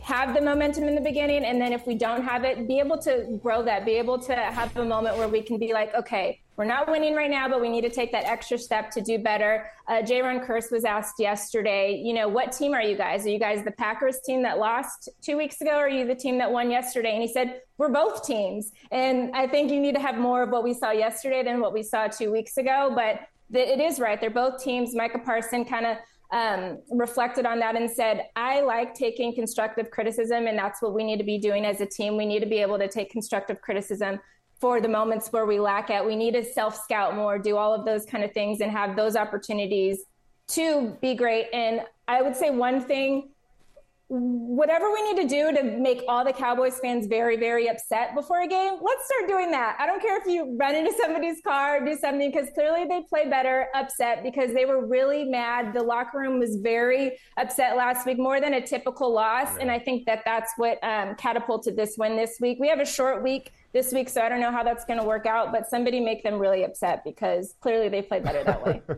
have 0.05 0.35
the 0.35 0.41
momentum 0.41 0.83
in 0.83 0.93
the 0.93 1.01
beginning 1.01 1.43
and 1.45 1.59
then 1.59 1.73
if 1.73 1.87
we 1.87 1.95
don't 1.95 2.21
have 2.21 2.43
it 2.43 2.67
be 2.67 2.77
able 2.77 2.95
to 2.95 3.39
grow 3.41 3.63
that 3.63 3.83
be 3.83 3.93
able 3.93 4.19
to 4.19 4.35
have 4.35 4.77
a 4.77 4.85
moment 4.85 5.17
where 5.17 5.27
we 5.27 5.41
can 5.41 5.57
be 5.57 5.73
like 5.73 5.91
okay 5.95 6.39
we're 6.57 6.63
not 6.63 6.87
winning 6.87 7.15
right 7.15 7.31
now 7.31 7.49
but 7.49 7.59
we 7.59 7.69
need 7.69 7.81
to 7.81 7.89
take 7.89 8.11
that 8.11 8.23
extra 8.23 8.55
step 8.55 8.91
to 8.91 9.01
do 9.01 9.17
better. 9.17 9.65
Uh, 9.87 9.95
Jayron 9.95 10.45
Kearse 10.45 10.71
was 10.71 10.85
asked 10.85 11.15
yesterday 11.17 11.99
you 12.05 12.13
know 12.13 12.27
what 12.27 12.51
team 12.51 12.75
are 12.75 12.83
you 12.83 12.95
guys? 12.95 13.25
Are 13.25 13.29
you 13.29 13.39
guys 13.39 13.65
the 13.65 13.71
packers 13.71 14.19
team 14.23 14.43
that 14.43 14.59
lost 14.59 15.09
two 15.23 15.37
weeks 15.37 15.59
ago 15.59 15.71
or 15.71 15.85
are 15.85 15.89
you 15.89 16.05
the 16.05 16.13
team 16.13 16.37
that 16.37 16.51
won 16.51 16.69
yesterday? 16.69 17.13
And 17.13 17.23
he 17.23 17.27
said 17.27 17.61
we're 17.79 17.89
both 17.89 18.27
teams. 18.27 18.73
And 18.91 19.35
i 19.35 19.47
think 19.47 19.71
you 19.71 19.79
need 19.79 19.95
to 19.95 20.01
have 20.01 20.19
more 20.19 20.43
of 20.43 20.51
what 20.51 20.63
we 20.63 20.75
saw 20.75 20.91
yesterday 20.91 21.41
than 21.41 21.59
what 21.59 21.73
we 21.73 21.81
saw 21.81 22.07
two 22.07 22.31
weeks 22.31 22.57
ago 22.57 22.91
but 22.93 23.21
it 23.53 23.79
is 23.79 23.99
right. 23.99 24.19
They're 24.19 24.29
both 24.29 24.63
teams. 24.63 24.95
Micah 24.95 25.19
Parsons 25.19 25.69
kind 25.69 25.85
of 25.85 25.97
um, 26.35 26.79
reflected 26.91 27.45
on 27.45 27.59
that 27.59 27.77
and 27.77 27.89
said, 27.89 28.25
I 28.35 28.59
like 28.59 28.93
taking 28.93 29.33
constructive 29.33 29.89
criticism, 29.89 30.47
and 30.47 30.59
that's 30.59 30.81
what 30.81 30.93
we 30.93 31.05
need 31.05 31.17
to 31.17 31.23
be 31.23 31.37
doing 31.37 31.65
as 31.65 31.79
a 31.79 31.85
team. 31.85 32.17
We 32.17 32.25
need 32.25 32.41
to 32.41 32.45
be 32.45 32.57
able 32.57 32.77
to 32.77 32.89
take 32.89 33.09
constructive 33.09 33.61
criticism 33.61 34.19
for 34.59 34.81
the 34.81 34.89
moments 34.89 35.29
where 35.31 35.45
we 35.45 35.61
lack 35.61 35.89
it. 35.89 36.05
We 36.05 36.17
need 36.17 36.33
to 36.33 36.43
self 36.43 36.75
scout 36.75 37.15
more, 37.15 37.39
do 37.39 37.55
all 37.55 37.73
of 37.73 37.85
those 37.85 38.05
kind 38.05 38.21
of 38.21 38.33
things, 38.33 38.59
and 38.59 38.69
have 38.69 38.97
those 38.97 39.15
opportunities 39.15 40.03
to 40.49 40.97
be 41.01 41.15
great. 41.15 41.47
And 41.53 41.81
I 42.09 42.21
would 42.21 42.35
say 42.35 42.49
one 42.49 42.81
thing 42.81 43.29
whatever 44.07 44.91
we 44.91 45.01
need 45.01 45.21
to 45.23 45.27
do 45.27 45.51
to 45.51 45.63
make 45.63 46.03
all 46.07 46.23
the 46.23 46.31
Cowboys 46.31 46.79
fans 46.79 47.07
very, 47.07 47.37
very 47.37 47.67
upset 47.67 48.13
before 48.13 48.41
a 48.41 48.47
game, 48.47 48.73
let's 48.81 49.05
start 49.05 49.27
doing 49.27 49.49
that. 49.49 49.75
I 49.79 49.87
don't 49.87 50.01
care 50.01 50.19
if 50.19 50.27
you 50.27 50.55
run 50.59 50.75
into 50.75 50.93
somebody's 51.01 51.41
car 51.41 51.77
or 51.77 51.85
do 51.85 51.95
something 51.95 52.31
because 52.31 52.49
clearly 52.53 52.85
they 52.85 53.01
play 53.09 53.27
better 53.27 53.67
upset 53.73 54.21
because 54.21 54.53
they 54.53 54.65
were 54.65 54.85
really 54.85 55.23
mad. 55.23 55.73
The 55.73 55.81
locker 55.81 56.19
room 56.19 56.39
was 56.39 56.57
very 56.57 57.17
upset 57.37 57.75
last 57.75 58.05
week, 58.05 58.19
more 58.19 58.39
than 58.39 58.53
a 58.53 58.61
typical 58.61 59.11
loss. 59.11 59.57
And 59.57 59.71
I 59.71 59.79
think 59.79 60.05
that 60.05 60.21
that's 60.23 60.53
what 60.57 60.77
um, 60.83 61.15
catapulted 61.15 61.75
this 61.75 61.95
win 61.97 62.15
this 62.15 62.37
week. 62.39 62.59
We 62.59 62.69
have 62.69 62.79
a 62.79 62.85
short 62.85 63.23
week 63.23 63.53
this 63.75 63.91
week, 63.91 64.07
so 64.07 64.21
I 64.21 64.29
don't 64.29 64.39
know 64.39 64.53
how 64.53 64.63
that's 64.63 64.85
going 64.85 64.99
to 64.99 65.05
work 65.05 65.25
out, 65.25 65.51
but 65.51 65.69
somebody 65.69 65.99
make 65.99 66.23
them 66.23 66.39
really 66.39 66.63
upset 66.63 67.03
because 67.03 67.55
clearly 67.59 67.89
they 67.89 68.01
played 68.01 68.23
better 68.23 68.41
that 68.41 68.65
way. 68.65 68.81
and 68.87 68.97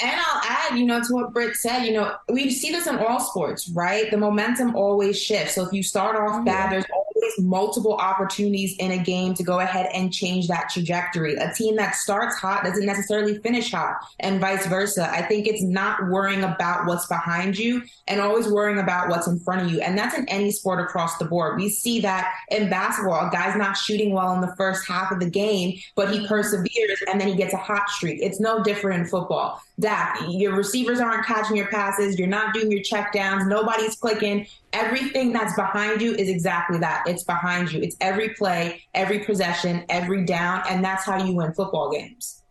I'll 0.00 0.40
add, 0.48 0.78
you 0.78 0.86
know, 0.86 1.02
to 1.02 1.12
what 1.12 1.32
Britt 1.32 1.56
said, 1.56 1.82
you 1.82 1.94
know, 1.94 2.14
we 2.28 2.48
see 2.50 2.70
this 2.70 2.86
in 2.86 2.96
all 2.96 3.18
sports, 3.18 3.68
right? 3.70 4.08
The 4.12 4.16
momentum 4.16 4.76
always 4.76 5.20
shifts. 5.20 5.56
So 5.56 5.66
if 5.66 5.72
you 5.72 5.82
start 5.82 6.14
off 6.14 6.44
bad, 6.44 6.70
there's 6.70 6.84
always 6.94 7.13
multiple 7.38 7.94
opportunities 7.94 8.76
in 8.78 8.92
a 8.92 8.98
game 8.98 9.34
to 9.34 9.42
go 9.42 9.60
ahead 9.60 9.88
and 9.94 10.12
change 10.12 10.48
that 10.48 10.70
trajectory. 10.70 11.34
A 11.36 11.52
team 11.52 11.76
that 11.76 11.94
starts 11.94 12.36
hot 12.36 12.64
doesn't 12.64 12.86
necessarily 12.86 13.38
finish 13.38 13.70
hot, 13.72 13.96
and 14.20 14.40
vice 14.40 14.66
versa. 14.66 15.10
I 15.10 15.22
think 15.22 15.46
it's 15.46 15.62
not 15.62 16.08
worrying 16.08 16.44
about 16.44 16.86
what's 16.86 17.06
behind 17.06 17.58
you 17.58 17.82
and 18.06 18.20
always 18.20 18.48
worrying 18.48 18.78
about 18.78 19.08
what's 19.08 19.26
in 19.26 19.38
front 19.38 19.62
of 19.62 19.72
you. 19.72 19.80
And 19.80 19.96
that's 19.96 20.16
in 20.16 20.28
any 20.28 20.50
sport 20.50 20.80
across 20.80 21.18
the 21.18 21.24
board. 21.24 21.56
We 21.56 21.68
see 21.68 22.00
that 22.00 22.32
in 22.50 22.70
basketball, 22.70 23.28
a 23.28 23.30
guy's 23.30 23.56
not 23.56 23.76
shooting 23.76 24.12
well 24.12 24.32
in 24.34 24.40
the 24.40 24.54
first 24.56 24.86
half 24.86 25.10
of 25.10 25.20
the 25.20 25.30
game, 25.30 25.78
but 25.94 26.12
he 26.12 26.26
perseveres 26.26 27.02
and 27.10 27.20
then 27.20 27.28
he 27.28 27.36
gets 27.36 27.54
a 27.54 27.58
hot 27.58 27.88
streak. 27.88 28.20
It's 28.22 28.40
no 28.40 28.62
different 28.62 29.00
in 29.00 29.06
football. 29.06 29.60
Dak, 29.80 30.20
your 30.28 30.54
receivers 30.54 31.00
aren't 31.00 31.26
catching 31.26 31.56
your 31.56 31.66
passes. 31.66 32.16
You're 32.18 32.28
not 32.28 32.54
doing 32.54 32.70
your 32.70 32.82
check 32.82 33.12
downs. 33.12 33.46
Nobody's 33.46 33.96
clicking. 33.96 34.46
Everything 34.72 35.32
that's 35.32 35.56
behind 35.56 36.00
you 36.00 36.14
is 36.14 36.28
exactly 36.28 36.78
that. 36.78 37.02
It's 37.06 37.24
behind 37.24 37.72
you. 37.72 37.82
It's 37.82 37.96
every 38.00 38.30
play, 38.30 38.82
every 38.94 39.18
possession, 39.20 39.84
every 39.88 40.24
down, 40.24 40.62
and 40.68 40.84
that's 40.84 41.04
how 41.04 41.22
you 41.22 41.34
win 41.34 41.52
football 41.54 41.90
games. 41.90 42.42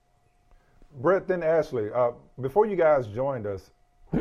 Brett, 1.00 1.28
then 1.28 1.44
Ashley, 1.44 1.90
uh, 1.94 2.12
before 2.42 2.66
you 2.66 2.76
guys 2.76 3.08
joined 3.08 3.48
us, 3.48 3.72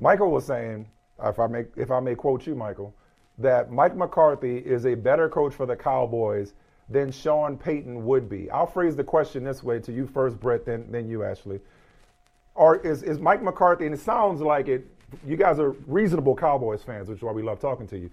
Michael 0.00 0.30
was 0.30 0.46
saying, 0.46 0.88
if 1.22 1.38
I 1.38 1.46
may, 1.46 1.64
if 1.76 1.90
I 1.90 2.00
may 2.00 2.14
quote 2.14 2.46
you, 2.46 2.54
Michael, 2.54 2.94
that 3.36 3.70
Mike 3.70 3.94
McCarthy 3.94 4.58
is 4.58 4.86
a 4.86 4.94
better 4.94 5.28
coach 5.28 5.54
for 5.54 5.66
the 5.66 5.76
Cowboys 5.76 6.54
than 6.88 7.12
Sean 7.12 7.56
Payton 7.58 8.04
would 8.06 8.28
be. 8.28 8.50
I'll 8.50 8.66
phrase 8.66 8.96
the 8.96 9.04
question 9.04 9.44
this 9.44 9.62
way 9.62 9.78
to 9.80 9.92
you 9.92 10.06
first, 10.06 10.40
Brett, 10.40 10.64
then, 10.64 10.86
then 10.90 11.08
you, 11.08 11.22
Ashley. 11.22 11.60
Or 12.58 12.74
is, 12.74 13.04
is 13.04 13.20
Mike 13.20 13.40
McCarthy, 13.40 13.86
and 13.86 13.94
it 13.94 14.00
sounds 14.00 14.40
like 14.40 14.66
it, 14.66 14.84
you 15.24 15.36
guys 15.36 15.60
are 15.60 15.70
reasonable 15.86 16.34
Cowboys 16.34 16.82
fans, 16.82 17.08
which 17.08 17.18
is 17.18 17.22
why 17.22 17.30
we 17.30 17.40
love 17.40 17.60
talking 17.60 17.86
to 17.86 17.96
you. 17.96 18.10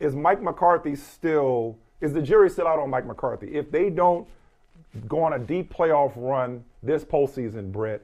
Is 0.00 0.16
Mike 0.16 0.40
McCarthy 0.42 0.96
still, 0.96 1.76
is 2.00 2.14
the 2.14 2.22
jury 2.22 2.48
still 2.48 2.66
out 2.66 2.78
on 2.78 2.88
Mike 2.88 3.06
McCarthy? 3.06 3.54
If 3.54 3.70
they 3.70 3.90
don't 3.90 4.26
go 5.08 5.22
on 5.22 5.34
a 5.34 5.38
deep 5.38 5.70
playoff 5.70 6.12
run 6.16 6.64
this 6.82 7.04
postseason, 7.04 7.70
Brett, 7.70 8.00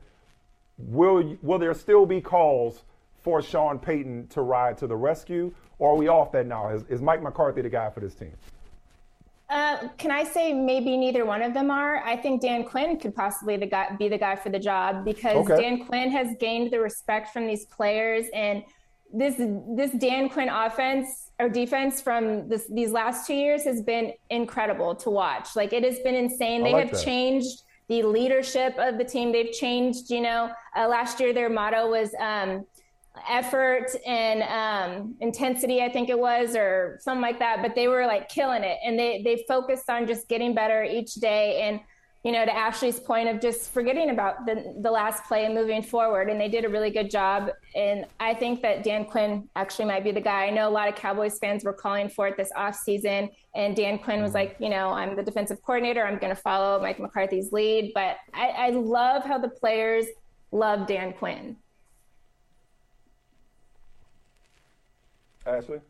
will, 0.76 1.38
will 1.40 1.58
there 1.58 1.72
still 1.72 2.04
be 2.04 2.20
calls 2.20 2.82
for 3.22 3.40
Sean 3.40 3.78
Payton 3.78 4.28
to 4.28 4.42
ride 4.42 4.76
to 4.78 4.86
the 4.86 4.94
rescue? 4.96 5.54
Or 5.78 5.94
are 5.94 5.96
we 5.96 6.08
off 6.08 6.32
that 6.32 6.46
now? 6.46 6.68
Is, 6.68 6.84
is 6.90 7.00
Mike 7.00 7.22
McCarthy 7.22 7.62
the 7.62 7.70
guy 7.70 7.88
for 7.88 8.00
this 8.00 8.14
team? 8.14 8.34
Uh, 9.50 9.88
can 9.96 10.10
I 10.10 10.24
say 10.24 10.52
maybe 10.52 10.96
neither 10.96 11.24
one 11.24 11.42
of 11.42 11.54
them 11.54 11.70
are? 11.70 12.02
I 12.04 12.16
think 12.16 12.42
Dan 12.42 12.64
Quinn 12.64 12.98
could 12.98 13.14
possibly 13.14 13.56
the 13.56 13.66
guy, 13.66 13.96
be 13.98 14.08
the 14.08 14.18
guy 14.18 14.36
for 14.36 14.50
the 14.50 14.58
job 14.58 15.06
because 15.06 15.36
okay. 15.36 15.62
Dan 15.62 15.86
Quinn 15.86 16.10
has 16.10 16.36
gained 16.38 16.70
the 16.70 16.80
respect 16.80 17.32
from 17.32 17.46
these 17.46 17.64
players, 17.64 18.26
and 18.34 18.62
this 19.10 19.36
this 19.74 19.92
Dan 19.92 20.28
Quinn 20.28 20.50
offense 20.50 21.30
or 21.40 21.48
defense 21.48 22.02
from 22.02 22.46
this, 22.48 22.66
these 22.68 22.90
last 22.90 23.26
two 23.26 23.34
years 23.34 23.64
has 23.64 23.80
been 23.80 24.12
incredible 24.28 24.94
to 24.96 25.08
watch. 25.08 25.56
Like 25.56 25.72
it 25.72 25.82
has 25.82 25.98
been 26.00 26.14
insane. 26.14 26.62
They 26.62 26.74
like 26.74 26.88
have 26.88 26.98
that. 26.98 27.04
changed 27.04 27.62
the 27.88 28.02
leadership 28.02 28.74
of 28.76 28.98
the 28.98 29.04
team. 29.04 29.32
They've 29.32 29.52
changed. 29.52 30.10
You 30.10 30.20
know, 30.20 30.50
uh, 30.76 30.88
last 30.88 31.20
year 31.20 31.32
their 31.32 31.48
motto 31.48 31.88
was. 31.88 32.14
Um, 32.20 32.66
effort 33.28 33.86
and 34.06 34.42
um, 34.42 35.14
intensity, 35.20 35.82
I 35.82 35.88
think 35.90 36.08
it 36.08 36.18
was, 36.18 36.54
or 36.54 36.98
something 37.00 37.22
like 37.22 37.38
that. 37.38 37.62
But 37.62 37.74
they 37.74 37.88
were 37.88 38.06
like 38.06 38.28
killing 38.28 38.62
it, 38.62 38.78
and 38.84 38.98
they 38.98 39.22
they 39.22 39.44
focused 39.48 39.88
on 39.88 40.06
just 40.06 40.28
getting 40.28 40.54
better 40.54 40.82
each 40.84 41.14
day. 41.14 41.62
And 41.62 41.80
you 42.24 42.32
know, 42.32 42.44
to 42.44 42.54
Ashley's 42.54 42.98
point 42.98 43.28
of 43.28 43.40
just 43.40 43.72
forgetting 43.72 44.10
about 44.10 44.44
the 44.44 44.74
the 44.82 44.90
last 44.90 45.24
play 45.24 45.44
and 45.44 45.54
moving 45.54 45.82
forward, 45.82 46.28
and 46.28 46.40
they 46.40 46.48
did 46.48 46.64
a 46.64 46.68
really 46.68 46.90
good 46.90 47.10
job. 47.10 47.50
And 47.74 48.06
I 48.18 48.34
think 48.34 48.60
that 48.62 48.82
Dan 48.82 49.04
Quinn 49.04 49.48
actually 49.56 49.86
might 49.86 50.04
be 50.04 50.10
the 50.10 50.20
guy. 50.20 50.46
I 50.46 50.50
know 50.50 50.68
a 50.68 50.70
lot 50.70 50.88
of 50.88 50.96
Cowboys 50.96 51.38
fans 51.38 51.64
were 51.64 51.72
calling 51.72 52.08
for 52.08 52.26
it 52.28 52.36
this 52.36 52.50
off 52.56 52.74
season, 52.74 53.30
and 53.54 53.76
Dan 53.76 53.98
Quinn 53.98 54.22
was 54.22 54.34
like, 54.34 54.56
you 54.58 54.68
know, 54.68 54.90
I'm 54.90 55.16
the 55.16 55.22
defensive 55.22 55.62
coordinator. 55.62 56.04
I'm 56.04 56.18
going 56.18 56.34
to 56.34 56.40
follow 56.40 56.80
Mike 56.80 56.98
McCarthy's 56.98 57.52
lead. 57.52 57.92
But 57.94 58.16
I, 58.34 58.48
I 58.48 58.70
love 58.70 59.24
how 59.24 59.38
the 59.38 59.48
players 59.48 60.06
love 60.50 60.86
Dan 60.86 61.12
Quinn. 61.12 61.56
Ashley? 65.48 65.80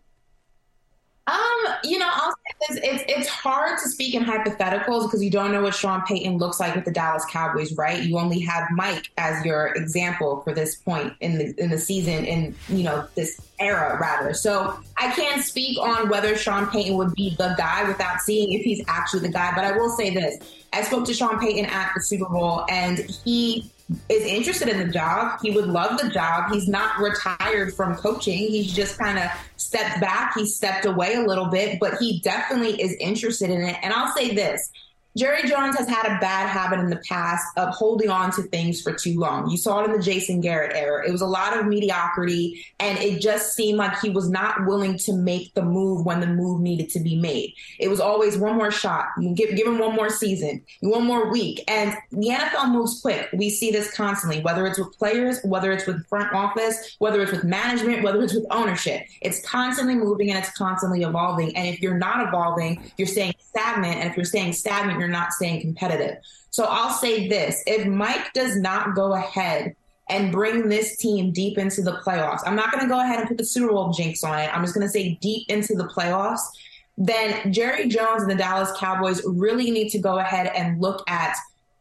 Um, 1.29 1.75
you 1.85 1.99
know, 1.99 2.09
I'll 2.11 2.31
say 2.31 2.55
this, 2.69 2.81
it's 2.83 3.05
it's 3.07 3.29
hard 3.29 3.79
to 3.81 3.89
speak 3.91 4.15
in 4.15 4.25
hypotheticals 4.25 5.03
because 5.03 5.23
you 5.23 5.31
don't 5.31 5.53
know 5.53 5.61
what 5.61 5.75
Sean 5.75 6.01
Payton 6.07 6.39
looks 6.39 6.59
like 6.59 6.75
with 6.75 6.87
the 6.87 6.91
Dallas 6.91 7.23
Cowboys, 7.27 7.77
right? 7.77 8.03
You 8.03 8.19
only 8.19 8.41
have 8.41 8.67
Mike 8.71 9.11
as 9.19 9.45
your 9.45 9.67
example 9.75 10.41
for 10.41 10.55
this 10.55 10.77
point 10.77 11.13
in 11.21 11.37
the 11.37 11.55
in 11.63 11.69
the 11.69 11.77
season, 11.77 12.25
in 12.25 12.55
you 12.71 12.83
know 12.83 13.07
this 13.15 13.43
era 13.61 13.99
rather. 14.01 14.33
So 14.33 14.81
I 14.97 15.13
can't 15.13 15.43
speak 15.43 15.79
on 15.79 16.09
whether 16.09 16.35
Sean 16.35 16.67
Payton 16.69 16.97
would 16.97 17.15
be 17.15 17.35
the 17.37 17.55
guy 17.59 17.87
without 17.87 18.23
seeing 18.23 18.55
if 18.55 18.63
he's 18.63 18.83
actually 18.89 19.21
the 19.21 19.33
guy. 19.33 19.53
But 19.55 19.65
I 19.65 19.73
will 19.73 19.91
say 19.91 20.09
this: 20.09 20.39
I 20.73 20.83
spoke 20.83 21.05
to 21.07 21.13
Sean 21.13 21.39
Payton 21.39 21.67
at 21.67 21.93
the 21.95 22.01
Super 22.01 22.31
Bowl, 22.31 22.65
and 22.71 23.01
he 23.01 23.71
is 24.09 24.25
interested 24.25 24.69
in 24.69 24.79
the 24.79 24.93
job. 24.93 25.41
He 25.43 25.51
would 25.51 25.67
love 25.67 25.99
the 25.99 26.11
job. 26.11 26.53
He's 26.53 26.69
not 26.69 26.99
retired 26.99 27.75
from 27.75 27.97
coaching. 27.97 28.37
He's 28.37 28.73
just 28.73 28.99
kind 28.99 29.19
of 29.19 29.31
stepped 29.57 30.01
back. 30.01 30.35
He 30.35 30.47
stepped 30.47 30.85
away 30.85 31.15
a 31.15 31.23
little 31.23 31.47
bit, 31.47 31.81
but 31.81 31.97
he 31.99 32.21
definitely 32.21 32.81
is 32.81 32.95
interested 33.01 33.51
in 33.51 33.63
it. 33.63 33.77
And 33.83 33.93
I'll 33.93 34.15
say 34.15 34.35
this 34.35 34.71
Jerry 35.19 35.49
Jones 35.49 35.77
has 35.77 35.89
had 35.89 36.07
a 36.07 36.21
bad 36.21 36.49
habit 36.49 36.79
in 36.79 36.91
the 36.91 37.03
past 37.09 37.45
of 37.57 37.71
holding 37.71 38.09
on 38.09 38.31
to 38.33 38.43
things 38.43 38.81
for 38.81 38.93
too 38.93 39.19
long. 39.19 39.51
You 39.51 39.57
saw 39.57 39.81
it 39.81 39.87
in 39.87 39.93
the 39.93 40.03
Jason 40.03 40.41
Garrett 40.41 40.77
era. 40.77 41.07
It 41.07 41.11
was 41.11 41.23
a 41.23 41.27
lot 41.27 41.59
of 41.59 41.67
mediocrity, 41.67 42.65
and 42.79 42.97
it 42.99 43.21
just 43.21 43.55
seemed 43.55 43.79
like 43.79 43.99
he 43.99 44.11
was 44.11 44.31
not 44.31 44.65
willing 44.65 44.97
to 44.99 45.13
make 45.13 45.53
the 45.55 45.63
move 45.63 46.07
when 46.07 46.21
the 46.21 46.29
move 46.29 46.61
needed 46.61 46.89
to 46.91 47.01
be 47.01 47.17
made. 47.17 47.53
It 47.81 47.89
was 47.89 47.99
always 47.99 48.39
one 48.39 48.57
more 48.57 48.71
shot. 48.71 49.07
Give, 49.35 49.57
give 49.57 49.67
him 49.67 49.81
one 49.81 49.97
more 49.97 50.09
season, 50.09 50.63
one 50.81 51.05
more 51.05 51.33
week. 51.33 51.65
And 51.67 51.97
the 52.13 52.29
NFL 52.29 52.71
moves 52.71 53.01
quick. 53.01 53.29
We 53.33 53.51
see 53.51 53.73
this 53.73 53.93
constantly, 53.93 54.41
whether 54.43 54.67
it's 54.67 54.79
with 54.79 54.97
players, 54.99 55.41
whether 55.43 55.73
it's 55.73 55.87
with 55.87 56.07
front 56.07 56.33
office, 56.33 56.95
whether 57.01 57.21
it's 57.23 57.33
with 57.33 57.43
management, 57.43 58.05
whether 58.05 58.23
it's 58.23 58.35
with 58.35 58.47
ownership. 58.53 59.03
It's 59.21 59.45
constantly 59.45 59.97
moving 59.97 60.31
and 60.31 60.39
it's 60.39 60.57
constantly 60.57 61.03
evolving. 61.03 61.57
And 61.57 61.67
if 61.67 61.83
you're 61.83 61.99
not 61.99 62.29
evolving, 62.29 62.93
you're 62.97 63.09
staying 63.09 63.35
stagnant. 63.41 63.97
And 63.97 64.11
if 64.11 64.17
you're 64.17 64.25
staying 64.25 64.53
stagnant, 64.53 65.01
you're 65.01 65.08
you're 65.09 65.19
not 65.19 65.33
staying 65.33 65.61
competitive. 65.61 66.19
So 66.51 66.67
I'll 66.69 66.93
say 66.93 67.29
this 67.29 67.63
if 67.67 67.87
Mike 67.87 68.33
does 68.35 68.57
not 68.57 68.95
go 68.95 69.15
ahead 69.15 69.75
and 70.11 70.33
bring 70.33 70.69
this 70.69 70.97
team 70.97 71.33
deep 71.33 71.59
into 71.59 71.83
the 71.83 72.01
playoffs, 72.05 72.41
I'm 72.45 72.57
not 72.57 72.71
going 72.73 72.83
to 72.83 72.89
go 72.89 73.01
ahead 73.01 73.21
and 73.21 73.29
put 73.29 73.39
the 73.39 73.45
Super 73.45 73.73
Bowl 73.73 73.93
jinx 73.93 74.23
on 74.23 74.39
it. 74.39 74.55
I'm 74.55 74.63
just 74.63 74.75
going 74.75 74.87
to 74.87 74.93
say 74.93 75.19
deep 75.21 75.49
into 75.49 75.75
the 75.75 75.85
playoffs. 75.85 76.41
Then 76.97 77.53
Jerry 77.53 77.89
Jones 77.89 78.23
and 78.23 78.31
the 78.31 78.35
Dallas 78.35 78.71
Cowboys 78.79 79.23
really 79.25 79.71
need 79.71 79.91
to 79.91 79.99
go 79.99 80.19
ahead 80.19 80.51
and 80.55 80.81
look 80.81 81.09
at 81.09 81.37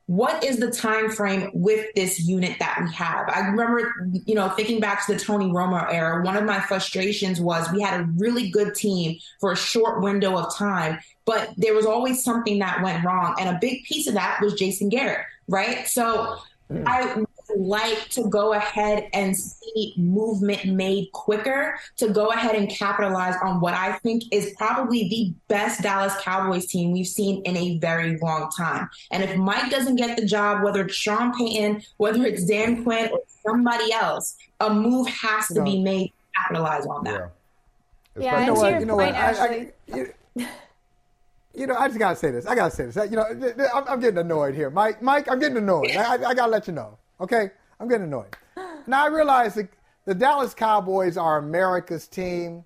what 0.07 0.41
is 0.41 0.57
the 0.57 0.71
time 0.71 1.11
frame 1.11 1.49
with 1.53 1.85
this 1.93 2.25
unit 2.25 2.57
that 2.59 2.79
we 2.81 2.91
have? 2.93 3.29
I 3.29 3.41
remember 3.41 4.09
you 4.25 4.35
know 4.35 4.49
thinking 4.49 4.79
back 4.79 5.05
to 5.05 5.13
the 5.13 5.19
tony 5.19 5.47
romo 5.47 5.85
era 5.91 6.23
one 6.23 6.37
of 6.37 6.45
my 6.45 6.59
frustrations 6.61 7.39
was 7.39 7.71
we 7.71 7.81
had 7.81 7.99
a 7.99 8.03
really 8.15 8.49
good 8.49 8.73
team 8.73 9.19
for 9.39 9.51
a 9.51 9.55
short 9.55 10.01
window 10.01 10.37
of 10.37 10.55
time 10.55 10.99
but 11.25 11.49
there 11.57 11.73
was 11.73 11.85
always 11.85 12.23
something 12.23 12.59
that 12.59 12.81
went 12.81 13.03
wrong. 13.03 13.35
And 13.37 13.53
a 13.53 13.59
big 13.59 13.83
piece 13.83 14.07
of 14.07 14.13
that 14.13 14.39
was 14.41 14.53
jason 14.53 14.89
garrett 14.89 15.25
right? 15.47 15.87
So 15.87 16.37
mm. 16.71 16.83
i 16.87 17.23
like 17.57 18.09
to 18.09 18.27
go 18.29 18.53
ahead 18.53 19.09
and 19.13 19.35
see 19.35 19.93
movement 19.97 20.65
made 20.65 21.11
quicker 21.11 21.79
to 21.97 22.09
go 22.09 22.31
ahead 22.31 22.55
and 22.55 22.69
capitalize 22.69 23.35
on 23.43 23.59
what 23.59 23.73
I 23.73 23.93
think 23.99 24.23
is 24.31 24.53
probably 24.57 25.09
the 25.09 25.33
best 25.47 25.81
Dallas 25.81 26.13
Cowboys 26.21 26.67
team 26.67 26.91
we've 26.91 27.07
seen 27.07 27.41
in 27.43 27.57
a 27.57 27.77
very 27.79 28.17
long 28.17 28.49
time. 28.55 28.89
And 29.11 29.23
if 29.23 29.35
Mike 29.35 29.71
doesn't 29.71 29.95
get 29.95 30.17
the 30.17 30.25
job, 30.25 30.63
whether 30.63 30.85
it's 30.85 30.95
Sean 30.95 31.33
Payton, 31.37 31.83
whether 31.97 32.25
it's 32.25 32.45
Dan 32.45 32.83
Quinn 32.83 33.09
or 33.11 33.19
somebody 33.45 33.91
else, 33.91 34.35
a 34.59 34.73
move 34.73 35.07
has 35.07 35.47
to 35.47 35.55
no. 35.55 35.63
be 35.63 35.81
made 35.81 36.07
to 36.07 36.13
capitalize 36.41 36.85
on 36.85 37.03
that. 37.05 37.31
Yeah, 38.15 38.23
yeah 38.23 38.39
you 38.41 38.45
know 38.47 38.53
what? 38.53 38.79
You 38.79 38.85
know 38.85 38.95
what? 38.95 39.13
I, 39.13 39.31
I, 39.31 39.71
you, 39.87 40.13
you 41.57 41.65
know, 41.65 41.75
I 41.75 41.87
just 41.87 41.99
gotta 41.99 42.15
say 42.15 42.31
this. 42.31 42.45
I 42.45 42.55
gotta 42.55 42.73
say 42.73 42.85
this. 42.85 42.95
You 43.09 43.17
know, 43.17 43.25
I'm, 43.73 43.87
I'm 43.87 43.99
getting 43.99 44.19
annoyed 44.19 44.53
here, 44.53 44.69
Mike. 44.69 45.01
Mike, 45.01 45.27
I'm 45.29 45.39
getting 45.39 45.57
annoyed. 45.57 45.91
I, 45.91 46.13
I, 46.13 46.33
gotta 46.35 46.51
let 46.51 46.67
you 46.67 46.73
know. 46.73 46.97
Okay, 47.19 47.51
I'm 47.79 47.87
getting 47.87 48.07
annoyed. 48.07 48.35
Now 48.85 49.05
I 49.05 49.07
realize 49.07 49.55
that 49.55 49.69
the 50.05 50.15
Dallas 50.15 50.53
Cowboys 50.53 51.17
are 51.17 51.37
America's 51.37 52.07
team, 52.07 52.63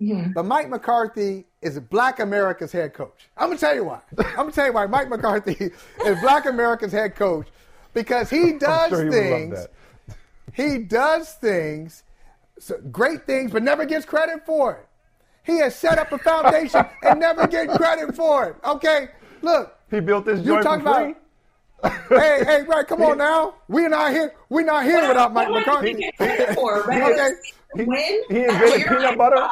mm-hmm. 0.00 0.32
but 0.32 0.44
Mike 0.44 0.68
McCarthy 0.68 1.46
is 1.62 1.78
Black 1.80 2.20
America's 2.20 2.72
head 2.72 2.94
coach. 2.94 3.28
I'm 3.36 3.48
gonna 3.48 3.58
tell 3.58 3.74
you 3.74 3.84
why. 3.84 4.00
I'm 4.18 4.36
gonna 4.36 4.52
tell 4.52 4.66
you 4.66 4.72
why 4.72 4.86
Mike 4.86 5.08
McCarthy 5.08 5.72
is 6.06 6.20
Black 6.20 6.46
America's 6.46 6.92
head 6.92 7.16
coach 7.16 7.48
because 7.94 8.30
he 8.30 8.52
does 8.58 8.90
sure 8.90 9.10
things. 9.10 9.66
He, 10.54 10.78
does 10.78 11.34
things, 11.34 12.02
so 12.58 12.78
great 12.90 13.26
things, 13.26 13.52
but 13.52 13.62
never 13.62 13.84
gets 13.84 14.04
credit 14.04 14.44
for 14.44 14.76
it. 14.76 14.88
He 15.44 15.58
has 15.58 15.74
set 15.74 15.98
up 15.98 16.12
a 16.12 16.18
foundation 16.18 16.84
and 17.02 17.20
never 17.20 17.46
get 17.46 17.68
credit 17.70 18.14
for 18.14 18.50
it. 18.50 18.56
Okay, 18.64 19.08
look. 19.40 19.78
He 19.90 20.00
built 20.00 20.26
this 20.26 20.44
joint 20.44 20.64
for 20.64 20.80
free. 20.80 21.14
About, 21.78 21.92
hey, 22.08 22.44
hey, 22.44 22.62
right, 22.62 22.86
come 22.86 23.02
on 23.02 23.18
now. 23.18 23.54
We're 23.68 23.88
not 23.88 24.12
here. 24.12 24.34
We're 24.48 24.64
not 24.64 24.84
here 24.84 25.00
what 25.00 25.08
without 25.08 25.32
Mike 25.32 25.50
McCarthy. 25.50 26.10
For, 26.54 26.92
okay. 27.02 27.30
He, 27.76 27.84
he 28.28 28.44
invented 28.44 28.86
peanut 28.88 29.18
butter. 29.18 29.48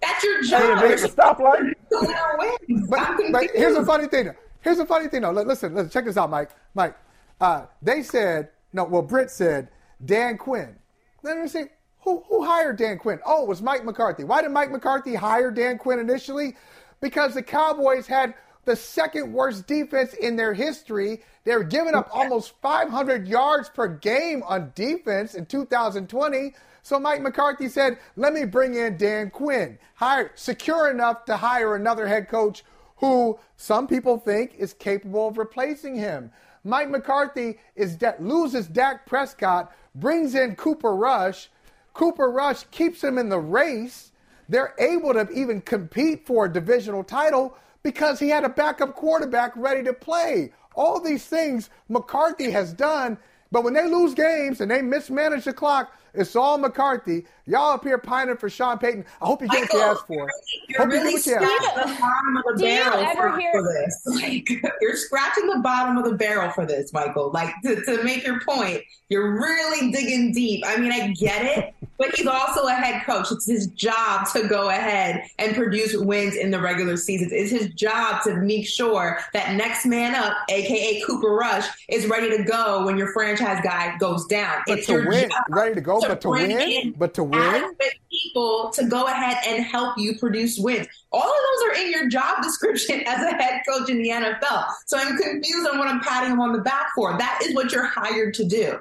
That's 0.00 0.24
your 0.24 0.42
job. 0.42 0.62
He 0.62 0.72
invented 0.72 0.98
the 0.98 1.08
stoplight. 1.08 1.72
but, 2.88 3.32
but 3.32 3.50
here's 3.54 3.76
a 3.76 3.84
funny 3.84 4.08
thing. 4.08 4.30
Here's 4.60 4.78
a 4.78 4.86
funny 4.86 5.08
thing. 5.08 5.22
though. 5.22 5.30
listen, 5.30 5.74
listen, 5.74 5.90
check 5.90 6.04
this 6.06 6.16
out, 6.16 6.30
Mike. 6.30 6.50
Mike, 6.74 6.96
uh, 7.40 7.66
they 7.82 8.02
said 8.02 8.50
no. 8.72 8.84
Well, 8.84 9.02
Britt 9.02 9.30
said 9.30 9.68
Dan 10.04 10.38
Quinn. 10.38 10.74
Then 11.22 11.42
they 11.42 11.48
say 11.48 11.66
who 12.00 12.24
who 12.28 12.44
hired 12.44 12.78
Dan 12.78 12.98
Quinn? 12.98 13.20
Oh, 13.24 13.42
it 13.42 13.48
was 13.48 13.62
Mike 13.62 13.84
McCarthy. 13.84 14.24
Why 14.24 14.42
did 14.42 14.50
Mike 14.50 14.70
McCarthy 14.70 15.14
hire 15.14 15.50
Dan 15.50 15.78
Quinn 15.78 15.98
initially? 15.98 16.56
Because 17.00 17.34
the 17.34 17.42
Cowboys 17.42 18.06
had 18.06 18.34
the 18.64 18.76
second 18.76 19.32
worst 19.32 19.66
defense 19.66 20.14
in 20.14 20.36
their 20.36 20.54
history. 20.54 21.22
They're 21.44 21.62
giving 21.62 21.94
up 21.94 22.08
almost 22.12 22.54
500 22.60 23.28
yards 23.28 23.68
per 23.68 23.88
game 23.88 24.42
on 24.44 24.72
defense 24.74 25.34
in 25.34 25.46
2020. 25.46 26.54
So 26.82 26.98
Mike 26.98 27.22
McCarthy 27.22 27.68
said, 27.68 27.98
"Let 28.16 28.32
me 28.32 28.44
bring 28.44 28.74
in 28.74 28.96
Dan 28.96 29.30
Quinn, 29.30 29.78
hire 29.94 30.32
secure 30.34 30.90
enough 30.90 31.24
to 31.26 31.36
hire 31.36 31.74
another 31.74 32.06
head 32.06 32.28
coach 32.28 32.64
who 32.96 33.38
some 33.56 33.86
people 33.86 34.18
think 34.18 34.54
is 34.58 34.74
capable 34.74 35.28
of 35.28 35.38
replacing 35.38 35.96
him." 35.96 36.30
Mike 36.62 36.88
McCarthy 36.88 37.58
is 37.76 37.96
de- 37.96 38.16
loses 38.18 38.66
Dak 38.66 39.06
Prescott, 39.06 39.72
brings 39.94 40.34
in 40.34 40.56
Cooper 40.56 40.94
Rush. 40.94 41.50
Cooper 41.92 42.30
Rush 42.30 42.64
keeps 42.70 43.04
him 43.04 43.18
in 43.18 43.28
the 43.28 43.38
race. 43.38 44.12
They're 44.48 44.74
able 44.78 45.12
to 45.14 45.28
even 45.30 45.60
compete 45.60 46.26
for 46.26 46.46
a 46.46 46.52
divisional 46.52 47.04
title 47.04 47.56
because 47.84 48.18
he 48.18 48.30
had 48.30 48.42
a 48.42 48.48
backup 48.48 48.96
quarterback 48.96 49.52
ready 49.54 49.84
to 49.84 49.92
play. 49.92 50.52
All 50.74 50.98
these 51.00 51.24
things 51.24 51.70
McCarthy 51.88 52.50
has 52.50 52.72
done, 52.72 53.18
but 53.52 53.62
when 53.62 53.74
they 53.74 53.86
lose 53.86 54.14
games 54.14 54.60
and 54.60 54.68
they 54.68 54.82
mismanage 54.82 55.44
the 55.44 55.52
clock, 55.52 55.96
It's 56.14 56.30
Saul 56.30 56.58
McCarthy. 56.58 57.24
Y'all 57.46 57.72
up 57.72 57.84
here 57.84 57.98
pining 57.98 58.36
for 58.36 58.48
Sean 58.48 58.78
Payton. 58.78 59.04
I 59.20 59.26
hope 59.26 59.42
you 59.42 59.48
get 59.48 59.62
what 59.62 59.72
you 59.72 59.80
asked 59.80 60.06
for. 60.06 60.30
You're 60.68 60.78
hope 60.78 60.88
really 60.88 61.12
you 61.14 61.22
get 61.22 61.40
what 61.42 61.50
you 61.50 61.70
asked 61.76 61.96
scratching 61.96 61.96
the 61.96 62.00
bottom 62.00 62.36
of 62.36 62.44
the 62.44 62.54
Do 62.56 62.66
you 62.68 62.80
barrel 62.80 62.98
ever 63.00 63.30
for, 63.32 63.40
hear- 63.40 63.52
for 63.52 63.62
this. 63.62 64.02
Like 64.14 64.48
you're 64.80 64.96
scratching 64.96 65.46
the 65.48 65.58
bottom 65.58 65.98
of 65.98 66.04
the 66.04 66.14
barrel 66.16 66.50
for 66.52 66.64
this, 66.64 66.92
Michael. 66.92 67.30
Like 67.32 67.52
to, 67.64 67.82
to 67.84 68.02
make 68.04 68.24
your 68.24 68.40
point, 68.40 68.80
you're 69.08 69.34
really 69.38 69.90
digging 69.90 70.32
deep. 70.32 70.62
I 70.66 70.76
mean, 70.76 70.92
I 70.92 71.08
get 71.08 71.44
it, 71.44 71.74
but 71.98 72.14
he's 72.14 72.26
also 72.26 72.66
a 72.66 72.72
head 72.72 73.04
coach. 73.04 73.30
It's 73.30 73.46
his 73.46 73.66
job 73.68 74.26
to 74.32 74.46
go 74.48 74.70
ahead 74.70 75.24
and 75.38 75.54
produce 75.54 75.94
wins 75.96 76.36
in 76.36 76.50
the 76.50 76.60
regular 76.60 76.96
season. 76.96 77.28
It's 77.32 77.50
his 77.50 77.68
job 77.74 78.22
to 78.22 78.36
make 78.36 78.66
sure 78.66 79.18
that 79.34 79.54
next 79.56 79.84
man 79.84 80.14
up, 80.14 80.32
aka 80.48 81.02
Cooper 81.02 81.34
Rush, 81.34 81.66
is 81.88 82.06
ready 82.06 82.34
to 82.36 82.44
go 82.44 82.86
when 82.86 82.96
your 82.96 83.12
franchise 83.12 83.60
guy 83.62 83.96
goes 83.98 84.26
down. 84.26 84.62
But 84.66 84.78
it's 84.78 84.86
to 84.86 84.92
your 84.94 85.08
win, 85.08 85.28
job 85.28 85.44
ready 85.50 85.74
to 85.74 85.80
go, 85.80 86.00
but 86.08 86.20
to 86.20 86.28
bring 86.28 86.56
win, 86.56 86.70
in 86.70 86.92
but 86.92 87.14
to 87.14 87.24
win. 87.24 87.74
people 88.10 88.70
to 88.70 88.86
go 88.86 89.06
ahead 89.06 89.38
and 89.46 89.64
help 89.64 89.96
you 89.98 90.18
produce 90.18 90.58
wins. 90.58 90.86
All 91.12 91.22
of 91.22 91.28
those 91.28 91.68
are 91.68 91.82
in 91.82 91.90
your 91.90 92.08
job 92.08 92.36
description 92.42 93.02
as 93.06 93.22
a 93.22 93.34
head 93.34 93.62
coach 93.68 93.88
in 93.88 94.02
the 94.02 94.10
NFL. 94.10 94.66
So 94.86 94.98
I'm 94.98 95.16
confused 95.16 95.68
on 95.68 95.78
what 95.78 95.88
I'm 95.88 96.00
patting 96.00 96.32
him 96.32 96.40
on 96.40 96.52
the 96.52 96.60
back 96.60 96.88
for. 96.94 97.16
That 97.18 97.40
is 97.44 97.54
what 97.54 97.72
you're 97.72 97.86
hired 97.86 98.34
to 98.34 98.44
do. 98.44 98.78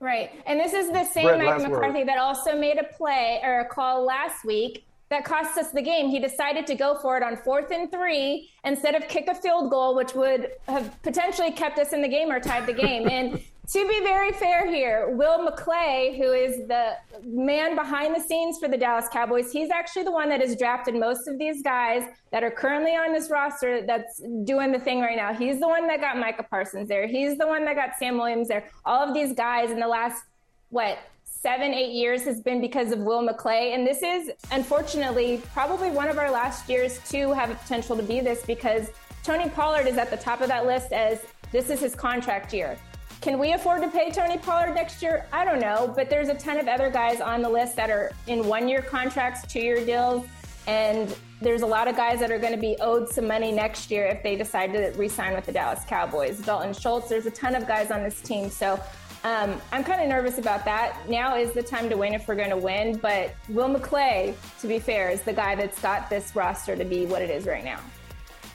Right. 0.00 0.30
And 0.46 0.60
this 0.60 0.74
is 0.74 0.90
the 0.90 1.04
same 1.04 1.26
Brett, 1.26 1.38
Mike 1.38 1.70
McCarthy 1.70 2.00
word. 2.00 2.08
that 2.08 2.18
also 2.18 2.58
made 2.58 2.78
a 2.78 2.84
play 2.84 3.40
or 3.42 3.60
a 3.60 3.64
call 3.64 4.04
last 4.04 4.44
week 4.44 4.84
that 5.08 5.24
cost 5.24 5.56
us 5.56 5.70
the 5.70 5.80
game. 5.80 6.08
He 6.08 6.18
decided 6.18 6.66
to 6.66 6.74
go 6.74 6.98
for 6.98 7.16
it 7.16 7.22
on 7.22 7.36
fourth 7.36 7.70
and 7.70 7.90
three 7.90 8.50
instead 8.64 8.94
of 8.94 9.06
kick 9.08 9.28
a 9.28 9.34
field 9.34 9.70
goal, 9.70 9.94
which 9.94 10.14
would 10.14 10.50
have 10.66 11.00
potentially 11.02 11.52
kept 11.52 11.78
us 11.78 11.92
in 11.92 12.02
the 12.02 12.08
game 12.08 12.30
or 12.30 12.40
tied 12.40 12.66
the 12.66 12.72
game. 12.72 13.08
And 13.08 13.40
to 13.66 13.88
be 13.88 14.00
very 14.00 14.32
fair 14.32 14.70
here, 14.70 15.08
Will 15.08 15.46
McClay, 15.46 16.16
who 16.16 16.32
is 16.32 16.68
the 16.68 16.96
man 17.24 17.74
behind 17.74 18.14
the 18.14 18.20
scenes 18.20 18.58
for 18.58 18.68
the 18.68 18.76
Dallas 18.76 19.06
Cowboys, 19.10 19.50
he's 19.50 19.70
actually 19.70 20.02
the 20.02 20.12
one 20.12 20.28
that 20.28 20.40
has 20.40 20.54
drafted 20.56 20.94
most 20.94 21.26
of 21.26 21.38
these 21.38 21.62
guys 21.62 22.02
that 22.30 22.44
are 22.44 22.50
currently 22.50 22.92
on 22.92 23.12
this 23.12 23.30
roster 23.30 23.86
that's 23.86 24.20
doing 24.44 24.70
the 24.70 24.78
thing 24.78 25.00
right 25.00 25.16
now. 25.16 25.32
He's 25.32 25.60
the 25.60 25.68
one 25.68 25.86
that 25.86 26.00
got 26.00 26.18
Micah 26.18 26.42
Parsons 26.42 26.88
there. 26.88 27.06
He's 27.06 27.38
the 27.38 27.46
one 27.46 27.64
that 27.64 27.74
got 27.74 27.96
Sam 27.98 28.18
Williams 28.18 28.48
there. 28.48 28.68
All 28.84 29.06
of 29.06 29.14
these 29.14 29.32
guys 29.32 29.70
in 29.70 29.80
the 29.80 29.88
last, 29.88 30.24
what, 30.68 30.98
seven, 31.24 31.72
eight 31.72 31.92
years 31.92 32.22
has 32.24 32.40
been 32.40 32.60
because 32.60 32.92
of 32.92 32.98
Will 32.98 33.26
McClay. 33.26 33.74
And 33.74 33.86
this 33.86 34.02
is, 34.02 34.30
unfortunately, 34.50 35.40
probably 35.52 35.90
one 35.90 36.08
of 36.08 36.18
our 36.18 36.30
last 36.30 36.68
years 36.68 36.98
to 37.10 37.32
have 37.32 37.50
a 37.50 37.54
potential 37.54 37.96
to 37.96 38.02
be 38.02 38.20
this 38.20 38.44
because 38.46 38.90
Tony 39.22 39.48
Pollard 39.48 39.86
is 39.86 39.96
at 39.96 40.10
the 40.10 40.16
top 40.18 40.42
of 40.42 40.48
that 40.48 40.66
list 40.66 40.92
as 40.92 41.24
this 41.50 41.70
is 41.70 41.80
his 41.80 41.94
contract 41.94 42.52
year. 42.52 42.78
Can 43.24 43.38
we 43.38 43.54
afford 43.54 43.80
to 43.80 43.88
pay 43.88 44.10
Tony 44.10 44.36
Pollard 44.36 44.74
next 44.74 45.00
year? 45.00 45.24
I 45.32 45.46
don't 45.46 45.58
know, 45.58 45.90
but 45.96 46.10
there's 46.10 46.28
a 46.28 46.34
ton 46.34 46.58
of 46.58 46.68
other 46.68 46.90
guys 46.90 47.22
on 47.22 47.40
the 47.40 47.48
list 47.48 47.74
that 47.76 47.88
are 47.88 48.12
in 48.26 48.46
one 48.46 48.68
year 48.68 48.82
contracts, 48.82 49.50
two 49.50 49.60
year 49.60 49.82
deals, 49.82 50.26
and 50.66 51.16
there's 51.40 51.62
a 51.62 51.66
lot 51.66 51.88
of 51.88 51.96
guys 51.96 52.20
that 52.20 52.30
are 52.30 52.38
going 52.38 52.52
to 52.52 52.60
be 52.60 52.76
owed 52.82 53.08
some 53.08 53.26
money 53.26 53.50
next 53.50 53.90
year 53.90 54.04
if 54.04 54.22
they 54.22 54.36
decide 54.36 54.74
to 54.74 54.92
re 54.98 55.08
sign 55.08 55.34
with 55.34 55.46
the 55.46 55.52
Dallas 55.52 55.86
Cowboys. 55.88 56.38
Dalton 56.40 56.74
Schultz, 56.74 57.08
there's 57.08 57.24
a 57.24 57.30
ton 57.30 57.54
of 57.54 57.66
guys 57.66 57.90
on 57.90 58.02
this 58.02 58.20
team. 58.20 58.50
So 58.50 58.78
um, 59.24 59.58
I'm 59.72 59.84
kind 59.84 60.02
of 60.02 60.08
nervous 60.08 60.36
about 60.36 60.66
that. 60.66 61.08
Now 61.08 61.34
is 61.34 61.52
the 61.52 61.62
time 61.62 61.88
to 61.88 61.96
win 61.96 62.12
if 62.12 62.28
we're 62.28 62.34
going 62.34 62.50
to 62.50 62.58
win, 62.58 62.98
but 62.98 63.34
Will 63.48 63.74
McClay, 63.74 64.34
to 64.60 64.68
be 64.68 64.78
fair, 64.78 65.08
is 65.08 65.22
the 65.22 65.32
guy 65.32 65.54
that's 65.54 65.80
got 65.80 66.10
this 66.10 66.36
roster 66.36 66.76
to 66.76 66.84
be 66.84 67.06
what 67.06 67.22
it 67.22 67.30
is 67.30 67.46
right 67.46 67.64
now. 67.64 67.80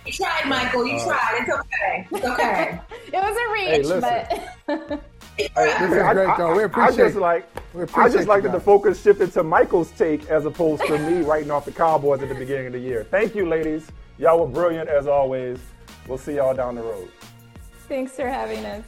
You 0.10 0.16
tried, 0.16 0.45
Michael. 0.47 0.88
You 0.88 0.95
Uh, 0.95 1.05
tried. 1.05 1.38
It's 1.41 1.51
okay. 1.60 2.07
It's 2.12 2.26
okay. 2.26 2.80
It 3.14 3.14
was 3.14 3.38
a 3.38 3.53
reach, 3.53 3.70
Hey, 3.70 3.84
listen. 3.84 4.01
but. 4.01 5.03
This 5.38 5.91
is 5.91 6.14
great, 6.14 6.38
though. 6.38 6.55
We 6.55 6.64
I 6.64 6.66
appreciate 6.66 7.05
just 7.05 7.16
like 7.18 7.47
we 7.74 7.84
I 7.95 8.10
just 8.10 8.28
like 8.28 8.43
that 8.43 8.51
the 8.51 8.60
focus 8.60 9.01
shifted 9.01 9.32
to 9.34 9.43
Michael's 9.43 9.91
take 9.91 10.28
as 10.30 10.45
opposed 10.45 10.84
to 10.88 10.97
me 10.97 11.22
writing 11.22 11.49
off 11.51 11.66
the 11.66 11.72
Cowboys 11.72 12.22
at 12.22 12.30
the 12.30 12.36
beginning 12.36 12.68
of 12.68 12.74
the 12.74 12.80
year. 12.80 13.03
Thank 13.10 13.36
you, 13.36 13.47
ladies. 13.47 13.88
Y'all 14.18 14.39
were 14.39 14.51
brilliant 14.51 14.89
as 14.89 15.07
always. 15.07 15.60
We'll 16.07 16.18
see 16.18 16.36
y'all 16.36 16.53
down 16.55 16.76
the 16.76 16.82
road. 16.82 17.10
Thanks 17.88 18.14
for 18.14 18.28
having 18.28 18.66
us. 18.66 18.84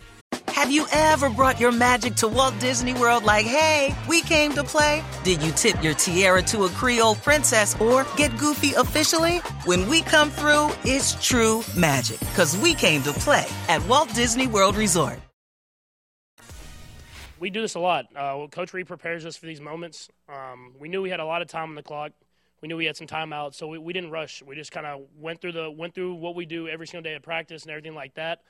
Have 0.62 0.70
you 0.70 0.86
ever 0.92 1.30
brought 1.30 1.60
your 1.60 1.72
magic 1.72 2.16
to 2.18 2.28
Walt 2.28 2.54
Disney 2.60 2.94
World 2.94 3.24
like, 3.24 3.46
hey, 3.46 3.96
we 4.08 4.22
came 4.22 4.54
to 4.54 4.64
play? 4.64 5.04
Did 5.24 5.42
you 5.42 5.52
tip 5.52 5.84
your 5.84 5.96
tiara 5.96 6.44
to 6.44 6.66
a 6.66 6.70
Creole 6.70 7.16
princess 7.16 7.76
or 7.82 8.06
get 8.16 8.38
goofy 8.38 8.74
officially? 8.74 9.38
When 9.66 9.90
we 9.90 10.02
come 10.04 10.30
through, 10.30 10.70
it's 10.84 11.16
true 11.26 11.64
magic 11.76 12.20
because 12.20 12.56
we 12.58 12.76
came 12.76 13.02
to 13.04 13.12
play 13.12 13.46
at 13.70 13.86
Walt 13.88 14.14
Disney 14.14 14.46
World 14.48 14.76
Resort. 14.76 15.20
we 17.40 17.50
do 17.50 17.62
this 17.62 17.74
a 17.74 17.80
lot. 17.80 18.06
Uh, 18.16 18.46
Coach 18.52 18.72
Reid 18.72 18.86
prepares 18.86 19.26
us 19.26 19.36
for 19.36 19.48
these 19.48 19.60
moments. 19.60 20.10
Um, 20.30 20.74
we 20.80 20.90
knew 20.90 21.02
we 21.02 21.10
had 21.10 21.20
a 21.20 21.26
lot 21.26 21.42
of 21.42 21.48
time 21.48 21.70
on 21.70 21.76
the 21.76 21.82
clock. 21.82 22.12
We 22.62 22.68
knew 22.68 22.78
we 22.78 22.86
had 22.86 22.96
some 22.96 23.08
time 23.08 23.34
out, 23.34 23.56
so 23.56 23.68
we, 23.68 23.80
we 23.80 23.94
didn't 23.94 24.12
rush. 24.12 24.44
We 24.44 24.56
just 24.56 24.72
kind 24.72 24.86
of 24.86 25.02
went 25.20 25.42
through 25.42 25.54
the 25.54 25.72
went 25.72 25.96
through 25.96 26.14
what 26.14 26.36
we 26.36 26.46
do 26.46 26.68
every 26.68 26.86
single 26.86 27.02
day 27.02 27.16
of 27.16 27.24
practice 27.24 27.64
and 27.64 27.72
everything 27.72 27.96
like 27.96 28.14
that. 28.14 28.44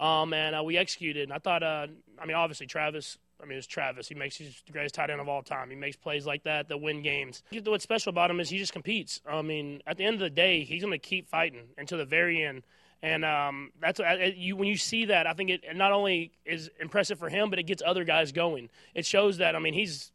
Um, 0.00 0.32
and 0.32 0.54
uh, 0.54 0.62
we 0.62 0.76
executed. 0.76 1.24
And 1.24 1.32
I 1.32 1.38
thought, 1.38 1.62
uh, 1.62 1.86
I 2.20 2.26
mean, 2.26 2.36
obviously 2.36 2.66
Travis. 2.66 3.18
I 3.42 3.46
mean, 3.46 3.56
it's 3.56 3.68
Travis. 3.68 4.08
He 4.08 4.16
makes 4.16 4.36
he's 4.36 4.62
the 4.66 4.72
greatest 4.72 4.96
tight 4.96 5.10
end 5.10 5.20
of 5.20 5.28
all 5.28 5.42
time. 5.42 5.70
He 5.70 5.76
makes 5.76 5.96
plays 5.96 6.26
like 6.26 6.42
that 6.42 6.68
that 6.68 6.80
win 6.80 7.02
games. 7.02 7.42
What's 7.64 7.84
special 7.84 8.10
about 8.10 8.30
him 8.30 8.40
is 8.40 8.50
he 8.50 8.58
just 8.58 8.72
competes. 8.72 9.20
I 9.28 9.42
mean, 9.42 9.80
at 9.86 9.96
the 9.96 10.04
end 10.04 10.14
of 10.14 10.20
the 10.20 10.30
day, 10.30 10.64
he's 10.64 10.82
going 10.82 10.92
to 10.92 10.98
keep 10.98 11.28
fighting 11.28 11.68
until 11.76 11.98
the 11.98 12.04
very 12.04 12.42
end. 12.42 12.64
And 13.00 13.24
um, 13.24 13.70
that's 13.80 14.00
uh, 14.00 14.30
you 14.34 14.56
when 14.56 14.66
you 14.68 14.76
see 14.76 15.04
that, 15.04 15.26
I 15.28 15.32
think 15.34 15.50
it 15.50 15.64
not 15.76 15.92
only 15.92 16.32
is 16.44 16.68
impressive 16.80 17.18
for 17.18 17.28
him, 17.28 17.48
but 17.48 17.60
it 17.60 17.64
gets 17.64 17.80
other 17.86 18.02
guys 18.02 18.32
going. 18.32 18.70
It 18.94 19.06
shows 19.06 19.38
that 19.38 19.54
I 19.54 19.60
mean 19.60 19.74
he's. 19.74 20.10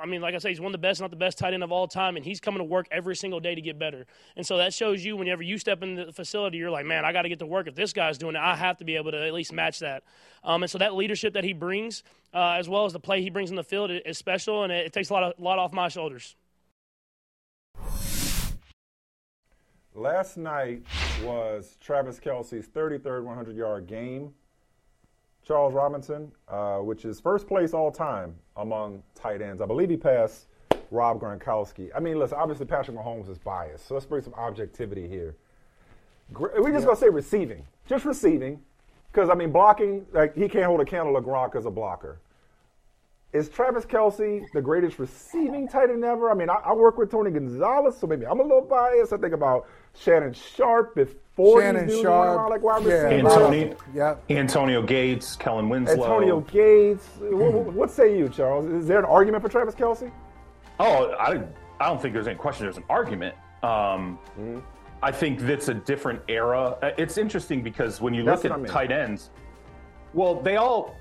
I 0.00 0.06
mean, 0.06 0.20
like 0.20 0.34
I 0.34 0.38
say, 0.38 0.50
he's 0.50 0.60
one 0.60 0.74
of 0.74 0.80
the 0.80 0.86
best, 0.86 1.00
not 1.00 1.10
the 1.10 1.16
best 1.16 1.38
tight 1.38 1.54
end 1.54 1.62
of 1.62 1.72
all 1.72 1.86
time, 1.86 2.16
and 2.16 2.24
he's 2.24 2.40
coming 2.40 2.58
to 2.58 2.64
work 2.64 2.86
every 2.90 3.16
single 3.16 3.40
day 3.40 3.54
to 3.54 3.60
get 3.60 3.78
better. 3.78 4.06
And 4.36 4.46
so 4.46 4.56
that 4.58 4.72
shows 4.72 5.04
you 5.04 5.16
whenever 5.16 5.42
you 5.42 5.58
step 5.58 5.82
into 5.82 6.04
the 6.04 6.12
facility, 6.12 6.58
you're 6.58 6.70
like, 6.70 6.86
man, 6.86 7.04
I 7.04 7.12
got 7.12 7.22
to 7.22 7.28
get 7.28 7.38
to 7.40 7.46
work. 7.46 7.66
If 7.66 7.74
this 7.74 7.92
guy's 7.92 8.18
doing 8.18 8.36
it, 8.36 8.40
I 8.40 8.56
have 8.56 8.78
to 8.78 8.84
be 8.84 8.96
able 8.96 9.12
to 9.12 9.26
at 9.26 9.34
least 9.34 9.52
match 9.52 9.80
that. 9.80 10.04
Um, 10.44 10.62
and 10.62 10.70
so 10.70 10.78
that 10.78 10.94
leadership 10.94 11.34
that 11.34 11.44
he 11.44 11.52
brings, 11.52 12.02
uh, 12.32 12.52
as 12.52 12.68
well 12.68 12.84
as 12.84 12.92
the 12.92 13.00
play 13.00 13.22
he 13.22 13.30
brings 13.30 13.50
in 13.50 13.56
the 13.56 13.64
field, 13.64 13.90
is 13.90 14.18
special, 14.18 14.62
and 14.64 14.72
it, 14.72 14.86
it 14.86 14.92
takes 14.92 15.10
a 15.10 15.12
lot, 15.12 15.22
of, 15.22 15.34
lot 15.38 15.58
off 15.58 15.72
my 15.72 15.88
shoulders. 15.88 16.36
Last 19.94 20.36
night 20.36 20.84
was 21.24 21.76
Travis 21.80 22.20
Kelce's 22.20 22.68
33rd 22.68 23.24
100 23.24 23.56
yard 23.56 23.86
game. 23.88 24.32
Charles 25.48 25.72
Robinson, 25.72 26.30
uh, 26.48 26.76
which 26.76 27.06
is 27.06 27.20
first 27.20 27.48
place 27.48 27.72
all 27.72 27.90
time 27.90 28.34
among 28.58 29.02
tight 29.14 29.40
ends. 29.40 29.62
I 29.62 29.66
believe 29.66 29.88
he 29.88 29.96
passed 29.96 30.46
Rob 30.90 31.18
Gronkowski. 31.22 31.88
I 31.96 32.00
mean, 32.00 32.18
listen, 32.18 32.36
obviously 32.38 32.66
Patrick 32.66 32.94
Mahomes 32.94 33.30
is 33.30 33.38
biased, 33.38 33.88
so 33.88 33.94
let's 33.94 34.04
bring 34.04 34.22
some 34.22 34.34
objectivity 34.34 35.08
here. 35.08 35.36
We're 36.38 36.70
just 36.70 36.84
gonna 36.84 36.98
say 36.98 37.08
receiving, 37.08 37.64
just 37.86 38.04
receiving, 38.04 38.60
because 39.10 39.30
I 39.30 39.34
mean 39.34 39.50
blocking. 39.50 40.04
Like 40.12 40.36
he 40.36 40.50
can't 40.50 40.66
hold 40.66 40.82
a 40.82 40.84
candle 40.84 41.14
to 41.14 41.26
Gronk 41.26 41.56
as 41.56 41.64
a 41.64 41.70
blocker. 41.70 42.20
Is 43.34 43.50
Travis 43.50 43.84
Kelce 43.84 44.50
the 44.54 44.62
greatest 44.62 44.98
receiving 44.98 45.68
tight 45.68 45.90
end 45.90 46.02
ever? 46.02 46.30
I 46.30 46.34
mean, 46.34 46.48
I, 46.48 46.54
I 46.64 46.72
work 46.72 46.96
with 46.96 47.10
Tony 47.10 47.30
Gonzalez, 47.30 47.96
so 47.98 48.06
maybe 48.06 48.26
I'm 48.26 48.40
a 48.40 48.42
little 48.42 48.62
biased. 48.62 49.12
I 49.12 49.18
think 49.18 49.34
about 49.34 49.68
Shannon 49.94 50.32
Sharpe 50.32 50.94
before 50.94 51.60
Shannon 51.60 51.88
he's 51.88 52.00
Sharp, 52.00 52.48
like 52.48 52.62
wide 52.62 52.86
yeah. 52.86 53.04
Antonio, 53.08 53.76
Yep. 53.94 54.24
Antonio 54.30 54.82
Gates, 54.82 55.36
Kellen 55.36 55.68
Winslow. 55.68 55.92
Antonio 56.04 56.40
Gates. 56.40 57.06
What, 57.20 57.52
what- 57.52 57.74
what 57.74 57.90
say 57.90 58.16
you, 58.18 58.30
Charles? 58.30 58.64
Is 58.70 58.86
there 58.86 58.98
an 58.98 59.04
argument 59.04 59.42
for 59.42 59.50
Travis 59.50 59.74
Kelce? 59.74 60.10
Oh, 60.80 61.10
I, 61.20 61.42
I 61.80 61.88
don't 61.88 62.00
think 62.00 62.14
there's 62.14 62.28
any 62.28 62.38
question. 62.38 62.64
There's 62.64 62.78
an 62.78 62.84
argument. 62.88 63.34
Um, 63.62 64.18
Mm-hmm. 64.38 64.60
I 65.00 65.12
think 65.12 65.38
that's 65.40 65.68
a 65.68 65.74
different 65.74 66.22
era. 66.28 66.76
Uh, 66.82 66.90
It's 66.98 67.18
interesting 67.18 67.62
because 67.62 68.00
when 68.00 68.14
you 68.14 68.24
That's 68.24 68.42
look 68.42 68.50
at 68.52 68.58
I 68.58 68.60
mean. 68.60 68.72
tight 68.72 68.90
ends, 68.90 69.30
well, 70.12 70.40
they 70.40 70.56
all 70.56 70.96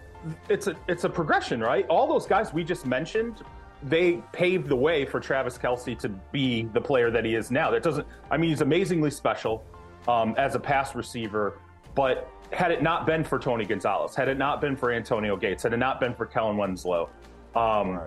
it's 0.49 0.68
a 0.68 0.76
it's 0.88 1.03
a 1.03 1.09
progression, 1.09 1.59
right? 1.61 1.86
All 1.88 2.07
those 2.07 2.26
guys 2.26 2.53
we 2.53 2.63
just 2.63 2.86
mentioned, 2.86 3.43
they 3.84 4.24
paved 4.32 4.68
the 4.68 4.76
way 4.76 5.05
for 5.05 5.20
Travis 5.20 5.57
Kelce 5.57 5.97
to 5.99 6.09
be 6.09 6.63
the 6.74 6.82
player 6.82 7.11
that 7.11 7.26
he 7.26 7.36
is 7.36 7.51
now. 7.51 7.72
That 7.72 7.84
doesn't. 7.84 8.07
I 8.32 8.38
mean, 8.38 8.49
he's 8.49 8.61
amazingly 8.61 9.11
special 9.11 9.63
um, 10.07 10.36
as 10.38 10.55
a 10.55 10.59
pass 10.59 10.95
receiver, 10.95 11.59
but 11.95 12.30
had 12.51 12.72
it 12.72 12.82
not 12.82 13.05
been 13.05 13.24
for 13.24 13.39
Tony 13.39 13.65
Gonzalez, 13.65 14.15
had 14.15 14.30
it 14.30 14.38
not 14.38 14.61
been 14.61 14.76
for 14.76 14.91
Antonio 14.91 15.36
Gates, 15.36 15.63
had 15.63 15.74
it 15.74 15.78
not 15.78 15.99
been 15.99 16.13
for 16.13 16.26
Kellen 16.26 16.57
Winslow, 16.57 17.09
um, 17.55 17.99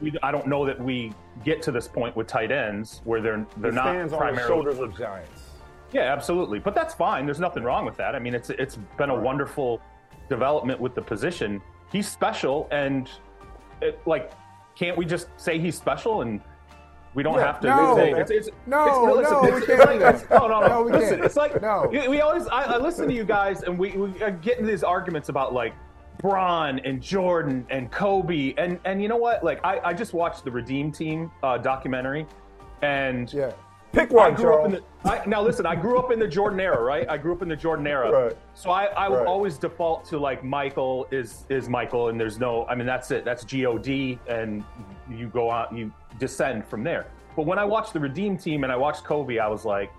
we, 0.00 0.12
I 0.22 0.32
don't 0.32 0.46
know 0.46 0.66
that 0.66 0.80
we 0.80 1.12
get 1.44 1.62
to 1.62 1.70
this 1.70 1.86
point 1.86 2.16
with 2.16 2.26
tight 2.26 2.50
ends 2.50 3.00
where 3.04 3.20
they're 3.20 3.46
they're 3.58 3.70
he 3.70 3.76
not 3.76 3.84
stands 3.84 4.12
on 4.12 4.18
the 4.18 4.24
primarily 4.24 4.48
shoulders 4.48 4.78
of 4.80 4.96
giants. 4.96 5.42
yeah, 5.92 6.12
absolutely. 6.12 6.58
But 6.58 6.74
that's 6.74 6.94
fine. 6.94 7.24
There's 7.24 7.40
nothing 7.40 7.62
wrong 7.62 7.84
with 7.84 7.96
that. 7.96 8.14
I 8.14 8.18
mean, 8.18 8.34
it's 8.34 8.50
it's 8.50 8.76
been 8.98 9.10
a 9.10 9.14
wonderful 9.18 9.80
development 10.28 10.80
with 10.80 10.94
the 10.94 11.02
position. 11.02 11.60
He's 11.92 12.08
special, 12.08 12.68
and 12.70 13.08
it, 13.80 14.00
like, 14.06 14.32
can't 14.74 14.96
we 14.96 15.04
just 15.04 15.28
say 15.36 15.58
he's 15.58 15.76
special 15.76 16.22
and 16.22 16.40
we 17.14 17.22
don't 17.22 17.38
Yeah, 17.38 17.46
have 17.46 17.60
to 17.60 17.68
no. 17.68 17.94
say 17.94 18.10
it's, 18.10 18.30
it's, 18.32 18.48
No, 18.66 19.18
it's, 19.20 19.30
no, 19.30 19.42
it's, 19.44 19.52
we 19.52 19.56
it's 19.58 19.66
can't 19.66 20.02
like 20.02 20.18
do 20.20 20.26
No, 20.34 20.48
no, 20.48 20.60
no. 20.60 20.66
No, 20.66 20.82
we 20.82 20.90
listen, 20.90 21.10
can't. 21.16 21.24
it's 21.24 21.36
like 21.36 21.62
No. 21.62 21.88
we 21.92 22.20
always. 22.20 22.46
I, 22.48 22.62
I 22.64 22.76
listen 22.78 23.06
to 23.06 23.14
you 23.14 23.24
guys, 23.24 23.62
and 23.62 23.78
we, 23.78 23.92
we 23.92 24.20
uh, 24.20 24.30
get 24.30 24.58
into 24.58 24.68
these 24.68 24.82
arguments 24.82 25.28
about 25.28 25.52
like 25.54 25.74
Bron 26.18 26.80
and 26.80 27.00
Jordan 27.00 27.66
and 27.70 27.90
Kobe 27.92 28.54
and 28.58 28.80
and 28.84 29.00
you 29.00 29.06
know 29.08 29.16
what? 29.16 29.44
Like 29.44 29.64
I, 29.64 29.78
I 29.84 29.92
just 29.94 30.12
watched 30.12 30.44
the 30.44 30.50
Redeem 30.50 30.90
Team 30.90 31.30
uh, 31.44 31.56
documentary, 31.58 32.26
and 32.82 33.32
yeah, 33.32 33.52
pick 33.94 34.10
one. 34.12 34.32
I 34.32 34.36
grew 34.36 34.54
up 34.54 34.64
in 34.66 34.72
the, 34.72 34.82
I, 35.04 35.24
now 35.26 35.42
listen, 35.42 35.66
I 35.66 35.74
grew 35.74 35.98
up 35.98 36.10
in 36.12 36.18
the 36.18 36.26
Jordan 36.28 36.60
era, 36.60 36.82
right? 36.82 37.08
I 37.08 37.16
grew 37.18 37.32
up 37.34 37.42
in 37.42 37.48
the 37.48 37.56
Jordan 37.56 37.86
era, 37.86 38.10
Right. 38.26 38.36
so 38.54 38.70
I, 38.70 38.86
I 38.86 39.08
would 39.08 39.18
Right. 39.18 39.26
always 39.26 39.58
default 39.58 40.04
to 40.06 40.18
like 40.18 40.42
Michael 40.44 41.06
is 41.10 41.44
is 41.48 41.68
Michael, 41.68 42.08
and 42.08 42.20
there's 42.20 42.38
no, 42.38 42.66
I 42.66 42.74
mean 42.74 42.86
that's 42.86 43.10
it, 43.10 43.24
that's 43.24 43.44
God, 43.44 44.18
and 44.28 44.64
you 45.10 45.28
go 45.28 45.50
out, 45.50 45.72
you 45.74 45.92
descend 46.18 46.66
from 46.66 46.82
there. 46.84 47.06
But 47.36 47.46
when 47.46 47.58
I 47.58 47.64
watched 47.64 47.92
the 47.92 48.00
Redeem 48.00 48.36
Team 48.38 48.62
and 48.64 48.72
I 48.72 48.76
watched 48.76 49.04
Kobe, 49.04 49.38
I 49.38 49.48
was 49.48 49.64
like, 49.64 49.90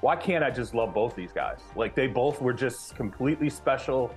why 0.00 0.16
can't 0.16 0.44
I 0.44 0.50
just 0.50 0.74
love 0.74 0.92
both 0.94 1.14
these 1.16 1.32
guys? 1.32 1.60
Like 1.76 1.94
they 1.94 2.06
both 2.06 2.40
were 2.40 2.52
just 2.52 2.94
completely 2.94 3.50
special, 3.50 4.14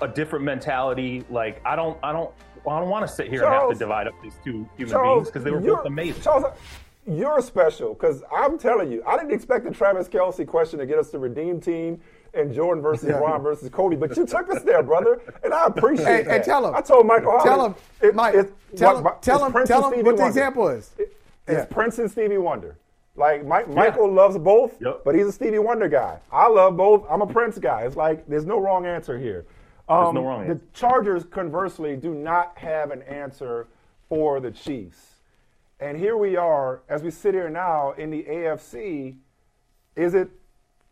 a 0.00 0.08
different 0.08 0.44
mentality. 0.44 1.24
Like 1.28 1.60
I 1.66 1.76
don't, 1.76 1.98
I 2.02 2.12
don't, 2.12 2.30
I 2.66 2.80
don't 2.80 2.88
want 2.88 3.06
to 3.06 3.12
sit 3.14 3.28
here 3.28 3.44
and 3.44 3.52
have 3.52 3.68
to 3.68 3.74
divide 3.74 4.06
up 4.06 4.14
these 4.22 4.38
two 4.42 4.66
human 4.76 4.92
Charles, 4.94 5.14
beings 5.24 5.28
because 5.28 5.44
they 5.44 5.50
were 5.50 5.60
both 5.60 5.84
amazing. 5.84 6.22
Charles, 6.22 6.44
you're 7.06 7.40
special 7.42 7.94
because 7.94 8.22
I'm 8.34 8.58
telling 8.58 8.90
you, 8.90 9.02
I 9.06 9.16
didn't 9.16 9.32
expect 9.32 9.64
the 9.64 9.70
Travis 9.70 10.08
Kelce 10.08 10.46
question 10.46 10.78
to 10.78 10.86
get 10.86 10.98
us 10.98 11.10
to 11.10 11.18
redeem 11.18 11.60
team 11.60 12.00
and 12.32 12.52
Jordan 12.52 12.82
versus 12.82 13.08
Yeah. 13.08 13.18
Bron 13.18 13.42
versus 13.42 13.68
Kobe, 13.68 13.96
but 13.96 14.16
you 14.16 14.26
took 14.26 14.50
us 14.50 14.62
there, 14.62 14.82
brother, 14.82 15.20
and 15.44 15.54
I 15.54 15.66
appreciate 15.66 16.06
Hey, 16.06 16.22
that. 16.22 16.40
hey, 16.40 16.42
tell 16.44 16.66
him. 16.66 16.74
I 16.74 16.80
told 16.80 17.06
Michael, 17.06 17.38
Tell 17.42 17.60
Hollis, 17.60 17.76
him, 18.00 18.08
it- 18.08 18.14
Mike. 18.14 18.34
it's- 18.34 18.52
tell 18.76 18.94
what- 19.02 19.14
him. 19.14 19.18
Tell 19.20 19.36
it's 19.36 19.46
him. 19.46 19.52
Prince 19.52 19.68
Tell 19.68 19.82
him 19.84 19.92
Stevie 19.92 20.02
what 20.02 20.16
the 20.16 20.22
Wonder. 20.22 20.28
example 20.38 20.68
is. 20.68 20.94
It's 20.98 21.12
Yeah. 21.48 21.64
Prince 21.66 21.98
and 21.98 22.10
Stevie 22.10 22.38
Wonder. 22.38 22.76
Like 23.16 23.46
Mike, 23.46 23.68
Michael 23.68 24.10
loves 24.10 24.36
both, 24.38 24.76
but 25.04 25.14
he's 25.14 25.26
a 25.26 25.32
Stevie 25.32 25.60
Wonder 25.60 25.86
guy. 25.88 26.18
I 26.32 26.48
love 26.48 26.76
both. 26.76 27.04
I'm 27.08 27.22
a 27.22 27.26
Prince 27.28 27.58
guy. 27.58 27.82
It's 27.82 27.96
like 27.96 28.26
there's 28.26 28.46
no 28.46 28.58
wrong 28.58 28.86
answer 28.86 29.16
here. 29.18 29.44
Um, 29.88 30.14
no 30.16 30.24
wrong 30.24 30.40
answer. 30.40 30.54
the. 30.54 30.60
Chargers, 30.72 31.24
conversely, 31.24 31.94
do 31.94 32.12
not 32.14 32.58
have 32.58 32.90
an 32.90 33.02
answer 33.02 33.68
for 34.08 34.40
the 34.40 34.50
Chiefs. 34.50 35.13
And 35.84 35.98
here 35.98 36.16
we 36.16 36.34
are, 36.34 36.80
as 36.88 37.02
we 37.02 37.10
sit 37.10 37.34
here 37.34 37.50
now 37.50 37.92
in 37.92 38.08
the 38.08 38.22
AFC. 38.22 39.16
Is 39.96 40.14
it 40.14 40.30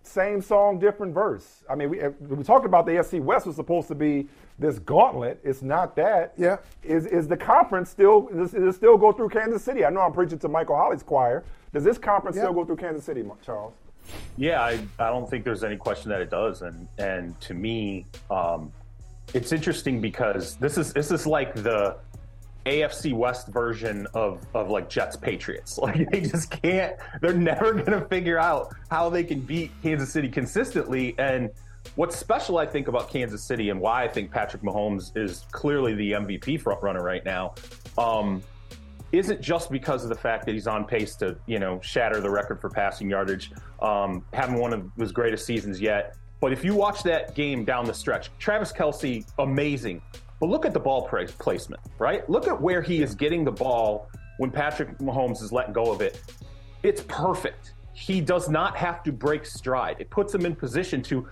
same 0.03 0.43
song, 0.43 0.79
different 0.79 1.15
verse? 1.15 1.65
I 1.71 1.75
mean, 1.77 1.89
we, 1.89 2.07
we 2.29 2.45
talked 2.45 2.67
about 2.67 2.85
the 2.85 2.93
AFC 2.93 3.19
West 3.19 3.47
was 3.47 3.57
supposed 3.57 3.89
to 3.89 3.95
be 3.95 4.29
this 4.59 4.79
gauntlet. 4.79 5.41
It's 5.43 5.63
not 5.63 5.97
that. 5.97 6.35
Yeah. 6.37 6.59
Is 6.83 7.07
is 7.07 7.27
the 7.27 7.39
conference 7.39 7.89
still? 7.89 8.29
Does 8.29 8.53
it 8.53 8.75
still 8.75 8.99
go 8.99 9.13
through 9.13 9.31
Kansas 9.31 9.65
City? 9.65 9.83
I 9.87 9.89
know 9.89 10.03
I'm 10.03 10.13
preaching 10.13 10.39
to 10.41 10.49
Michael 10.49 10.77
Holley's 10.77 11.03
choir. 11.03 11.43
Does 11.73 11.85
this 11.85 11.97
conference 11.97 12.37
Yeah. 12.37 12.43
still 12.43 12.53
go 12.53 12.67
through 12.67 12.77
Kansas 12.77 13.03
City, 13.03 13.25
Charles? 13.43 13.73
Yeah, 14.37 14.61
I, 14.61 14.79
I 14.99 15.09
don't 15.09 15.29
think 15.31 15.43
there's 15.45 15.65
any 15.65 15.79
question 15.79 16.11
that 16.11 16.21
it 16.21 16.29
does, 16.29 16.61
and 16.61 16.87
and 16.99 17.41
to 17.41 17.55
me, 17.55 18.05
um, 18.31 18.71
it's 19.33 19.53
interesting 19.53 20.03
because 20.03 20.57
this 20.57 20.77
is 20.77 20.93
this 20.93 21.11
is 21.11 21.27
like 21.27 21.55
the 21.55 21.97
AFC 22.67 23.13
West 23.13 23.49
version 23.49 24.07
of 24.15 24.45
of 24.55 24.71
like 24.71 24.89
Jets 24.89 25.17
Patriots. 25.17 25.79
Like 25.83 26.11
they 26.11 26.21
just 26.21 26.51
can't. 26.63 26.97
They're 27.21 27.35
never 27.35 27.73
gonna 27.75 28.07
figure 28.09 28.39
out 28.39 28.73
how 28.91 29.11
they 29.11 29.25
can 29.25 29.41
beat 29.41 29.73
Kansas 29.83 30.13
City 30.13 30.29
consistently. 30.29 31.15
And 31.19 31.51
what's 31.97 32.17
special, 32.17 32.59
I 32.59 32.67
think, 32.67 32.89
about 32.89 33.11
Kansas 33.11 33.43
City 33.43 33.71
and 33.71 33.81
why 33.81 34.05
I 34.05 34.09
think 34.09 34.31
Patrick 34.31 34.63
Mahomes 34.63 35.17
is 35.17 35.45
clearly 35.51 35.95
the 35.95 36.13
MVP 36.13 36.61
front 36.61 36.83
runner 36.83 37.03
right 37.03 37.25
now. 37.25 37.55
Um, 37.99 38.43
isn't 39.11 39.41
just 39.41 39.71
because 39.71 40.05
of 40.05 40.09
the 40.09 40.15
fact 40.15 40.47
that 40.47 40.53
he's 40.53 40.67
on 40.67 40.87
pace 40.87 41.15
to, 41.17 41.37
you 41.47 41.59
know, 41.59 41.81
shatter 41.83 42.21
the 42.21 42.31
record 42.31 42.61
for 42.61 42.71
passing 42.71 43.11
yardage, 43.11 43.53
um, 43.81 44.25
having 44.33 44.59
one 44.59 44.73
of 44.73 44.91
his 44.97 45.13
greatest 45.13 45.45
seasons 45.45 45.81
yet. 45.81 46.17
But 46.41 46.53
if 46.53 46.65
you 46.65 46.75
watch 46.75 47.03
that 47.05 47.35
game 47.35 47.65
down 47.65 47.85
the 47.85 47.95
stretch, 47.95 48.31
Travis 48.39 48.73
Kelce, 48.73 49.25
amazing. 49.39 50.03
But 50.43 50.51
look 50.51 50.67
at 50.67 50.73
the 50.73 50.81
ball 50.81 51.09
placement, 51.39 51.81
right? 52.01 52.29
Look 52.29 52.49
at 52.49 52.61
where 52.61 52.83
he 52.83 53.01
is 53.01 53.15
getting 53.15 53.45
the 53.45 53.53
ball 53.53 54.11
when 54.39 54.51
Patrick 54.51 54.99
Mahomes 54.99 55.41
is 55.41 55.53
letting 55.53 55.73
go 55.73 55.93
of 55.93 56.01
it. 56.01 56.21
It's 56.83 57.03
perfect. 57.03 57.75
He 57.93 58.21
does 58.21 58.49
not 58.49 58.77
have 58.77 59.05
to 59.05 59.13
break 59.13 59.47
stride. 59.47 59.99
It 60.01 60.11
puts 60.11 60.35
him 60.35 60.45
in 60.45 60.57
position 60.57 61.01
to 61.05 61.29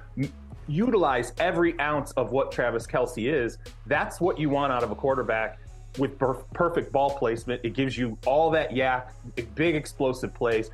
utilize 0.69 1.33
every 1.41 1.77
ounce 1.81 2.13
of 2.13 2.31
what 2.31 2.53
Travis 2.53 2.87
Kelce 2.87 3.29
is. 3.29 3.59
That's 3.85 4.21
what 4.21 4.39
you 4.39 4.49
want 4.49 4.73
out 4.73 4.85
of 4.85 4.93
a 4.93 4.95
quarterback 4.95 5.59
with 5.99 6.17
per- 6.17 6.35
perfect 6.55 6.93
ball 6.93 7.11
placement. 7.11 7.63
It 7.65 7.75
gives 7.75 7.99
you 7.99 8.17
all 8.27 8.49
that 8.51 8.71
YAC, 8.71 9.09
big 9.57 9.75
explosive 9.75 10.33
plays. 10.33 10.71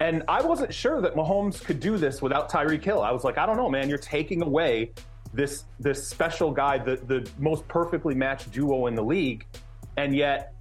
And 0.00 0.22
I 0.26 0.40
wasn't 0.40 0.72
sure 0.72 1.02
that 1.02 1.16
Mahomes 1.16 1.62
could 1.62 1.80
do 1.80 1.98
this 1.98 2.22
without 2.22 2.50
Tyreek 2.50 2.82
Hill. 2.82 3.02
I 3.02 3.12
was 3.12 3.24
like, 3.24 3.36
I 3.36 3.44
don't 3.44 3.58
know, 3.58 3.68
man. 3.68 3.90
You're 3.90 3.98
taking 3.98 4.40
away 4.40 4.92
this 5.34 5.64
this 5.80 6.06
special 6.06 6.50
guy, 6.50 6.78
the 6.78 6.96
the 6.96 7.28
most 7.38 7.66
perfectly 7.68 8.14
matched 8.14 8.50
duo 8.52 8.86
in 8.86 8.94
the 8.94 9.02
league, 9.02 9.46
and 9.96 10.14
yet 10.14 10.54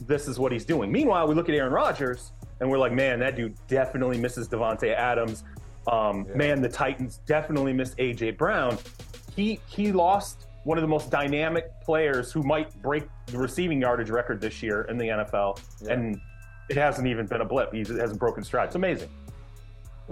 this 0.00 0.28
is 0.28 0.38
what 0.38 0.52
he's 0.52 0.64
doing. 0.64 0.90
Meanwhile, 0.90 1.28
we 1.28 1.34
look 1.34 1.48
at 1.48 1.54
Aaron 1.54 1.72
Rodgers 1.72 2.32
and 2.62 2.70
we're 2.70 2.78
like, 2.78 2.92
man, 2.92 3.18
that 3.18 3.34
dude 3.34 3.54
definitely 3.66 4.18
misses 4.18 4.48
Davante 4.48 4.94
Adams. 4.94 5.42
Um, 5.88 6.26
Man, 6.34 6.62
the 6.62 6.68
Titans 6.68 7.18
definitely 7.26 7.72
missed 7.72 7.96
AJ 7.98 8.38
Brown. 8.38 8.78
He 9.34 9.58
he 9.66 9.90
lost 9.90 10.46
one 10.62 10.78
of 10.78 10.82
the 10.82 10.88
most 10.88 11.10
dynamic 11.10 11.68
players 11.82 12.30
who 12.30 12.44
might 12.44 12.80
break 12.80 13.02
the 13.26 13.36
receiving 13.36 13.80
yardage 13.80 14.10
record 14.10 14.40
this 14.40 14.62
year 14.62 14.82
in 14.82 14.96
the 14.96 15.06
NFL, 15.06 15.60
and 15.90 16.20
it 16.70 16.76
hasn't 16.76 17.08
even 17.08 17.26
been 17.26 17.40
a 17.40 17.44
blip. 17.44 17.72
He 17.72 17.80
hasn't 17.80 18.20
broken 18.20 18.44
stride. 18.44 18.66
It's 18.66 18.76
amazing. 18.76 19.08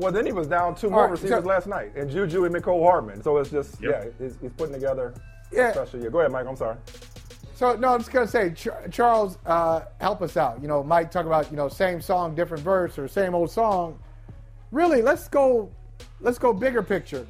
Well, 0.01 0.13
then 0.13 0.25
he 0.25 0.33
was 0.33 0.47
down 0.47 0.75
two 0.75 0.89
more 0.91 1.03
right, 1.03 1.11
receivers 1.11 1.43
so- 1.45 1.49
last 1.49 1.67
night, 1.67 1.93
and 1.95 2.11
Juju 2.11 2.45
and 2.47 2.55
Mecole 2.55 2.83
Hardman. 2.83 3.23
So 3.23 3.37
it's 3.37 3.51
just 3.51 3.81
Yep. 3.83 3.91
yeah, 4.19 4.25
he's, 4.27 4.37
he's 4.41 4.53
putting 4.53 4.73
together 4.75 5.13
Yeah. 5.53 5.69
a 5.69 5.73
special 5.75 6.01
year. 6.01 6.11
Go 6.11 6.21
ahead, 6.21 6.33
Mike. 6.33 6.47
I'm 6.47 6.57
sorry. 6.57 6.77
So 7.55 7.77
no, 7.77 7.89
I'm 7.93 8.01
just 8.01 8.11
gonna 8.11 8.27
say, 8.27 8.51
Char- 8.53 8.89
Charles, 8.91 9.37
uh, 9.45 9.81
help 10.01 10.23
us 10.23 10.39
out. 10.39 10.63
You 10.63 10.69
know, 10.69 10.83
Mike 10.83 11.11
talk 11.11 11.27
about 11.27 11.51
you 11.51 11.57
know 11.59 11.69
same 11.69 12.01
song, 12.01 12.35
different 12.35 12.63
verse, 12.63 12.99
or 12.99 13.07
same 13.07 13.35
old 13.35 13.51
song. 13.51 13.99
Really, 14.73 15.03
let's 15.03 15.29
go, 15.29 15.69
let's 16.21 16.39
go 16.39 16.55
bigger 16.55 16.83
picture, 16.83 17.27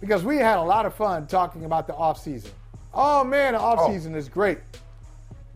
because 0.00 0.22
we 0.24 0.36
had 0.36 0.58
a 0.58 0.62
lot 0.62 0.84
of 0.84 0.92
fun 0.92 1.26
talking 1.26 1.64
about 1.64 1.86
the 1.86 1.94
off 1.94 2.20
season. 2.20 2.50
Oh 2.92 3.24
man, 3.24 3.54
the 3.54 3.60
off 3.60 3.90
season 3.90 4.14
is 4.14 4.28
great, 4.28 4.58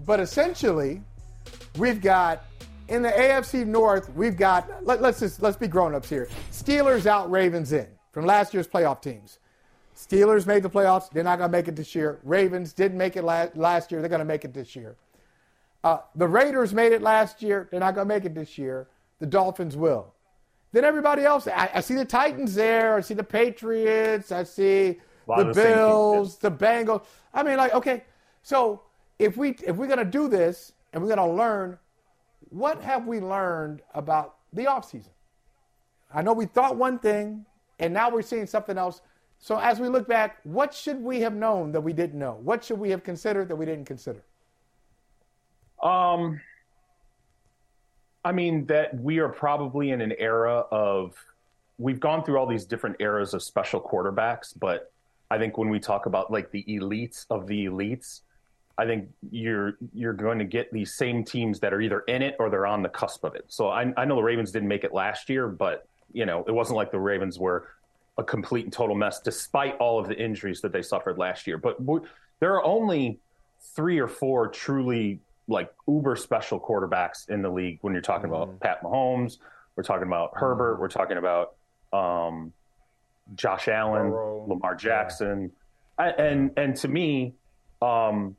but 0.07 0.21
essentially, 0.21 1.03
we've 1.77 2.01
got 2.01 2.45
in 2.89 3.03
the 3.03 3.11
AFC 3.11 3.67
North, 3.67 4.11
we've 4.15 4.37
got 4.37 4.85
let, 4.85 5.01
let's 5.01 5.21
just 5.21 5.43
let's 5.43 5.57
be 5.57 5.69
grown 5.69 5.95
ups 5.95 6.09
here. 6.09 6.29
Steelers 6.51 7.07
out, 7.07 7.31
Ravens 7.31 7.73
in 7.73 7.87
from 8.13 8.27
last 8.27 8.53
year's 8.55 8.69
playoff 8.69 9.01
teams. 9.01 9.39
Steelers 9.97 10.47
made 10.47 10.63
the 10.63 10.71
playoffs. 10.71 11.11
They're 11.11 11.25
not 11.25 11.39
going 11.39 11.51
to 11.51 11.57
make 11.57 11.69
it 11.69 11.77
this 11.77 11.95
year. 11.95 12.19
Ravens 12.23 12.73
didn't 12.73 12.99
make 12.99 13.17
it 13.17 13.25
la- 13.25 13.49
last 13.55 13.93
year. 13.93 14.01
They're 14.01 14.09
going 14.09 14.21
to 14.21 14.25
make 14.25 14.45
it 14.45 14.55
this 14.55 14.75
year. 14.75 14.97
Uh, 15.85 15.99
the 16.15 16.27
Raiders 16.27 16.73
made 16.73 16.93
it 16.93 17.03
last 17.03 17.43
year. 17.43 17.69
They're 17.71 17.81
not 17.81 17.95
going 17.95 18.09
to 18.09 18.15
make 18.15 18.25
it 18.25 18.35
this 18.35 18.57
year. 18.57 18.89
The 19.19 19.27
Dolphins 19.27 19.77
will. 19.77 20.15
Then 20.73 20.85
everybody 20.85 21.25
else. 21.25 21.47
I, 21.47 21.71
I 21.75 21.81
see 21.81 21.95
the 21.95 22.05
Titans 22.05 22.55
there. 22.55 22.97
I 22.97 23.01
see 23.01 23.15
the 23.15 23.25
Patriots. 23.25 24.33
I 24.33 24.45
see 24.45 25.01
the 25.27 25.53
Bills, 25.55 26.39
the 26.39 26.51
Bengals. 26.51 27.05
I 27.35 27.43
mean, 27.43 27.57
like, 27.57 27.75
okay. 27.75 28.05
So 28.43 28.83
if 29.19 29.37
we 29.37 29.51
if 29.65 29.77
we're 29.77 29.87
going 29.87 29.99
to 29.99 30.05
do 30.05 30.29
this 30.29 30.73
and 30.93 31.03
we're 31.03 31.15
going 31.15 31.29
to 31.29 31.35
learn, 31.35 31.79
what 32.53 32.83
have 32.83 33.07
we 33.07 33.19
learned 33.19 33.83
about 33.95 34.37
the 34.53 34.65
offseason? 34.65 35.09
I 36.15 36.21
know 36.23 36.35
we 36.35 36.45
thought 36.45 36.77
one 36.77 36.99
thing, 36.99 37.47
and 37.79 37.95
now 37.95 38.11
we're 38.11 38.23
seeing 38.23 38.47
something 38.47 38.77
else. 38.77 39.01
So 39.39 39.59
as 39.59 39.81
we 39.81 39.89
look 39.89 40.07
back, 40.07 40.39
what 40.45 40.75
should 40.75 41.03
we 41.03 41.21
have 41.23 41.35
known 41.35 41.73
that 41.73 41.81
we 41.81 41.93
didn't 41.93 42.19
know? 42.19 42.39
What 42.43 42.63
should 42.63 42.79
we 42.79 42.91
have 42.91 43.03
considered 43.03 43.49
that 43.49 43.57
we 43.57 43.65
didn't 43.65 43.87
consider? 43.87 44.23
Um, 45.83 46.41
I 48.25 48.33
mean 48.33 48.67
that 48.67 48.95
we 49.01 49.19
are 49.19 49.31
probably 49.31 49.91
in 49.91 50.01
an 50.01 50.13
era 50.19 50.65
of 50.71 51.17
we've 51.79 51.99
gone 51.99 52.23
through 52.23 52.39
all 52.39 52.47
these 52.47 52.65
different 52.65 52.97
eras 53.01 53.35
of 53.35 53.43
special 53.43 53.81
quarterbacks, 53.81 54.53
but 54.57 54.93
I 55.31 55.39
think 55.39 55.59
when 55.59 55.71
we 55.71 55.81
talk 55.81 56.07
about 56.07 56.31
like 56.31 56.51
the 56.51 56.65
elites 56.69 57.25
of 57.31 57.47
the 57.47 57.65
elites, 57.65 58.21
I 58.79 58.87
think 58.87 59.09
you're 59.31 59.77
you're 59.93 60.13
going 60.13 60.39
to 60.39 60.45
get 60.45 60.73
these 60.73 60.95
same 60.95 61.25
teams 61.25 61.61
that 61.61 61.73
are 61.73 61.81
either 61.81 62.01
in 62.01 62.23
it 62.23 62.37
or 62.39 62.51
they're 62.51 62.67
on 62.67 62.83
the 62.83 62.89
cusp 62.89 63.25
of 63.25 63.35
it. 63.35 63.45
So 63.49 63.69
I, 63.69 63.93
I 63.97 64.05
know 64.05 64.17
the 64.17 64.23
Ravens 64.23 64.51
didn't 64.51 64.69
make 64.69 64.85
it 64.85 64.93
last 64.93 65.29
year, 65.29 65.49
but 65.49 65.87
you 66.13 66.27
know 66.27 66.45
it 66.47 66.53
wasn't 66.53 66.77
like 66.77 66.91
the 66.91 67.01
Ravens 67.01 67.39
were 67.39 67.69
a 68.19 68.25
complete 68.25 68.65
and 68.65 68.73
total 68.73 68.95
mess 68.95 69.21
despite 69.21 69.77
all 69.79 69.99
of 69.99 70.09
the 70.09 70.19
injuries 70.19 70.61
that 70.61 70.73
they 70.73 70.83
suffered 70.83 71.19
last 71.19 71.47
year. 71.47 71.59
But 71.59 71.79
there 72.41 72.55
are 72.55 72.65
only 72.65 73.21
three 73.75 73.99
or 73.99 74.09
four 74.09 74.49
truly 74.49 75.21
like 75.49 75.73
uber 75.87 76.17
special 76.17 76.59
quarterbacks 76.59 77.29
in 77.29 77.43
the 77.43 77.51
league 77.51 77.79
when 77.83 77.93
you're 77.93 78.03
talking 78.03 78.27
about 78.27 78.59
Pat 78.61 78.83
Mahomes, 78.83 79.39
we're 79.77 79.83
talking 79.83 80.07
about 80.07 80.33
Herbert, 80.35 80.81
we're 80.81 80.89
talking 80.89 81.17
about 81.17 81.55
um, 81.93 82.53
Josh 83.35 83.69
Allen, 83.69 84.11
Burrow. 84.11 84.47
Lamar 84.49 84.75
Jackson, 84.75 85.53
I, 85.99 86.11
and 86.11 86.51
and 86.57 86.77
to 86.77 86.89
me, 86.89 87.35
um, 87.81 88.37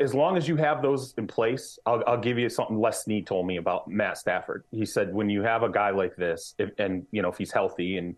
as 0.00 0.14
long 0.14 0.36
as 0.36 0.46
you 0.46 0.56
have 0.56 0.82
those 0.82 1.14
in 1.16 1.26
place, 1.26 1.78
I'll, 1.86 2.02
I'll 2.06 2.20
give 2.20 2.38
you 2.38 2.48
something 2.48 2.78
Les 2.78 3.04
Snead 3.04 3.26
told 3.26 3.46
me 3.46 3.56
about 3.56 3.88
Matt 3.88 4.18
Stafford. 4.18 4.64
He 4.70 4.84
said 4.84 5.14
when 5.14 5.30
you 5.30 5.42
have 5.42 5.62
a 5.62 5.70
guy 5.70 5.90
like 5.90 6.16
this, 6.16 6.54
if, 6.58 6.70
and 6.78 7.06
you 7.10 7.22
know 7.22 7.28
if 7.28 7.38
he's 7.38 7.52
healthy 7.52 7.96
and 7.96 8.14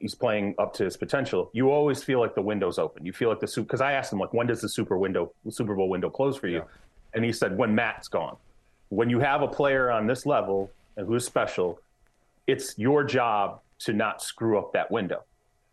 he's 0.00 0.14
playing 0.14 0.54
up 0.58 0.74
to 0.74 0.84
his 0.84 0.96
potential, 0.96 1.50
you 1.52 1.70
always 1.70 2.02
feel 2.02 2.18
like 2.20 2.34
the 2.34 2.42
window's 2.42 2.78
open. 2.78 3.06
You 3.06 3.12
feel 3.12 3.28
like 3.28 3.40
the 3.40 3.46
super 3.46 3.66
because 3.66 3.80
I 3.80 3.92
asked 3.92 4.12
him 4.12 4.18
like 4.18 4.32
when 4.34 4.48
does 4.48 4.60
the 4.60 4.68
super 4.68 4.98
window 4.98 5.32
Super 5.50 5.74
Bowl 5.74 5.88
window 5.88 6.10
close 6.10 6.36
for 6.36 6.48
you? 6.48 6.64
And 7.14 7.24
he 7.24 7.32
said 7.32 7.56
when 7.56 7.74
Matt's 7.74 8.08
gone. 8.08 8.36
When 8.90 9.10
you 9.10 9.20
have 9.20 9.42
a 9.42 9.48
player 9.48 9.90
on 9.90 10.06
this 10.06 10.26
level 10.26 10.70
and 10.96 11.06
who's 11.06 11.24
special, 11.24 11.78
it's 12.46 12.76
your 12.78 13.04
job 13.04 13.60
to 13.80 13.92
not 13.92 14.22
screw 14.22 14.58
up 14.58 14.72
that 14.72 14.90
window. 14.90 15.22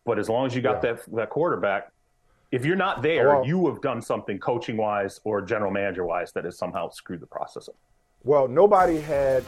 But 0.06 0.20
as 0.20 0.30
long 0.30 0.46
as 0.46 0.56
you 0.56 0.62
got 0.62 0.84
that 0.84 1.02
that 1.14 1.32
quarterback, 1.32 1.92
if 2.56 2.64
you're 2.66 2.78
not 2.78 3.02
there, 3.02 3.28
Well- 3.28 3.46
you 3.46 3.68
have 3.68 3.82
done 3.82 4.02
something 4.02 4.40
coaching 4.40 4.78
wise 4.78 5.20
or 5.26 5.42
general 5.42 5.72
manager 5.72 6.06
wise 6.06 6.32
that 6.34 6.46
has 6.46 6.58
somehow 6.58 6.90
screwed 6.90 7.20
the 7.20 7.28
process 7.28 7.68
up. 7.68 7.76
Well, 8.24 8.48
nobody 8.48 9.00
had 9.02 9.44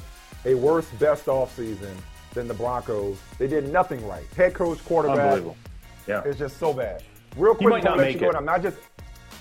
a 0.46 0.54
worse 0.56 0.88
best 1.00 1.26
offseason 1.28 1.96
than 2.34 2.48
the 2.48 2.54
Broncos. 2.54 3.18
They 3.40 3.48
did 3.48 3.72
nothing 3.72 4.06
right. 4.08 4.26
Head 4.36 4.54
coach, 4.54 4.84
quarterback. 4.86 5.20
Unbelievable. 5.20 5.58
Yeah. 6.06 6.22
It's 6.26 6.38
just 6.38 6.58
so 6.58 6.74
bad. 6.74 7.02
Real 7.38 7.54
He 7.54 7.60
quick, 7.60 7.70
might 7.70 7.86
I 7.86 7.90
not 7.92 7.98
let 7.98 8.04
make 8.08 8.16
you 8.16 8.20
go, 8.22 8.26
it. 8.28 8.30
and 8.30 8.38
I'm 8.38 8.46
not 8.46 8.62
just 8.62 8.78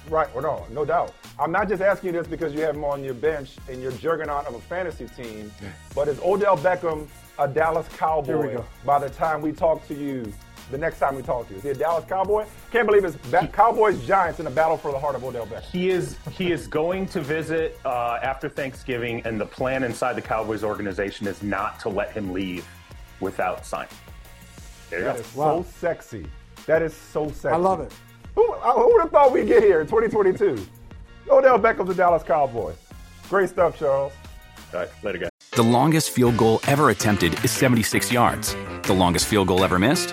right. 0.08 0.28
or 0.34 0.40
no, 0.42 0.64
no 0.70 0.84
doubt. 0.84 1.12
I'm 1.38 1.50
not 1.52 1.68
just 1.68 1.82
asking 1.82 2.14
you 2.14 2.20
this 2.20 2.28
because 2.28 2.54
you 2.54 2.60
have 2.62 2.76
him 2.76 2.84
on 2.84 3.02
your 3.02 3.14
bench 3.14 3.56
and 3.68 3.82
you're 3.82 3.92
juggernaut 3.92 4.46
of 4.46 4.54
a 4.54 4.60
fantasy 4.60 5.06
team. 5.08 5.50
But 5.94 6.06
is 6.08 6.18
Odell 6.20 6.56
Beckham 6.56 7.08
a 7.38 7.46
Dallas 7.48 7.86
Cowboy 7.96 8.26
Here 8.26 8.38
we 8.40 8.54
go. 8.54 8.64
by 8.84 8.98
the 9.00 9.10
time 9.10 9.42
we 9.42 9.52
talk 9.52 9.86
to 9.88 9.94
you? 9.94 10.32
The 10.70 10.78
next 10.78 10.98
time 10.98 11.14
we 11.14 11.22
talk 11.22 11.46
to 11.46 11.52
you, 11.52 11.58
is 11.58 11.62
he 11.62 11.68
a 11.70 11.74
Dallas 11.74 12.04
Cowboy? 12.08 12.44
Can't 12.72 12.86
believe 12.86 13.04
it's 13.04 13.16
ba- 13.30 13.48
Cowboys 13.52 14.04
Giants 14.04 14.40
in 14.40 14.46
a 14.48 14.50
battle 14.50 14.76
for 14.76 14.90
the 14.90 14.98
heart 14.98 15.14
of 15.14 15.22
Odell 15.22 15.46
Beckham. 15.46 15.62
He 15.62 15.90
is 15.90 16.16
he 16.32 16.50
is 16.50 16.66
going 16.66 17.06
to 17.08 17.20
visit 17.20 17.78
uh, 17.84 18.18
after 18.22 18.48
Thanksgiving, 18.48 19.22
and 19.24 19.40
the 19.40 19.46
plan 19.46 19.84
inside 19.84 20.14
the 20.16 20.22
Cowboys 20.22 20.64
organization 20.64 21.26
is 21.28 21.40
not 21.42 21.78
to 21.80 21.88
let 21.88 22.10
him 22.12 22.32
leave 22.32 22.66
without 23.20 23.64
signing. 23.64 23.88
There 24.90 24.98
you 25.00 25.04
That 25.04 25.14
go. 25.16 25.20
is 25.20 25.26
so 25.28 25.66
sexy. 25.78 26.26
That 26.66 26.82
is 26.82 26.94
so 26.94 27.28
sexy. 27.28 27.48
I 27.48 27.56
love 27.56 27.80
it. 27.80 27.92
Who, 28.34 28.52
uh, 28.54 28.72
who 28.72 28.92
would 28.92 29.02
have 29.02 29.10
thought 29.10 29.32
we'd 29.32 29.46
get 29.46 29.62
here 29.62 29.80
in 29.80 29.86
2022? 29.86 30.66
Odell 31.30 31.58
Beckham's 31.58 31.90
a 31.90 31.94
Dallas 31.94 32.22
Cowboy. 32.24 32.72
Great 33.30 33.48
stuff, 33.50 33.78
Charles. 33.78 34.12
All 34.74 34.80
right, 34.80 34.88
later, 35.04 35.18
guys. 35.18 35.30
The 35.52 35.62
longest 35.62 36.10
field 36.10 36.36
goal 36.36 36.60
ever 36.66 36.90
attempted 36.90 37.42
is 37.44 37.50
76 37.52 38.12
yards. 38.12 38.54
The 38.82 38.92
longest 38.92 39.26
field 39.26 39.48
goal 39.48 39.64
ever 39.64 39.78
missed? 39.78 40.12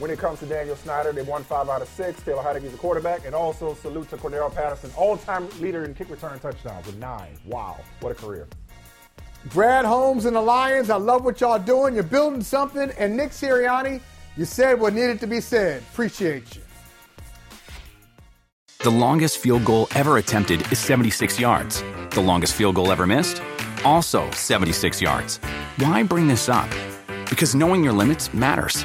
when 0.00 0.10
it 0.10 0.18
comes 0.18 0.40
to 0.40 0.46
Daniel 0.46 0.74
Snyder. 0.74 1.12
They 1.12 1.22
won 1.22 1.44
five 1.44 1.68
out 1.68 1.82
of 1.82 1.88
six. 1.88 2.20
Taylor 2.22 2.42
Heinicke's 2.42 2.74
a 2.74 2.78
quarterback. 2.78 3.24
And 3.26 3.34
also 3.34 3.74
salute 3.74 4.10
to 4.10 4.16
Cordarrelle 4.16 4.52
Patterson, 4.52 4.90
all-time 4.96 5.48
leader 5.60 5.84
in 5.84 5.94
kick 5.94 6.10
return 6.10 6.38
touchdowns 6.40 6.86
with 6.86 6.96
nine. 6.96 7.38
Wow, 7.44 7.78
what 8.00 8.10
a 8.10 8.14
career. 8.14 8.48
Brad 9.46 9.84
Holmes 9.84 10.24
and 10.24 10.34
the 10.34 10.40
Lions, 10.40 10.90
I 10.90 10.96
love 10.96 11.24
what 11.24 11.40
y'all 11.40 11.58
doing. 11.58 11.94
You're 11.94 12.02
building 12.02 12.42
something. 12.42 12.90
And 12.98 13.16
Nick 13.16 13.30
Sirianni, 13.30 14.00
you 14.36 14.44
said 14.44 14.80
what 14.80 14.94
needed 14.94 15.20
to 15.20 15.26
be 15.26 15.40
said. 15.40 15.82
Appreciate 15.92 16.56
you. 16.56 16.62
The 18.80 18.90
longest 18.90 19.38
field 19.38 19.66
goal 19.66 19.88
ever 19.94 20.16
attempted 20.16 20.60
is 20.72 20.78
76 20.78 21.38
yards. 21.38 21.82
The 22.10 22.22
longest 22.22 22.54
field 22.54 22.74
goal 22.74 22.90
ever 22.90 23.06
missed? 23.06 23.42
Also 23.84 24.30
76 24.30 25.02
yards. 25.02 25.36
Why 25.76 26.02
bring 26.02 26.26
this 26.26 26.48
up? 26.48 26.68
Because 27.28 27.54
knowing 27.54 27.84
your 27.84 27.92
limits 27.92 28.32
matters, 28.34 28.84